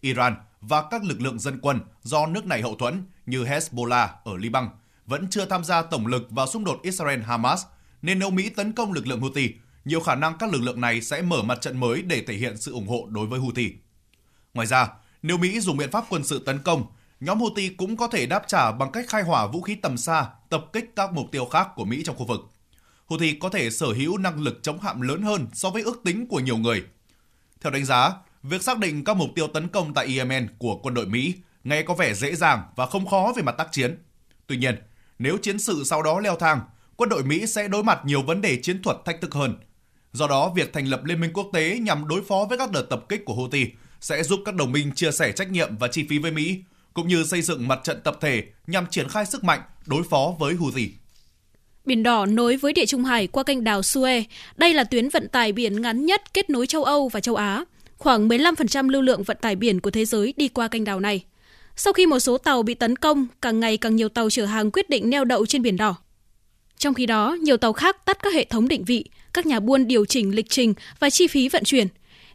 Iran 0.02 0.36
và 0.62 0.84
các 0.92 1.04
lực 1.04 1.22
lượng 1.22 1.40
dân 1.40 1.60
quân 1.62 1.80
do 2.02 2.26
nước 2.26 2.46
này 2.46 2.62
hậu 2.62 2.76
thuẫn 2.76 3.04
như 3.26 3.44
Hezbollah 3.44 4.08
ở 4.24 4.38
Liban 4.38 4.70
vẫn 5.06 5.28
chưa 5.30 5.46
tham 5.46 5.64
gia 5.64 5.82
tổng 5.82 6.08
lực 6.08 6.28
vào 6.30 6.48
xung 6.48 6.64
đột 6.64 6.80
Israel-Hamas, 6.84 7.58
nên 8.02 8.20
nếu 8.20 8.30
Mỹ 8.30 8.50
tấn 8.50 8.74
công 8.74 8.94
lực 8.94 9.08
lượng 9.08 9.22
Houthi, 9.22 9.54
nhiều 9.86 10.00
khả 10.00 10.16
năng 10.16 10.38
các 10.38 10.50
lực 10.54 10.62
lượng 10.62 10.82
này 10.82 11.02
sẽ 11.02 11.22
mở 11.22 11.44
mặt 11.44 11.62
trận 11.62 11.80
mới 11.80 12.02
để 12.02 12.24
thể 12.28 12.34
hiện 12.34 12.58
sự 12.58 12.72
ủng 12.72 12.88
hộ 12.88 13.08
đối 13.10 13.28
với 13.28 13.40
Houthi. 13.40 13.74
Ngoài 14.54 14.68
ra, 14.68 14.88
nếu 15.22 15.38
Mỹ 15.38 15.60
dùng 15.60 15.78
biện 15.78 15.92
pháp 15.92 16.06
quân 16.10 16.24
sự 16.24 16.44
tấn 16.46 16.60
công, 16.60 16.86
nhóm 17.20 17.40
Houthi 17.40 17.70
cũng 17.70 17.98
có 17.98 18.08
thể 18.08 18.26
đáp 18.26 18.44
trả 18.48 18.72
bằng 18.72 18.92
cách 18.92 19.06
khai 19.10 19.24
hỏa 19.24 19.48
vũ 19.48 19.62
khí 19.62 19.76
tầm 19.76 19.98
xa, 19.98 20.30
tập 20.50 20.66
kích 20.74 20.92
các 20.96 21.14
mục 21.14 21.32
tiêu 21.32 21.46
khác 21.46 21.68
của 21.76 21.86
Mỹ 21.86 22.04
trong 22.06 22.16
khu 22.16 22.26
vực. 22.26 22.40
Houthi 23.06 23.34
có 23.40 23.50
thể 23.50 23.70
sở 23.70 23.88
hữu 23.88 24.18
năng 24.18 24.42
lực 24.42 24.60
chống 24.62 24.80
hạm 24.80 25.02
lớn 25.02 25.22
hơn 25.22 25.48
so 25.54 25.70
với 25.70 25.84
ước 25.84 26.02
tính 26.06 26.28
của 26.28 26.40
nhiều 26.40 26.58
người. 26.58 26.84
Theo 27.62 27.72
đánh 27.72 27.86
giá, 27.86 28.12
việc 28.44 28.64
xác 28.64 28.80
định 28.80 29.04
các 29.04 29.18
mục 29.18 29.30
tiêu 29.36 29.48
tấn 29.48 29.68
công 29.68 29.94
tại 29.94 30.18
Yemen 30.18 30.48
của 30.58 30.80
quân 30.84 30.94
đội 30.94 31.06
Mỹ 31.06 31.34
nghe 31.64 31.82
có 31.82 31.94
vẻ 31.94 32.14
dễ 32.14 32.36
dàng 32.36 32.64
và 32.76 32.86
không 32.86 33.08
khó 33.08 33.34
về 33.36 33.44
mặt 33.44 33.56
tác 33.58 33.72
chiến. 33.72 34.04
Tuy 34.48 34.58
nhiên, 34.58 34.76
nếu 35.20 35.38
chiến 35.38 35.60
sự 35.60 35.84
sau 35.84 36.04
đó 36.04 36.20
leo 36.20 36.36
thang, 36.36 36.62
quân 37.00 37.10
đội 37.10 37.24
Mỹ 37.24 37.48
sẽ 37.48 37.68
đối 37.68 37.84
mặt 37.84 38.00
nhiều 38.06 38.22
vấn 38.22 38.42
đề 38.42 38.56
chiến 38.56 38.82
thuật 38.82 38.98
thách 39.06 39.22
thức 39.22 39.34
hơn. 39.34 39.56
Do 40.14 40.28
đó, 40.28 40.54
việc 40.56 40.74
thành 40.74 40.86
lập 40.86 41.06
liên 41.06 41.22
minh 41.22 41.32
quốc 41.34 41.50
tế 41.54 41.78
nhằm 41.82 42.08
đối 42.08 42.22
phó 42.22 42.46
với 42.50 42.58
các 42.58 42.72
đợt 42.72 42.82
tập 42.90 43.06
kích 43.10 43.26
của 43.26 43.34
Houthi 43.34 43.66
sẽ 44.02 44.24
giúp 44.24 44.40
các 44.46 44.56
đồng 44.56 44.72
minh 44.72 44.92
chia 44.96 45.12
sẻ 45.12 45.32
trách 45.32 45.52
nhiệm 45.52 45.78
và 45.78 45.88
chi 45.88 46.06
phí 46.10 46.20
với 46.20 46.32
Mỹ, 46.32 46.64
cũng 46.94 47.08
như 47.08 47.24
xây 47.24 47.42
dựng 47.42 47.68
mặt 47.68 47.80
trận 47.84 48.02
tập 48.04 48.18
thể 48.22 48.44
nhằm 48.68 48.86
triển 48.90 49.10
khai 49.10 49.26
sức 49.26 49.44
mạnh 49.44 49.62
đối 49.86 50.04
phó 50.04 50.34
với 50.40 50.54
Houthi. 50.54 50.90
Biển 51.86 52.04
Đỏ 52.04 52.26
nối 52.26 52.58
với 52.58 52.74
Địa 52.74 52.86
Trung 52.86 53.04
Hải 53.04 53.28
qua 53.28 53.44
kênh 53.44 53.64
đào 53.64 53.82
Suez. 53.82 54.24
Đây 54.58 54.74
là 54.74 54.84
tuyến 54.84 55.10
vận 55.10 55.28
tải 55.28 55.52
biển 55.52 55.82
ngắn 55.82 56.06
nhất 56.06 56.34
kết 56.34 56.50
nối 56.50 56.68
châu 56.68 56.84
Âu 56.84 57.10
và 57.10 57.20
châu 57.20 57.36
Á. 57.36 57.66
Khoảng 57.98 58.28
15% 58.28 58.90
lưu 58.90 59.02
lượng 59.02 59.24
vận 59.24 59.38
tải 59.42 59.56
biển 59.56 59.80
của 59.80 59.92
thế 59.92 60.06
giới 60.06 60.34
đi 60.38 60.48
qua 60.48 60.68
kênh 60.68 60.84
đào 60.84 61.00
này. 61.00 61.24
Sau 61.76 61.94
khi 61.94 62.06
một 62.06 62.20
số 62.20 62.38
tàu 62.38 62.64
bị 62.64 62.74
tấn 62.74 62.96
công, 62.96 63.28
càng 63.42 63.60
ngày 63.60 63.78
càng 63.78 63.96
nhiều 63.96 64.10
tàu 64.10 64.30
chở 64.30 64.46
hàng 64.46 64.72
quyết 64.72 64.90
định 64.90 65.10
neo 65.10 65.24
đậu 65.26 65.46
trên 65.46 65.62
Biển 65.62 65.78
Đỏ. 65.78 65.96
Trong 66.80 66.94
khi 66.94 67.06
đó, 67.06 67.38
nhiều 67.42 67.58
tàu 67.58 67.74
khác 67.74 68.06
tắt 68.06 68.18
các 68.24 68.34
hệ 68.34 68.46
thống 68.46 68.68
định 68.68 68.84
vị, 68.84 69.06
các 69.34 69.46
nhà 69.46 69.60
buôn 69.60 69.88
điều 69.88 70.06
chỉnh 70.06 70.36
lịch 70.36 70.50
trình 70.50 70.74
và 71.00 71.10
chi 71.10 71.28
phí 71.28 71.50
vận 71.50 71.64
chuyển. 71.64 71.88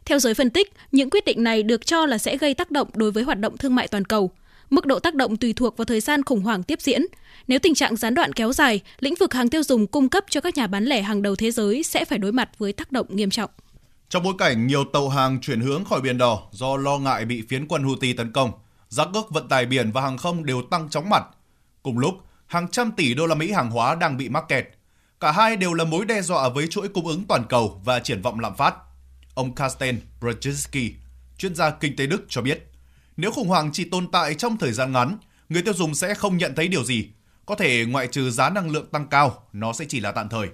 Theo 0.05 0.19
giới 0.19 0.33
phân 0.33 0.49
tích, 0.49 0.73
những 0.91 1.09
quyết 1.09 1.25
định 1.25 1.43
này 1.43 1.63
được 1.63 1.85
cho 1.85 2.05
là 2.05 2.17
sẽ 2.17 2.37
gây 2.37 2.53
tác 2.53 2.71
động 2.71 2.87
đối 2.93 3.11
với 3.11 3.23
hoạt 3.23 3.39
động 3.39 3.57
thương 3.57 3.75
mại 3.75 3.87
toàn 3.87 4.05
cầu. 4.05 4.31
Mức 4.69 4.85
độ 4.85 4.99
tác 4.99 5.15
động 5.15 5.37
tùy 5.37 5.53
thuộc 5.53 5.77
vào 5.77 5.85
thời 5.85 5.99
gian 5.99 6.23
khủng 6.23 6.41
hoảng 6.41 6.63
tiếp 6.63 6.81
diễn. 6.81 7.01
Nếu 7.47 7.59
tình 7.59 7.75
trạng 7.75 7.95
gián 7.95 8.13
đoạn 8.13 8.33
kéo 8.33 8.53
dài, 8.53 8.81
lĩnh 8.99 9.15
vực 9.15 9.33
hàng 9.33 9.49
tiêu 9.49 9.63
dùng 9.63 9.87
cung 9.87 10.09
cấp 10.09 10.25
cho 10.29 10.41
các 10.41 10.57
nhà 10.57 10.67
bán 10.67 10.85
lẻ 10.85 11.01
hàng 11.01 11.21
đầu 11.21 11.35
thế 11.35 11.51
giới 11.51 11.83
sẽ 11.83 12.05
phải 12.05 12.17
đối 12.17 12.31
mặt 12.31 12.49
với 12.57 12.73
tác 12.73 12.91
động 12.91 13.07
nghiêm 13.09 13.29
trọng. 13.29 13.49
Trong 14.09 14.23
bối 14.23 14.33
cảnh 14.37 14.67
nhiều 14.67 14.83
tàu 14.93 15.09
hàng 15.09 15.41
chuyển 15.41 15.61
hướng 15.61 15.85
khỏi 15.85 16.01
Biển 16.01 16.17
Đỏ 16.17 16.43
do 16.51 16.77
lo 16.77 16.97
ngại 16.97 17.25
bị 17.25 17.43
phiến 17.49 17.67
quân 17.67 17.83
Houthi 17.83 18.13
tấn 18.13 18.31
công, 18.31 18.51
giá 18.89 19.05
cước 19.13 19.31
vận 19.31 19.47
tải 19.47 19.65
biển 19.65 19.91
và 19.91 20.01
hàng 20.01 20.17
không 20.17 20.45
đều 20.45 20.61
tăng 20.71 20.89
chóng 20.89 21.09
mặt. 21.09 21.23
Cùng 21.83 21.97
lúc, 21.97 22.15
hàng 22.47 22.67
trăm 22.67 22.91
tỷ 22.91 23.13
đô 23.13 23.25
la 23.25 23.35
Mỹ 23.35 23.51
hàng 23.51 23.71
hóa 23.71 23.95
đang 23.95 24.17
bị 24.17 24.29
mắc 24.29 24.45
kẹt. 24.47 24.67
Cả 25.19 25.31
hai 25.31 25.57
đều 25.57 25.73
là 25.73 25.83
mối 25.83 26.05
đe 26.05 26.21
dọa 26.21 26.49
với 26.49 26.67
chuỗi 26.67 26.87
cung 26.87 27.07
ứng 27.07 27.23
toàn 27.27 27.43
cầu 27.49 27.81
và 27.85 27.99
triển 27.99 28.21
vọng 28.21 28.39
lạm 28.39 28.55
phát. 28.55 28.75
Ông 29.33 29.55
Karsten 29.55 29.99
Brzezinski, 30.21 30.91
chuyên 31.37 31.55
gia 31.55 31.69
kinh 31.69 31.95
tế 31.95 32.07
Đức 32.07 32.25
cho 32.29 32.41
biết, 32.41 32.71
nếu 33.17 33.31
khủng 33.31 33.47
hoảng 33.47 33.69
chỉ 33.73 33.83
tồn 33.89 34.11
tại 34.11 34.35
trong 34.35 34.57
thời 34.57 34.71
gian 34.71 34.91
ngắn, 34.91 35.17
người 35.49 35.61
tiêu 35.61 35.73
dùng 35.73 35.95
sẽ 35.95 36.13
không 36.13 36.37
nhận 36.37 36.55
thấy 36.55 36.67
điều 36.67 36.83
gì. 36.83 37.09
Có 37.45 37.55
thể 37.55 37.85
ngoại 37.85 38.07
trừ 38.07 38.31
giá 38.31 38.49
năng 38.49 38.71
lượng 38.71 38.85
tăng 38.91 39.07
cao, 39.07 39.43
nó 39.53 39.73
sẽ 39.73 39.85
chỉ 39.89 39.99
là 39.99 40.11
tạm 40.11 40.29
thời. 40.29 40.49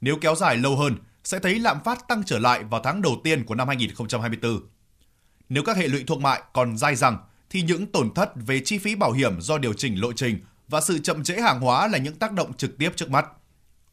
Nếu 0.00 0.16
kéo 0.20 0.34
dài 0.34 0.56
lâu 0.56 0.76
hơn, 0.76 0.96
sẽ 1.24 1.38
thấy 1.38 1.58
lạm 1.58 1.84
phát 1.84 2.08
tăng 2.08 2.22
trở 2.26 2.38
lại 2.38 2.64
vào 2.64 2.80
tháng 2.84 3.02
đầu 3.02 3.20
tiên 3.24 3.44
của 3.44 3.54
năm 3.54 3.68
2024. 3.68 4.60
Nếu 5.48 5.62
các 5.62 5.76
hệ 5.76 5.88
lụy 5.88 6.04
thương 6.06 6.22
mại 6.22 6.42
còn 6.52 6.76
dai 6.76 6.96
dẳng, 6.96 7.18
thì 7.50 7.62
những 7.62 7.86
tổn 7.86 8.14
thất 8.14 8.30
về 8.34 8.60
chi 8.64 8.78
phí 8.78 8.94
bảo 8.94 9.12
hiểm 9.12 9.40
do 9.40 9.58
điều 9.58 9.72
chỉnh 9.72 10.00
lộ 10.00 10.12
trình 10.12 10.40
và 10.72 10.80
sự 10.80 10.98
chậm 10.98 11.24
trễ 11.24 11.34
hàng 11.34 11.60
hóa 11.60 11.88
là 11.88 11.98
những 11.98 12.14
tác 12.14 12.32
động 12.32 12.52
trực 12.52 12.78
tiếp 12.78 12.92
trước 12.96 13.10
mắt. 13.10 13.26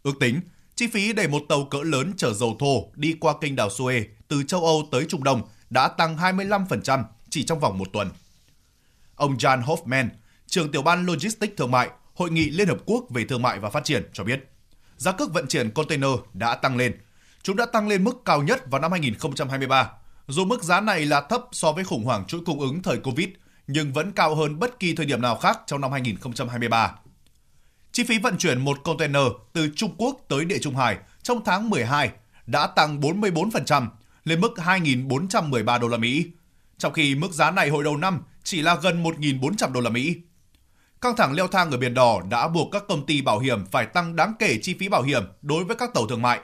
Ước 0.04 0.14
tính, 0.20 0.42
chi 0.76 0.88
phí 0.88 1.14
để 1.14 1.28
một 1.28 1.42
tàu 1.50 1.66
cỡ 1.66 1.78
lớn 1.84 2.14
chở 2.18 2.34
dầu 2.34 2.56
thô 2.60 2.92
đi 2.96 3.16
qua 3.20 3.34
kênh 3.42 3.56
đảo 3.56 3.70
Suez 3.70 4.04
từ 4.28 4.44
châu 4.44 4.66
Âu 4.66 4.88
tới 4.92 5.06
Trung 5.10 5.24
Đông 5.24 5.42
đã 5.70 5.88
tăng 5.88 6.18
25% 6.18 7.04
chỉ 7.30 7.44
trong 7.44 7.60
vòng 7.60 7.78
một 7.78 7.88
tuần. 7.94 8.10
Ông 9.16 9.38
Jan 9.38 9.64
Hoffman, 9.64 10.10
trưởng 10.48 10.72
tiểu 10.72 10.82
ban 10.82 11.06
Logistics 11.06 11.58
Thương 11.58 11.72
mại, 11.72 11.90
Hội 12.16 12.32
nghị 12.32 12.50
Liên 12.50 12.68
Hợp 12.68 12.78
Quốc 12.86 13.06
về 13.10 13.26
Thương 13.26 13.42
mại 13.42 13.60
và 13.60 13.70
Phát 13.70 13.84
triển 13.84 14.10
cho 14.14 14.24
biết, 14.24 14.50
giá 14.98 15.12
cước 15.12 15.34
vận 15.34 15.48
chuyển 15.48 15.72
container 15.72 16.12
đã 16.34 16.56
tăng 16.56 16.78
lên. 16.78 16.98
Chúng 17.44 17.56
đã 17.56 17.66
tăng 17.66 17.88
lên 17.88 18.04
mức 18.04 18.22
cao 18.26 18.44
nhất 18.44 18.72
vào 18.72 18.82
năm 18.82 18.92
2023. 18.92 19.92
Dù 20.28 20.46
mức 20.46 20.64
giá 20.64 20.82
này 20.82 21.06
là 21.06 21.22
thấp 21.22 21.42
so 21.52 21.72
với 21.72 21.84
khủng 21.84 22.04
hoảng 22.04 22.26
chuỗi 22.28 22.42
cung 22.46 22.60
ứng 22.60 22.82
thời 22.84 22.98
Covid, 22.98 23.30
nhưng 23.72 23.94
vẫn 23.94 24.12
cao 24.12 24.36
hơn 24.36 24.60
bất 24.60 24.80
kỳ 24.80 24.96
thời 24.96 25.06
điểm 25.06 25.22
nào 25.22 25.36
khác 25.36 25.60
trong 25.66 25.82
năm 25.82 25.92
2023. 25.92 26.92
Chi 27.92 28.04
phí 28.04 28.20
vận 28.20 28.38
chuyển 28.38 28.62
một 28.62 28.78
container 28.84 29.24
từ 29.54 29.70
Trung 29.76 29.96
Quốc 29.98 30.18
tới 30.28 30.46
Địa 30.46 30.58
Trung 30.62 30.76
Hải 30.76 30.98
trong 31.24 31.42
tháng 31.46 31.70
12 31.70 32.12
đã 32.46 32.68
tăng 32.68 33.00
44% 33.00 33.88
lên 34.24 34.42
mức 34.42 34.52
2.413 34.56 35.80
đô 35.80 35.88
la 35.88 35.98
Mỹ, 35.98 36.26
trong 36.78 36.94
khi 36.94 37.16
mức 37.16 37.32
giá 37.32 37.52
này 37.52 37.70
hồi 37.70 37.84
đầu 37.84 37.98
năm 37.98 38.22
chỉ 38.44 38.62
là 38.62 38.76
gần 38.76 39.04
1.400 39.04 39.72
đô 39.72 39.82
la 39.82 39.90
Mỹ. 39.90 40.16
Căng 41.02 41.16
thẳng 41.16 41.34
leo 41.34 41.48
thang 41.48 41.72
ở 41.72 41.78
Biển 41.78 41.94
Đỏ 41.94 42.22
đã 42.30 42.48
buộc 42.48 42.72
các 42.72 42.84
công 42.88 43.06
ty 43.06 43.22
bảo 43.22 43.40
hiểm 43.40 43.66
phải 43.66 43.86
tăng 43.86 44.16
đáng 44.16 44.34
kể 44.40 44.60
chi 44.62 44.74
phí 44.80 44.90
bảo 44.90 45.02
hiểm 45.02 45.24
đối 45.42 45.64
với 45.64 45.76
các 45.76 45.94
tàu 45.94 46.08
thương 46.08 46.22
mại. 46.22 46.40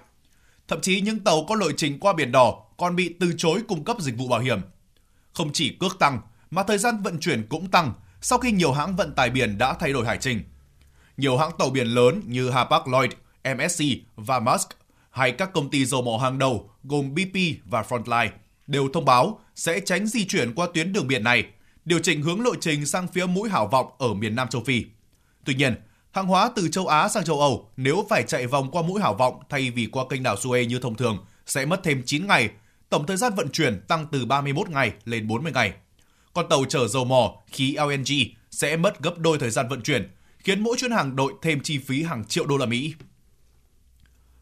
Thậm 0.68 0.82
chí 0.82 1.02
những 1.02 1.20
tàu 1.20 1.46
có 1.48 1.56
lộ 1.56 1.72
trình 1.72 2.00
qua 2.00 2.14
Biển 2.14 2.32
Đỏ 2.32 2.64
còn 2.78 2.96
bị 2.96 3.16
từ 3.20 3.34
chối 3.38 3.62
cung 3.68 3.84
cấp 3.84 3.98
dịch 4.00 4.18
vụ 4.18 4.28
bảo 4.28 4.40
hiểm. 4.40 4.60
Không 5.34 5.54
chỉ 5.54 5.78
cước 5.80 6.00
tăng, 6.00 6.22
mà 6.56 6.64
thời 6.64 6.78
gian 6.78 7.01
vận 7.03 7.20
chuyển 7.20 7.47
cũng 7.49 7.68
tăng 7.68 7.93
sau 8.22 8.39
khi 8.39 8.51
nhiều 8.51 8.72
hãng 8.72 8.95
vận 8.95 9.16
tải 9.16 9.30
biển 9.30 9.58
đã 9.58 9.74
thay 9.74 9.93
đổi 9.93 10.06
hải 10.06 10.18
trình. 10.18 10.43
Nhiều 11.18 11.38
hãng 11.38 11.51
tàu 11.60 11.70
biển 11.70 11.88
lớn 11.88 12.22
như 12.26 12.49
Hapag-Lloyd, 12.49 13.10
MSC 13.56 13.84
và 14.16 14.39
Maersk 14.39 14.70
hay 15.10 15.32
các 15.32 15.53
công 15.53 15.70
ty 15.70 15.86
dầu 15.86 16.01
mỏ 16.01 16.18
hàng 16.18 16.39
đầu 16.39 16.70
gồm 16.84 17.16
BP 17.16 17.38
và 17.66 17.82
Frontline 17.82 18.30
đều 18.68 18.89
thông 18.93 19.06
báo 19.06 19.39
sẽ 19.56 19.80
tránh 19.80 20.08
di 20.08 20.26
chuyển 20.26 20.53
qua 20.53 20.68
tuyến 20.74 20.93
đường 20.93 21.08
biển 21.08 21.24
này, 21.24 21.45
điều 21.86 21.99
chỉnh 21.99 22.22
hướng 22.22 22.41
lộ 22.41 22.56
trình 22.56 22.86
sang 22.86 23.08
phía 23.08 23.26
mũi 23.26 23.49
Hảo 23.49 23.68
Vọng 23.68 23.88
ở 23.97 24.14
miền 24.14 24.36
Nam 24.36 24.47
châu 24.47 24.64
Phi. 24.64 24.86
Tuy 25.45 25.53
nhiên, 25.53 25.76
hàng 26.12 26.28
hóa 26.28 26.51
từ 26.56 26.68
châu 26.68 26.88
Á 26.88 27.10
sang 27.10 27.24
châu 27.24 27.39
Âu 27.39 27.70
nếu 27.78 28.06
phải 28.10 28.24
chạy 28.24 28.47
vòng 28.47 28.72
qua 28.72 28.82
mũi 28.82 29.01
Hảo 29.01 29.14
Vọng 29.14 29.39
thay 29.49 29.72
vì 29.72 29.88
qua 29.91 30.03
kênh 30.10 30.24
đảo 30.24 30.36
Suez 30.36 30.68
như 30.68 30.80
thông 30.80 30.95
thường 30.95 31.26
sẽ 31.45 31.66
mất 31.66 31.80
thêm 31.84 32.03
9 32.06 32.28
ngày, 32.28 32.49
tổng 32.89 33.06
thời 33.06 33.18
gian 33.18 33.34
vận 33.36 33.49
chuyển 33.49 33.82
tăng 33.88 34.06
từ 34.12 34.26
31 34.26 34.70
ngày 34.70 34.91
lên 35.06 35.28
40 35.28 35.51
ngày. 35.51 35.74
Con 36.36 36.50
tàu 36.50 36.66
chở 36.66 36.88
dầu 36.88 37.06
mỏ, 37.06 37.34
khí 37.48 37.78
LNG 37.80 38.14
sẽ 38.52 38.78
mất 38.78 39.02
gấp 39.02 39.18
đôi 39.18 39.40
thời 39.40 39.50
gian 39.50 39.68
vận 39.68 39.82
chuyển, 39.82 40.10
khiến 40.40 40.64
mỗi 40.64 40.78
chuyến 40.78 40.92
hàng 40.92 41.16
đội 41.16 41.34
thêm 41.42 41.60
chi 41.64 41.78
phí 41.78 42.04
hàng 42.04 42.26
triệu 42.26 42.46
đô 42.46 42.58
la 42.58 42.66
Mỹ. 42.66 42.94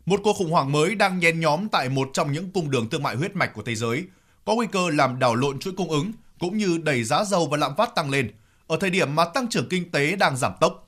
Một 0.06 0.20
cuộc 0.24 0.34
khủng 0.34 0.52
hoảng 0.52 0.72
mới 0.72 0.96
đang 0.96 1.20
nhen 1.20 1.40
nhóm 1.40 1.70
tại 1.70 1.90
một 1.90 2.10
trong 2.14 2.32
những 2.32 2.52
cung 2.52 2.72
đường 2.72 2.90
thương 2.90 3.04
mại 3.04 3.16
huyết 3.16 3.36
mạch 3.36 3.54
của 3.54 3.62
thế 3.62 3.76
giới, 3.76 4.04
có 4.46 4.56
nguy 4.56 4.68
cơ 4.72 4.90
làm 4.90 5.20
đảo 5.20 5.36
lộn 5.36 5.60
chuỗi 5.60 5.74
cung 5.78 5.90
ứng 5.90 6.12
cũng 6.40 6.58
như 6.58 6.78
đẩy 6.84 7.04
giá 7.04 7.24
dầu 7.24 7.48
và 7.48 7.58
lạm 7.58 7.76
phát 7.76 7.96
tăng 7.96 8.10
lên 8.10 8.32
ở 8.68 8.78
thời 8.80 8.90
điểm 8.90 9.16
mà 9.16 9.26
tăng 9.26 9.48
trưởng 9.50 9.70
kinh 9.70 9.92
tế 9.92 10.16
đang 10.16 10.38
giảm 10.38 10.52
tốc. 10.60 10.88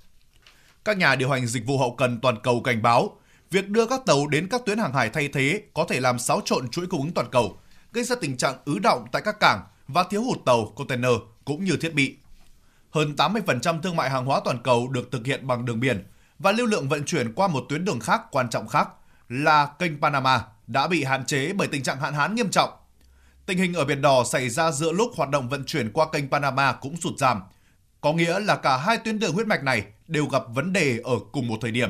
Các 0.86 0.98
nhà 0.98 1.16
điều 1.16 1.30
hành 1.30 1.48
dịch 1.48 1.66
vụ 1.66 1.78
hậu 1.78 1.96
cần 1.96 2.20
toàn 2.22 2.36
cầu 2.44 2.62
cảnh 2.62 2.82
báo, 2.82 3.18
việc 3.52 3.70
đưa 3.70 3.86
các 3.86 4.02
tàu 4.06 4.28
đến 4.28 4.48
các 4.52 4.62
tuyến 4.66 4.78
hàng 4.78 4.94
hải 4.94 5.10
thay 5.10 5.28
thế 5.28 5.62
có 5.74 5.86
thể 5.90 6.00
làm 6.00 6.20
xáo 6.20 6.42
trộn 6.46 6.70
chuỗi 6.70 6.88
cung 6.88 7.02
ứng 7.02 7.12
toàn 7.12 7.28
cầu, 7.32 7.60
gây 7.94 8.04
ra 8.04 8.16
tình 8.22 8.38
trạng 8.38 8.56
ứ 8.66 8.80
động 8.80 9.06
tại 9.12 9.22
các 9.26 9.40
cảng 9.40 9.62
và 9.88 10.04
thiếu 10.10 10.24
hụt 10.24 10.38
tàu, 10.46 10.66
container 10.76 11.12
cũng 11.46 11.66
như 11.66 11.78
thiết 11.82 11.94
bị. 11.94 12.18
Hơn 12.92 13.14
80% 13.18 13.82
thương 13.82 13.96
mại 13.96 14.10
hàng 14.10 14.26
hóa 14.26 14.42
toàn 14.46 14.64
cầu 14.64 14.88
được 14.88 15.12
thực 15.12 15.26
hiện 15.26 15.48
bằng 15.48 15.66
đường 15.66 15.80
biển 15.80 16.04
và 16.40 16.52
lưu 16.52 16.68
lượng 16.68 16.90
vận 16.90 17.06
chuyển 17.06 17.34
qua 17.34 17.48
một 17.48 17.66
tuyến 17.70 17.86
đường 17.86 18.00
khác 18.00 18.22
quan 18.32 18.50
trọng 18.50 18.68
khác 18.68 18.90
là 19.30 19.66
kênh 19.66 20.02
Panama 20.02 20.42
đã 20.68 20.88
bị 20.88 21.04
hạn 21.04 21.26
chế 21.26 21.54
bởi 21.54 21.68
tình 21.68 21.84
trạng 21.84 22.00
hạn 22.00 22.14
hán 22.14 22.36
nghiêm 22.36 22.50
trọng. 22.50 22.70
Tình 23.46 23.58
hình 23.58 23.74
ở 23.74 23.86
Biển 23.86 24.02
Đỏ 24.02 24.24
xảy 24.24 24.50
ra 24.50 24.72
giữa 24.72 24.92
lúc 24.92 25.12
hoạt 25.16 25.30
động 25.30 25.50
vận 25.50 25.66
chuyển 25.66 25.92
qua 25.92 26.06
kênh 26.12 26.30
Panama 26.30 26.72
cũng 26.72 26.98
sụt 26.98 27.18
giảm, 27.18 27.42
có 28.02 28.14
nghĩa 28.14 28.40
là 28.40 28.56
cả 28.56 28.78
hai 28.78 28.98
tuyến 28.98 29.20
đường 29.20 29.34
huyết 29.34 29.48
mạch 29.48 29.64
này 29.64 29.84
đều 30.08 30.26
gặp 30.26 30.44
vấn 30.54 30.74
đề 30.74 31.00
ở 31.04 31.14
cùng 31.32 31.48
một 31.48 31.58
thời 31.62 31.72
điểm. 31.72 31.90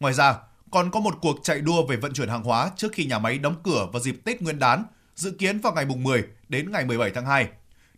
Ngoài 0.00 0.14
ra, 0.14 0.34
còn 0.70 0.90
có 0.90 1.00
một 1.00 1.14
cuộc 1.20 1.36
chạy 1.42 1.60
đua 1.60 1.86
về 1.86 1.96
vận 1.96 2.12
chuyển 2.12 2.28
hàng 2.28 2.42
hóa 2.42 2.70
trước 2.76 2.92
khi 2.92 3.04
nhà 3.04 3.18
máy 3.18 3.38
đóng 3.38 3.54
cửa 3.62 3.86
vào 3.92 4.02
dịp 4.02 4.16
Tết 4.24 4.42
Nguyên 4.42 4.58
đán, 4.58 4.84
dự 5.14 5.30
kiến 5.30 5.58
vào 5.58 5.72
ngày 5.72 5.84
10 5.84 6.24
đến 6.54 6.70
ngày 6.72 6.84
17 6.84 7.10
tháng 7.10 7.26
2. 7.26 7.48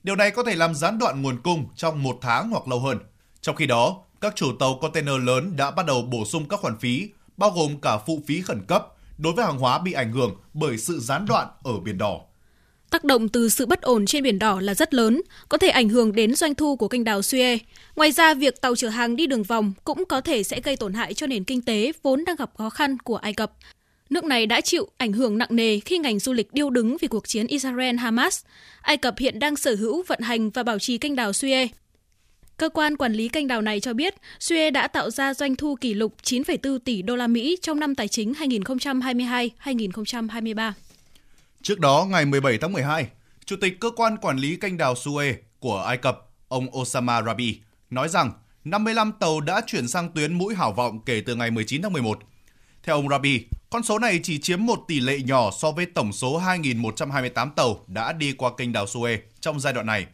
Điều 0.02 0.16
này 0.16 0.30
có 0.30 0.42
thể 0.42 0.54
làm 0.56 0.74
gián 0.74 0.98
đoạn 0.98 1.22
nguồn 1.22 1.42
cung 1.42 1.66
trong 1.76 2.02
một 2.02 2.18
tháng 2.20 2.50
hoặc 2.50 2.68
lâu 2.68 2.80
hơn. 2.80 2.98
Trong 3.40 3.56
khi 3.56 3.66
đó, 3.66 4.02
các 4.20 4.36
chủ 4.36 4.52
tàu 4.58 4.78
container 4.82 5.14
lớn 5.22 5.56
đã 5.56 5.70
bắt 5.70 5.86
đầu 5.86 6.02
bổ 6.02 6.24
sung 6.24 6.48
các 6.48 6.60
khoản 6.60 6.78
phí, 6.78 7.08
bao 7.36 7.50
gồm 7.50 7.80
cả 7.80 7.98
phụ 7.98 8.20
phí 8.26 8.42
khẩn 8.42 8.60
cấp 8.68 8.86
đối 9.18 9.32
với 9.32 9.44
hàng 9.44 9.58
hóa 9.58 9.78
bị 9.78 9.92
ảnh 9.92 10.12
hưởng 10.12 10.36
bởi 10.54 10.78
sự 10.78 11.00
gián 11.00 11.26
đoạn 11.26 11.48
ở 11.62 11.80
Biển 11.80 11.98
Đỏ. 11.98 12.20
Tác 12.90 13.04
động 13.04 13.28
từ 13.28 13.48
sự 13.48 13.66
bất 13.66 13.82
ổn 13.82 14.06
trên 14.06 14.22
Biển 14.22 14.38
Đỏ 14.38 14.60
là 14.60 14.74
rất 14.74 14.94
lớn, 14.94 15.22
có 15.48 15.58
thể 15.58 15.68
ảnh 15.68 15.88
hưởng 15.88 16.12
đến 16.12 16.34
doanh 16.34 16.54
thu 16.54 16.76
của 16.76 16.88
kênh 16.88 17.04
đào 17.04 17.20
Suez. 17.20 17.58
Ngoài 17.96 18.12
ra, 18.12 18.34
việc 18.34 18.60
tàu 18.60 18.76
chở 18.76 18.88
hàng 18.88 19.16
đi 19.16 19.26
đường 19.26 19.42
vòng 19.42 19.72
cũng 19.84 20.04
có 20.08 20.20
thể 20.20 20.42
sẽ 20.42 20.60
gây 20.60 20.76
tổn 20.76 20.94
hại 20.94 21.14
cho 21.14 21.26
nền 21.26 21.44
kinh 21.44 21.62
tế 21.62 21.92
vốn 22.02 22.24
đang 22.24 22.36
gặp 22.36 22.50
khó 22.58 22.70
khăn 22.70 22.98
của 22.98 23.16
Ai 23.16 23.32
Cập. 23.32 23.52
Nước 24.10 24.24
này 24.24 24.46
đã 24.46 24.60
chịu 24.60 24.88
ảnh 24.96 25.12
hưởng 25.12 25.38
nặng 25.38 25.48
nề 25.50 25.80
khi 25.80 25.98
ngành 25.98 26.18
du 26.18 26.32
lịch 26.32 26.52
điêu 26.52 26.70
đứng 26.70 26.96
vì 27.00 27.08
cuộc 27.08 27.28
chiến 27.28 27.46
Israel-Hamas. 27.46 28.44
Ai 28.80 28.96
Cập 28.96 29.18
hiện 29.18 29.38
đang 29.38 29.56
sở 29.56 29.74
hữu, 29.74 30.02
vận 30.06 30.20
hành 30.20 30.50
và 30.50 30.62
bảo 30.62 30.78
trì 30.78 30.98
kênh 30.98 31.16
đào 31.16 31.30
Suez. 31.30 31.68
Cơ 32.56 32.68
quan 32.68 32.96
quản 32.96 33.12
lý 33.12 33.28
kênh 33.28 33.48
đào 33.48 33.62
này 33.62 33.80
cho 33.80 33.94
biết, 33.94 34.14
Suez 34.40 34.72
đã 34.72 34.88
tạo 34.88 35.10
ra 35.10 35.34
doanh 35.34 35.56
thu 35.56 35.76
kỷ 35.80 35.94
lục 35.94 36.14
9,4 36.22 36.78
tỷ 36.78 37.02
đô 37.02 37.16
la 37.16 37.26
Mỹ 37.26 37.56
trong 37.62 37.80
năm 37.80 37.94
tài 37.94 38.08
chính 38.08 38.32
2022-2023. 38.32 40.72
Trước 41.62 41.80
đó, 41.80 42.06
ngày 42.10 42.24
17 42.24 42.58
tháng 42.58 42.72
12, 42.72 43.06
Chủ 43.44 43.56
tịch 43.60 43.80
Cơ 43.80 43.90
quan 43.90 44.16
Quản 44.16 44.38
lý 44.38 44.56
kênh 44.56 44.76
đào 44.76 44.94
Suez 44.94 45.34
của 45.58 45.78
Ai 45.78 45.96
Cập, 45.96 46.30
ông 46.48 46.78
Osama 46.78 47.22
Rabi, 47.22 47.58
nói 47.90 48.08
rằng 48.08 48.32
55 48.64 49.12
tàu 49.20 49.40
đã 49.40 49.60
chuyển 49.66 49.88
sang 49.88 50.10
tuyến 50.14 50.34
mũi 50.34 50.54
hảo 50.54 50.72
vọng 50.72 51.00
kể 51.06 51.22
từ 51.26 51.34
ngày 51.34 51.50
19 51.50 51.82
tháng 51.82 51.92
11. 51.92 52.18
Theo 52.82 52.96
ông 52.96 53.08
Rabi, 53.08 53.44
con 53.76 53.82
số 53.82 53.98
này 53.98 54.20
chỉ 54.22 54.38
chiếm 54.38 54.66
một 54.66 54.84
tỷ 54.88 55.00
lệ 55.00 55.18
nhỏ 55.18 55.50
so 55.50 55.70
với 55.70 55.86
tổng 55.86 56.12
số 56.12 56.40
2.128 56.40 57.50
tàu 57.50 57.80
đã 57.86 58.12
đi 58.12 58.32
qua 58.32 58.50
kênh 58.56 58.72
đào 58.72 58.84
Suez 58.84 59.18
trong 59.40 59.60
giai 59.60 59.72
đoạn 59.72 59.86
này. 59.86 60.06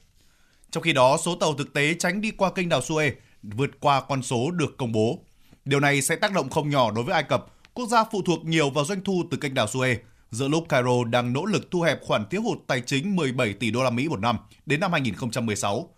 Trong 0.71 0.83
khi 0.83 0.93
đó, 0.93 1.17
số 1.25 1.37
tàu 1.37 1.55
thực 1.55 1.73
tế 1.73 1.95
tránh 1.95 2.21
đi 2.21 2.31
qua 2.31 2.53
kênh 2.53 2.69
đào 2.69 2.81
Suez 2.81 3.13
vượt 3.43 3.71
qua 3.81 4.01
con 4.01 4.23
số 4.23 4.51
được 4.51 4.77
công 4.79 4.93
bố. 4.93 5.19
Điều 5.65 5.81
này 5.81 6.03
sẽ 6.03 6.17
tác 6.17 6.33
động 6.33 6.51
không 6.51 6.71
nhỏ 6.71 6.91
đối 6.91 7.05
với 7.05 7.15
Ai 7.15 7.23
Cập, 7.23 7.47
quốc 7.75 7.89
gia 7.89 8.05
phụ 8.05 8.23
thuộc 8.23 8.45
nhiều 8.45 8.71
vào 8.71 8.85
doanh 8.85 9.05
thu 9.05 9.23
từ 9.31 9.37
kênh 9.37 9.55
đào 9.55 9.67
Suez, 9.67 9.97
giữa 10.31 10.49
lúc 10.49 10.69
Cairo 10.69 11.05
đang 11.05 11.33
nỗ 11.33 11.45
lực 11.45 11.71
thu 11.71 11.81
hẹp 11.81 12.03
khoản 12.03 12.29
thiếu 12.31 12.43
hụt 12.43 12.59
tài 12.67 12.81
chính 12.81 13.17
17 13.17 13.53
tỷ 13.53 13.71
đô 13.71 13.83
la 13.83 13.91
Mỹ 13.91 14.09
một 14.09 14.21
năm 14.21 14.39
đến 14.67 14.81
năm 14.81 14.93
2016. 14.93 15.89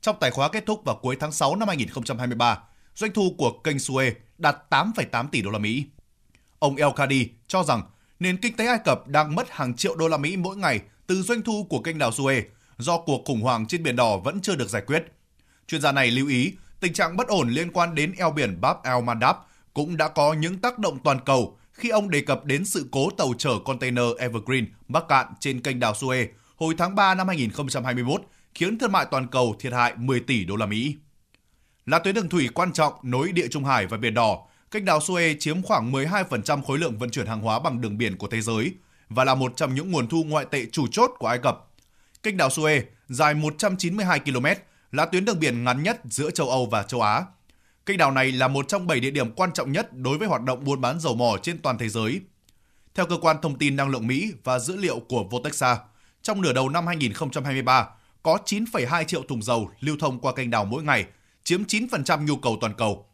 Trong 0.00 0.16
tài 0.20 0.30
khóa 0.30 0.48
kết 0.48 0.66
thúc 0.66 0.84
vào 0.84 0.98
cuối 1.02 1.16
tháng 1.20 1.32
6 1.32 1.56
năm 1.56 1.68
2023, 1.68 2.58
doanh 2.94 3.12
thu 3.12 3.34
của 3.38 3.50
kênh 3.64 3.76
Suez 3.76 4.12
đạt 4.38 4.56
8,8 4.70 5.28
tỷ 5.28 5.42
đô 5.42 5.50
la 5.50 5.58
Mỹ. 5.58 5.84
Ông 6.64 6.76
El 6.76 6.88
Khadi 6.96 7.28
cho 7.46 7.62
rằng 7.62 7.82
nền 8.20 8.36
kinh 8.36 8.56
tế 8.56 8.66
Ai 8.66 8.78
Cập 8.84 9.08
đang 9.08 9.34
mất 9.34 9.50
hàng 9.50 9.74
triệu 9.74 9.96
đô 9.96 10.08
la 10.08 10.16
Mỹ 10.16 10.36
mỗi 10.36 10.56
ngày 10.56 10.80
từ 11.06 11.22
doanh 11.22 11.42
thu 11.42 11.66
của 11.70 11.80
kênh 11.80 11.98
đào 11.98 12.10
Suez 12.10 12.42
do 12.78 12.98
cuộc 12.98 13.22
khủng 13.24 13.40
hoảng 13.40 13.66
trên 13.66 13.82
biển 13.82 13.96
đỏ 13.96 14.16
vẫn 14.16 14.40
chưa 14.40 14.56
được 14.56 14.68
giải 14.68 14.82
quyết. 14.86 15.04
Chuyên 15.66 15.80
gia 15.80 15.92
này 15.92 16.10
lưu 16.10 16.28
ý, 16.28 16.52
tình 16.80 16.92
trạng 16.92 17.16
bất 17.16 17.28
ổn 17.28 17.48
liên 17.48 17.72
quan 17.72 17.94
đến 17.94 18.12
eo 18.18 18.30
biển 18.30 18.60
Bab 18.60 18.76
el 18.84 19.04
Mandab 19.04 19.36
cũng 19.74 19.96
đã 19.96 20.08
có 20.08 20.32
những 20.32 20.58
tác 20.58 20.78
động 20.78 20.98
toàn 21.04 21.18
cầu 21.24 21.58
khi 21.72 21.88
ông 21.88 22.10
đề 22.10 22.20
cập 22.20 22.44
đến 22.44 22.64
sự 22.64 22.88
cố 22.92 23.10
tàu 23.10 23.32
chở 23.38 23.50
container 23.64 24.16
Evergreen 24.18 24.66
mắc 24.88 25.04
cạn 25.08 25.26
trên 25.40 25.60
kênh 25.60 25.80
đào 25.80 25.92
Suez 25.92 26.26
hồi 26.56 26.74
tháng 26.78 26.94
3 26.94 27.14
năm 27.14 27.28
2021, 27.28 28.22
khiến 28.54 28.78
thương 28.78 28.92
mại 28.92 29.06
toàn 29.10 29.26
cầu 29.26 29.56
thiệt 29.58 29.72
hại 29.72 29.94
10 29.96 30.20
tỷ 30.20 30.44
đô 30.44 30.56
la 30.56 30.66
Mỹ. 30.66 30.96
Là 31.86 31.98
tuyến 31.98 32.14
đường 32.14 32.28
thủy 32.28 32.48
quan 32.54 32.72
trọng 32.72 32.92
nối 33.02 33.32
địa 33.32 33.48
Trung 33.48 33.64
Hải 33.64 33.86
và 33.86 33.96
Biển 33.96 34.14
Đỏ, 34.14 34.46
kênh 34.74 34.84
đào 34.84 34.98
Suez 34.98 35.36
chiếm 35.38 35.62
khoảng 35.62 35.92
12% 35.92 36.62
khối 36.62 36.78
lượng 36.78 36.98
vận 36.98 37.10
chuyển 37.10 37.26
hàng 37.26 37.40
hóa 37.40 37.58
bằng 37.58 37.80
đường 37.80 37.98
biển 37.98 38.16
của 38.16 38.28
thế 38.28 38.40
giới 38.40 38.72
và 39.08 39.24
là 39.24 39.34
một 39.34 39.52
trong 39.56 39.74
những 39.74 39.90
nguồn 39.90 40.08
thu 40.08 40.24
ngoại 40.24 40.46
tệ 40.50 40.66
chủ 40.72 40.86
chốt 40.90 41.10
của 41.18 41.26
Ai 41.26 41.38
Cập. 41.38 41.68
Kênh 42.22 42.36
đào 42.36 42.48
Suez 42.48 42.82
dài 43.08 43.34
192 43.34 44.20
km, 44.20 44.46
là 44.92 45.06
tuyến 45.06 45.24
đường 45.24 45.40
biển 45.40 45.64
ngắn 45.64 45.82
nhất 45.82 46.00
giữa 46.04 46.30
châu 46.30 46.50
Âu 46.50 46.66
và 46.66 46.82
châu 46.82 47.00
Á. 47.00 47.24
Kênh 47.86 47.98
đào 47.98 48.10
này 48.10 48.32
là 48.32 48.48
một 48.48 48.68
trong 48.68 48.86
7 48.86 49.00
địa 49.00 49.10
điểm 49.10 49.32
quan 49.32 49.52
trọng 49.52 49.72
nhất 49.72 49.92
đối 49.92 50.18
với 50.18 50.28
hoạt 50.28 50.42
động 50.42 50.64
buôn 50.64 50.80
bán 50.80 51.00
dầu 51.00 51.14
mỏ 51.14 51.36
trên 51.42 51.58
toàn 51.58 51.78
thế 51.78 51.88
giới. 51.88 52.20
Theo 52.94 53.06
cơ 53.06 53.16
quan 53.20 53.36
thông 53.42 53.58
tin 53.58 53.76
năng 53.76 53.88
lượng 53.88 54.06
Mỹ 54.06 54.32
và 54.44 54.58
dữ 54.58 54.76
liệu 54.76 55.00
của 55.00 55.24
Votexa, 55.24 55.78
trong 56.22 56.42
nửa 56.42 56.52
đầu 56.52 56.68
năm 56.68 56.86
2023, 56.86 57.88
có 58.22 58.38
9,2 58.44 59.04
triệu 59.04 59.22
thùng 59.22 59.42
dầu 59.42 59.70
lưu 59.80 59.96
thông 60.00 60.20
qua 60.20 60.32
kênh 60.34 60.50
đào 60.50 60.64
mỗi 60.64 60.82
ngày, 60.82 61.04
chiếm 61.44 61.64
9% 61.64 62.24
nhu 62.24 62.36
cầu 62.36 62.58
toàn 62.60 62.74
cầu. 62.74 63.06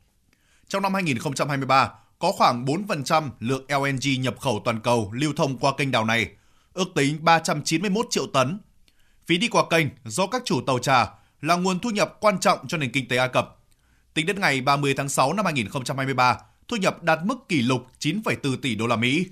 Trong 0.71 0.83
năm 0.83 0.95
2023, 0.95 1.91
có 2.19 2.33
khoảng 2.33 2.65
4% 2.65 3.31
lượng 3.41 3.65
LNG 3.69 4.23
nhập 4.23 4.41
khẩu 4.41 4.63
toàn 4.65 4.81
cầu 4.81 5.11
lưu 5.13 5.33
thông 5.37 5.59
qua 5.59 5.73
kênh 5.79 5.91
đào 5.91 6.05
này, 6.05 6.29
ước 6.73 6.89
tính 6.95 7.25
391 7.25 8.07
triệu 8.11 8.27
tấn. 8.27 8.61
Phí 9.27 9.39
đi 9.39 9.49
qua 9.49 9.65
kênh 9.71 9.87
do 10.05 10.27
các 10.27 10.43
chủ 10.45 10.61
tàu 10.67 10.79
trả 10.79 11.07
là 11.41 11.57
nguồn 11.57 11.79
thu 11.79 11.91
nhập 11.91 12.17
quan 12.21 12.41
trọng 12.41 12.69
cho 12.69 12.79
nền 12.79 12.93
kinh 12.93 13.09
tế 13.09 13.17
Ai 13.17 13.29
Cập. 13.29 13.57
Tính 14.15 14.27
đến 14.27 14.41
ngày 14.41 14.61
30 14.61 14.95
tháng 14.97 15.09
6 15.09 15.33
năm 15.33 15.45
2023, 15.45 16.39
thu 16.69 16.77
nhập 16.77 17.03
đạt 17.03 17.19
mức 17.25 17.49
kỷ 17.49 17.63
lục 17.63 17.87
9,4 18.01 18.57
tỷ 18.57 18.75
đô 18.75 18.87
la 18.87 18.97
Mỹ. 18.97 19.27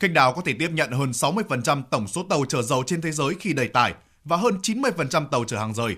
Kênh 0.00 0.14
đào 0.14 0.32
có 0.32 0.42
thể 0.44 0.54
tiếp 0.58 0.70
nhận 0.72 0.90
hơn 0.92 1.10
60% 1.10 1.82
tổng 1.90 2.08
số 2.08 2.22
tàu 2.22 2.44
chở 2.48 2.62
dầu 2.62 2.82
trên 2.86 3.00
thế 3.00 3.12
giới 3.12 3.34
khi 3.40 3.52
đầy 3.52 3.68
tải 3.68 3.94
và 4.24 4.36
hơn 4.36 4.58
90% 4.62 5.26
tàu 5.26 5.44
chở 5.44 5.58
hàng 5.58 5.74
rời. 5.74 5.96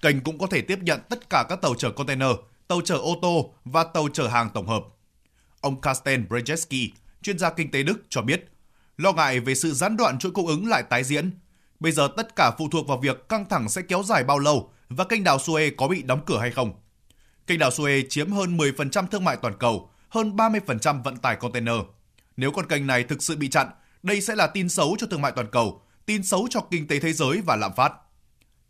Kênh 0.00 0.20
cũng 0.20 0.38
có 0.38 0.46
thể 0.46 0.60
tiếp 0.60 0.78
nhận 0.82 1.00
tất 1.08 1.30
cả 1.30 1.44
các 1.48 1.60
tàu 1.62 1.74
chở 1.74 1.90
container, 1.90 2.30
tàu 2.68 2.80
chở 2.80 2.96
ô 2.96 3.18
tô 3.22 3.54
và 3.64 3.84
tàu 3.84 4.08
chở 4.12 4.28
hàng 4.28 4.50
tổng 4.54 4.66
hợp. 4.66 4.84
Ông 5.60 5.80
Karsten 5.80 6.26
Brzezinski, 6.28 6.88
chuyên 7.22 7.38
gia 7.38 7.50
kinh 7.50 7.70
tế 7.70 7.82
Đức 7.82 8.02
cho 8.08 8.22
biết, 8.22 8.48
lo 8.96 9.12
ngại 9.12 9.40
về 9.40 9.54
sự 9.54 9.72
gián 9.72 9.96
đoạn 9.96 10.18
chuỗi 10.18 10.32
cung 10.32 10.46
ứng 10.46 10.68
lại 10.68 10.82
tái 10.82 11.04
diễn. 11.04 11.30
Bây 11.80 11.92
giờ 11.92 12.08
tất 12.16 12.36
cả 12.36 12.50
phụ 12.58 12.68
thuộc 12.68 12.88
vào 12.88 12.98
việc 12.98 13.28
căng 13.28 13.48
thẳng 13.48 13.68
sẽ 13.68 13.82
kéo 13.82 14.02
dài 14.02 14.24
bao 14.24 14.38
lâu 14.38 14.70
và 14.88 15.04
kênh 15.04 15.24
đào 15.24 15.36
Suez 15.36 15.70
có 15.76 15.88
bị 15.88 16.02
đóng 16.02 16.20
cửa 16.26 16.38
hay 16.38 16.50
không. 16.50 16.72
Kênh 17.46 17.58
đào 17.58 17.70
Suez 17.70 18.04
chiếm 18.08 18.32
hơn 18.32 18.56
10% 18.56 19.06
thương 19.06 19.24
mại 19.24 19.36
toàn 19.36 19.54
cầu, 19.58 19.90
hơn 20.08 20.36
30% 20.36 21.02
vận 21.02 21.16
tải 21.16 21.36
container. 21.36 21.76
Nếu 22.36 22.50
con 22.50 22.66
kênh 22.66 22.86
này 22.86 23.04
thực 23.04 23.22
sự 23.22 23.36
bị 23.36 23.48
chặn, 23.48 23.68
đây 24.02 24.20
sẽ 24.20 24.34
là 24.34 24.46
tin 24.46 24.68
xấu 24.68 24.96
cho 24.98 25.06
thương 25.06 25.22
mại 25.22 25.32
toàn 25.32 25.50
cầu, 25.52 25.82
tin 26.06 26.22
xấu 26.22 26.46
cho 26.50 26.60
kinh 26.70 26.86
tế 26.86 27.00
thế 27.00 27.12
giới 27.12 27.40
và 27.46 27.56
lạm 27.56 27.72
phát. 27.76 27.92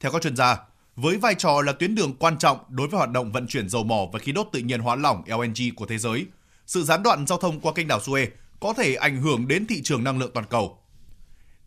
Theo 0.01 0.13
các 0.13 0.23
chuyên 0.23 0.37
gia, 0.37 0.59
với 0.97 1.17
vai 1.17 1.35
trò 1.35 1.63
là 1.63 1.73
tuyến 1.73 1.95
đường 1.95 2.15
quan 2.19 2.39
trọng 2.39 2.59
đối 2.69 2.89
với 2.89 2.99
hoạt 2.99 3.11
động 3.11 3.33
vận 3.33 3.47
chuyển 3.47 3.69
dầu 3.69 3.85
mỏ 3.85 4.07
và 4.13 4.19
khí 4.19 4.33
đốt 4.33 4.49
tự 4.53 4.59
nhiên 4.59 4.81
hóa 4.81 4.97
lỏng 4.97 5.23
LNG 5.27 5.75
của 5.77 5.87
thế 5.87 5.99
giới, 5.99 6.27
sự 6.67 6.85
gián 6.85 7.03
đoạn 7.03 7.27
giao 7.27 7.39
thông 7.39 7.61
qua 7.61 7.73
kênh 7.73 7.89
đảo 7.89 7.99
Suez 7.99 8.27
có 8.61 8.75
thể 8.77 8.95
ảnh 8.95 9.23
hưởng 9.23 9.49
đến 9.49 9.67
thị 9.67 9.83
trường 9.85 10.05
năng 10.05 10.19
lượng 10.19 10.31
toàn 10.35 10.47
cầu. 10.51 10.79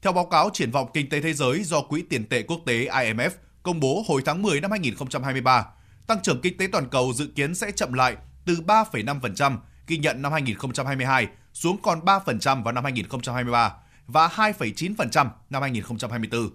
Theo 0.02 0.14
báo 0.14 0.26
cáo 0.26 0.50
triển 0.54 0.72
vọng 0.72 0.90
kinh 0.94 1.10
tế 1.10 1.22
thế 1.22 1.34
giới 1.34 1.64
do 1.64 1.82
Quỹ 1.82 2.02
tiền 2.02 2.26
tệ 2.26 2.42
quốc 2.42 2.62
tế 2.66 2.86
IMF 2.86 3.30
công 3.64 3.80
bố 3.80 4.04
hồi 4.08 4.22
tháng 4.26 4.42
10 4.42 4.62
năm 4.62 4.72
2023, 4.72 5.66
tăng 6.08 6.22
trưởng 6.24 6.42
kinh 6.42 6.58
tế 6.58 6.68
toàn 6.72 6.90
cầu 6.90 7.14
dự 7.14 7.28
kiến 7.36 7.56
sẽ 7.56 7.72
chậm 7.72 7.94
lại 7.94 8.16
từ 8.46 8.56
3,5% 8.68 9.58
ghi 9.88 9.98
nhận 9.98 10.22
năm 10.22 10.32
2022 10.32 11.28
xuống 11.54 11.78
còn 11.82 12.00
3% 12.00 12.64
vào 12.64 12.74
năm 12.74 12.84
2023 12.84 13.74
và 14.08 14.28
2,9% 14.28 15.28
năm 15.50 15.62
2024. 15.62 16.50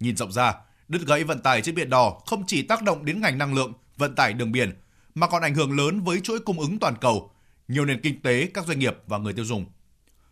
Nhìn 0.00 0.16
rộng 0.16 0.32
ra, 0.32 0.54
đứt 0.88 1.06
gãy 1.06 1.24
vận 1.24 1.40
tải 1.40 1.62
trên 1.62 1.74
biển 1.74 1.90
đỏ 1.90 2.20
không 2.26 2.44
chỉ 2.46 2.62
tác 2.62 2.82
động 2.82 3.04
đến 3.04 3.20
ngành 3.20 3.38
năng 3.38 3.54
lượng, 3.54 3.72
vận 3.96 4.14
tải 4.14 4.32
đường 4.32 4.52
biển 4.52 4.72
mà 5.14 5.26
còn 5.26 5.42
ảnh 5.42 5.54
hưởng 5.54 5.76
lớn 5.76 6.00
với 6.00 6.20
chuỗi 6.20 6.38
cung 6.38 6.60
ứng 6.60 6.78
toàn 6.78 6.94
cầu, 7.00 7.30
nhiều 7.68 7.84
nền 7.84 8.00
kinh 8.00 8.22
tế, 8.22 8.48
các 8.54 8.66
doanh 8.66 8.78
nghiệp 8.78 8.96
và 9.06 9.18
người 9.18 9.32
tiêu 9.32 9.44
dùng. 9.44 9.66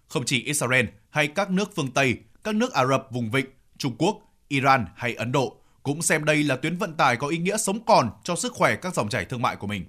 Không 0.09 0.25
chỉ 0.25 0.43
Israel 0.43 0.87
hay 1.11 1.29
các 1.29 1.51
nước 1.51 1.71
phương 1.77 1.91
Tây, 1.91 2.19
các 2.45 2.55
nước 2.55 2.73
Ả 2.73 2.87
Rập 2.87 3.07
vùng 3.11 3.31
vịnh, 3.31 3.47
Trung 3.79 3.97
Quốc, 3.99 4.17
Iran 4.49 4.87
hay 4.97 5.15
Ấn 5.15 5.33
Độ 5.33 5.57
cũng 5.83 6.03
xem 6.03 6.25
đây 6.25 6.43
là 6.43 6.57
tuyến 6.57 6.77
vận 6.77 6.95
tải 6.95 7.17
có 7.17 7.29
ý 7.29 7.39
nghĩa 7.39 7.57
sống 7.57 7.85
còn 7.85 8.11
cho 8.25 8.37
sức 8.37 8.53
khỏe 8.53 8.77
các 8.77 8.95
dòng 8.95 9.09
chảy 9.09 9.25
thương 9.25 9.43
mại 9.43 9.57
của 9.57 9.67
mình. 9.67 9.85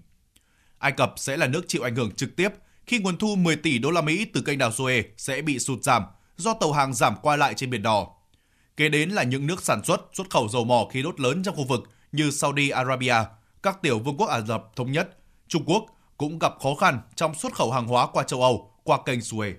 Ai 0.77 0.91
Cập 0.91 1.13
sẽ 1.17 1.37
là 1.37 1.47
nước 1.47 1.65
chịu 1.67 1.81
ảnh 1.83 1.95
hưởng 1.95 2.11
trực 2.11 2.35
tiếp 2.35 2.49
khi 2.87 2.99
nguồn 2.99 3.17
thu 3.17 3.35
10 3.35 3.55
tỷ 3.55 3.79
đô 3.79 3.91
la 3.91 4.01
Mỹ 4.01 4.25
từ 4.33 4.41
kênh 4.41 4.57
đào 4.57 4.69
Suez 4.69 5.03
sẽ 5.17 5.41
bị 5.41 5.59
sụt 5.59 5.83
giảm 5.83 6.03
do 6.37 6.53
tàu 6.53 6.71
hàng 6.71 6.93
giảm 6.93 7.15
qua 7.21 7.35
lại 7.35 7.53
trên 7.53 7.69
biển 7.69 7.83
đỏ. 7.83 8.14
Kế 8.77 8.89
đến 8.89 9.09
là 9.09 9.23
những 9.23 9.47
nước 9.47 9.63
sản 9.63 9.83
xuất, 9.83 10.01
xuất 10.13 10.29
khẩu 10.29 10.47
dầu 10.47 10.65
mỏ 10.65 10.87
khí 10.91 11.01
đốt 11.01 11.19
lớn 11.19 11.43
trong 11.43 11.55
khu 11.55 11.63
vực 11.63 11.83
như 12.11 12.31
Saudi 12.31 12.69
Arabia, 12.69 13.15
các 13.63 13.81
tiểu 13.81 13.99
vương 13.99 14.17
quốc 14.17 14.27
Ả 14.27 14.41
Rập 14.41 14.75
Thống 14.75 14.91
Nhất, 14.91 15.17
Trung 15.47 15.63
Quốc 15.65 15.85
cũng 16.17 16.39
gặp 16.39 16.53
khó 16.63 16.75
khăn 16.75 16.99
trong 17.15 17.35
xuất 17.35 17.53
khẩu 17.53 17.71
hàng 17.71 17.87
hóa 17.87 18.07
qua 18.07 18.23
châu 18.23 18.41
Âu 18.41 18.71
qua 18.83 18.97
kênh 19.05 19.19
Suez. 19.19 19.53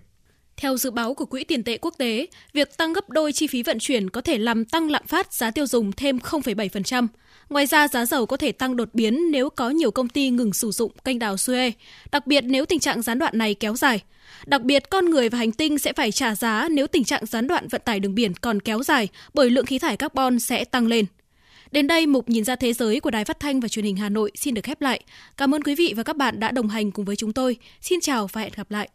Theo 0.56 0.76
dự 0.76 0.90
báo 0.90 1.14
của 1.14 1.24
Quỹ 1.24 1.44
tiền 1.44 1.64
tệ 1.64 1.78
quốc 1.78 1.94
tế, 1.98 2.26
việc 2.52 2.76
tăng 2.76 2.92
gấp 2.92 3.10
đôi 3.10 3.32
chi 3.32 3.46
phí 3.46 3.62
vận 3.62 3.78
chuyển 3.78 4.10
có 4.10 4.20
thể 4.20 4.38
làm 4.38 4.64
tăng 4.64 4.90
lạm 4.90 5.06
phát 5.06 5.32
giá 5.32 5.50
tiêu 5.50 5.66
dùng 5.66 5.92
thêm 5.92 6.18
0,7%. 6.18 7.06
Ngoài 7.50 7.66
ra, 7.66 7.88
giá 7.88 8.06
dầu 8.06 8.26
có 8.26 8.36
thể 8.36 8.52
tăng 8.52 8.76
đột 8.76 8.88
biến 8.92 9.30
nếu 9.30 9.50
có 9.50 9.70
nhiều 9.70 9.90
công 9.90 10.08
ty 10.08 10.30
ngừng 10.30 10.52
sử 10.52 10.70
dụng 10.70 10.92
kênh 11.04 11.18
đào 11.18 11.34
Suez, 11.34 11.72
đặc 12.12 12.26
biệt 12.26 12.40
nếu 12.44 12.66
tình 12.66 12.80
trạng 12.80 13.02
gián 13.02 13.18
đoạn 13.18 13.38
này 13.38 13.54
kéo 13.54 13.76
dài. 13.76 14.02
Đặc 14.46 14.62
biệt, 14.62 14.90
con 14.90 15.04
người 15.04 15.28
và 15.28 15.38
hành 15.38 15.52
tinh 15.52 15.78
sẽ 15.78 15.92
phải 15.92 16.12
trả 16.12 16.34
giá 16.34 16.68
nếu 16.70 16.86
tình 16.86 17.04
trạng 17.04 17.26
gián 17.26 17.46
đoạn 17.46 17.68
vận 17.68 17.80
tải 17.84 18.00
đường 18.00 18.14
biển 18.14 18.34
còn 18.34 18.60
kéo 18.60 18.82
dài 18.82 19.08
bởi 19.34 19.50
lượng 19.50 19.66
khí 19.66 19.78
thải 19.78 19.96
carbon 19.96 20.38
sẽ 20.38 20.64
tăng 20.64 20.86
lên. 20.86 21.04
Đến 21.70 21.86
đây, 21.86 22.06
mục 22.06 22.28
nhìn 22.28 22.44
ra 22.44 22.56
thế 22.56 22.72
giới 22.72 23.00
của 23.00 23.10
Đài 23.10 23.24
Phát 23.24 23.40
thanh 23.40 23.60
và 23.60 23.68
Truyền 23.68 23.84
hình 23.84 23.96
Hà 23.96 24.08
Nội 24.08 24.30
xin 24.34 24.54
được 24.54 24.64
khép 24.64 24.80
lại. 24.80 25.00
Cảm 25.36 25.54
ơn 25.54 25.62
quý 25.62 25.74
vị 25.74 25.94
và 25.96 26.02
các 26.02 26.16
bạn 26.16 26.40
đã 26.40 26.50
đồng 26.50 26.68
hành 26.68 26.90
cùng 26.90 27.04
với 27.04 27.16
chúng 27.16 27.32
tôi. 27.32 27.56
Xin 27.80 28.00
chào 28.00 28.26
và 28.26 28.40
hẹn 28.40 28.52
gặp 28.56 28.70
lại. 28.70 28.88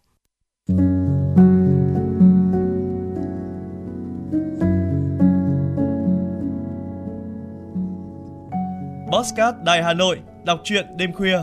Postcard 9.11 9.57
Đài 9.65 9.83
Hà 9.83 9.93
Nội, 9.93 10.19
đọc 10.45 10.61
truyện 10.63 10.85
đêm 10.97 11.13
khuya. 11.13 11.37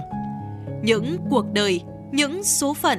Những 0.82 1.16
cuộc 1.30 1.44
đời, 1.52 1.80
những 2.12 2.44
số 2.44 2.74
phận, 2.74 2.98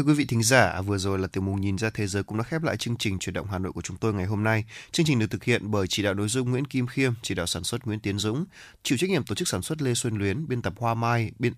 Thưa 0.00 0.06
quý 0.06 0.14
vị 0.14 0.24
thính 0.24 0.42
giả, 0.42 0.66
à, 0.66 0.80
vừa 0.80 0.98
rồi 0.98 1.18
là 1.18 1.26
tiểu 1.26 1.42
mục 1.42 1.58
nhìn 1.58 1.78
ra 1.78 1.90
thế 1.90 2.06
giới 2.06 2.22
cũng 2.22 2.38
đã 2.38 2.44
khép 2.44 2.62
lại 2.62 2.76
chương 2.76 2.96
trình 2.96 3.18
chuyển 3.18 3.34
động 3.34 3.46
Hà 3.50 3.58
Nội 3.58 3.72
của 3.72 3.80
chúng 3.80 3.96
tôi 3.96 4.14
ngày 4.14 4.26
hôm 4.26 4.44
nay. 4.44 4.64
Chương 4.92 5.06
trình 5.06 5.18
được 5.18 5.30
thực 5.30 5.44
hiện 5.44 5.70
bởi 5.70 5.86
chỉ 5.86 6.02
đạo 6.02 6.14
nội 6.14 6.28
dung 6.28 6.50
Nguyễn 6.50 6.64
Kim 6.64 6.86
Khiêm, 6.86 7.12
chỉ 7.22 7.34
đạo 7.34 7.46
sản 7.46 7.64
xuất 7.64 7.86
Nguyễn 7.86 8.00
Tiến 8.00 8.18
Dũng, 8.18 8.44
chịu 8.82 8.98
trách 8.98 9.10
nhiệm 9.10 9.24
tổ 9.24 9.34
chức 9.34 9.48
sản 9.48 9.62
xuất 9.62 9.82
Lê 9.82 9.94
Xuân 9.94 10.16
Luyến, 10.16 10.48
biên 10.48 10.62
tập 10.62 10.72
Hoa 10.78 10.94
Mai, 10.94 11.32
biên 11.38 11.52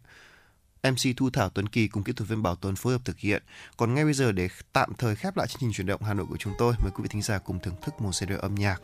MC 0.83 1.17
Thu 1.17 1.31
Thảo 1.31 1.49
Tuấn 1.49 1.69
Kỳ 1.69 1.89
cùng 1.89 2.03
kỹ 2.03 2.13
thuật 2.13 2.29
viên 2.29 2.43
Bảo 2.43 2.57
Tuấn 2.57 2.77
phối 2.77 2.93
hợp 2.93 3.05
thực 3.05 3.19
hiện. 3.19 3.43
Còn 3.77 3.95
ngay 3.95 4.05
bây 4.05 4.15
giờ 4.15 4.33
để 4.33 4.49
tạm 4.73 4.93
thời 4.99 5.17
khép 5.17 5.37
lại 5.37 5.47
chương 5.47 5.61
trình 5.61 5.73
chuyển 5.73 5.87
động 5.87 6.03
Hà 6.03 6.15
Nội 6.15 6.27
của 6.27 6.37
chúng 6.37 6.53
tôi, 6.59 6.75
mời 6.83 6.91
quý 6.95 7.03
vị 7.03 7.09
thính 7.13 7.23
giả 7.23 7.39
cùng 7.39 7.59
thưởng 7.63 7.77
thức 7.83 8.01
một 8.01 8.11
CD 8.11 8.33
âm 8.41 8.55
nhạc. 8.55 8.81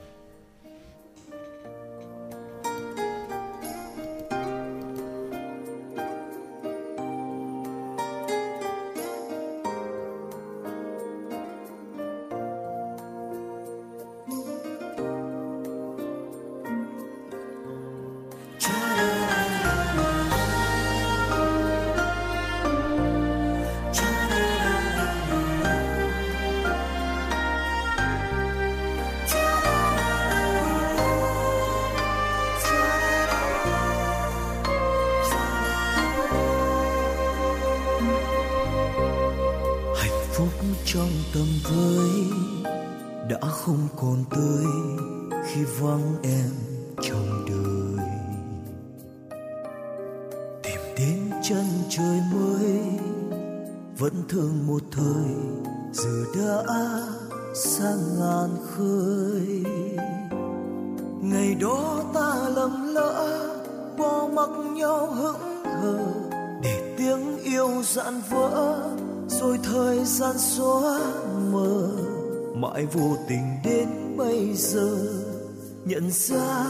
Nhận 75.85 76.11
ra 76.11 76.65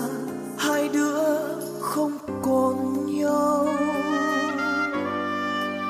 hai 0.59 0.89
đứa 0.89 1.39
không 1.81 2.19
còn 2.43 3.07
nhau. 3.07 3.67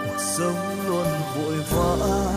Cuộc 0.04 0.20
sống 0.36 0.86
luôn 0.86 1.06
vội 1.36 1.56
vã 1.70 2.36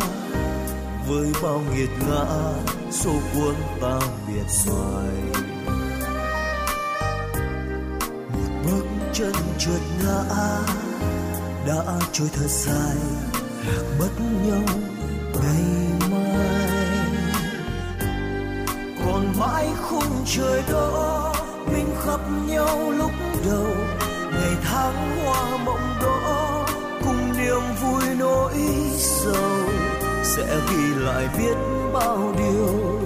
với 1.07 1.31
bao 1.43 1.61
nghiệt 1.75 1.89
ngã, 2.09 2.53
số 2.91 3.11
cuốn 3.33 3.55
ta 3.81 3.99
biệt 4.27 4.45
mài 4.67 5.43
một 8.33 8.49
bước 8.65 8.85
chân 9.13 9.33
trượt 9.57 9.81
ngã, 10.03 10.23
đã 11.67 11.99
trôi 12.11 12.27
thật 12.33 12.47
dài, 12.49 12.97
lạc 13.67 13.83
mất 13.99 14.09
nhau 14.45 14.79
đây 15.43 15.90
trời 20.25 20.63
đó, 20.71 21.33
mình 21.71 21.89
khắp 22.05 22.19
nhau 22.47 22.91
lúc 22.91 23.11
đầu. 23.45 23.75
Ngày 24.31 24.55
tháng 24.63 25.23
hoa 25.25 25.57
mộng 25.65 25.95
đó, 26.01 26.65
cùng 27.03 27.37
niềm 27.37 27.61
vui 27.81 28.15
nỗi 28.19 28.53
sầu. 28.97 29.69
Sẽ 30.23 30.59
ghi 30.69 30.93
lại 30.95 31.27
biết 31.37 31.55
bao 31.93 32.33
điều 32.37 32.99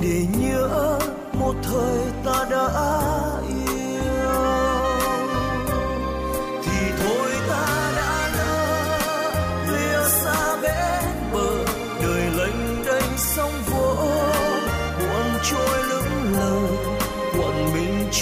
để 0.00 0.26
nhớ 0.38 0.98
một 1.32 1.54
thời 1.62 2.00
ta 2.24 2.46
đã 2.50 2.68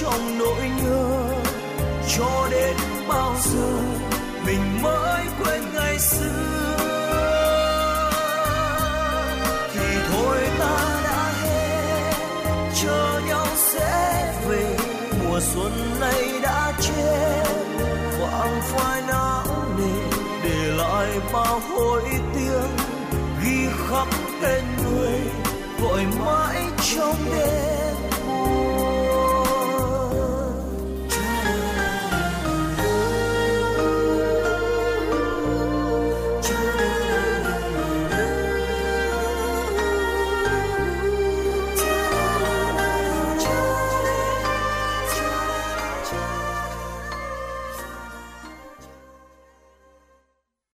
trong 0.00 0.38
nỗi 0.38 0.70
nhớ. 0.82 1.34
Cho 2.16 2.48
đến 2.50 2.76
bao 3.08 3.34
giờ 3.40 3.72
mình 4.46 4.82
mới 4.82 5.24
quên 5.38 5.62
ngày 5.74 5.98
xưa? 5.98 6.76
Thì 9.74 9.98
thôi 10.12 10.38
ta 10.58 11.00
đã 11.04 11.32
hết, 11.42 12.12
chờ 12.82 13.20
nhau 13.28 13.46
sẽ 13.56 14.34
về. 14.48 14.76
Mùa 15.24 15.40
xuân 15.40 16.00
này 16.00 16.40
đã 16.42 16.72
chết 16.80 17.44
vàng 18.20 18.60
phai 18.62 19.02
não 19.08 19.44
nề, 19.78 20.18
để 20.44 20.72
lại 20.76 21.08
bao 21.32 21.60
hối 21.60 22.02
tiếng 22.34 22.76
ghi 23.44 23.66
khắc 23.88 24.08
tên 24.42 24.64
người, 24.84 25.20
gọi 25.82 26.06
mãi 26.24 26.64
trong 26.96 27.16
đêm. 27.36 27.61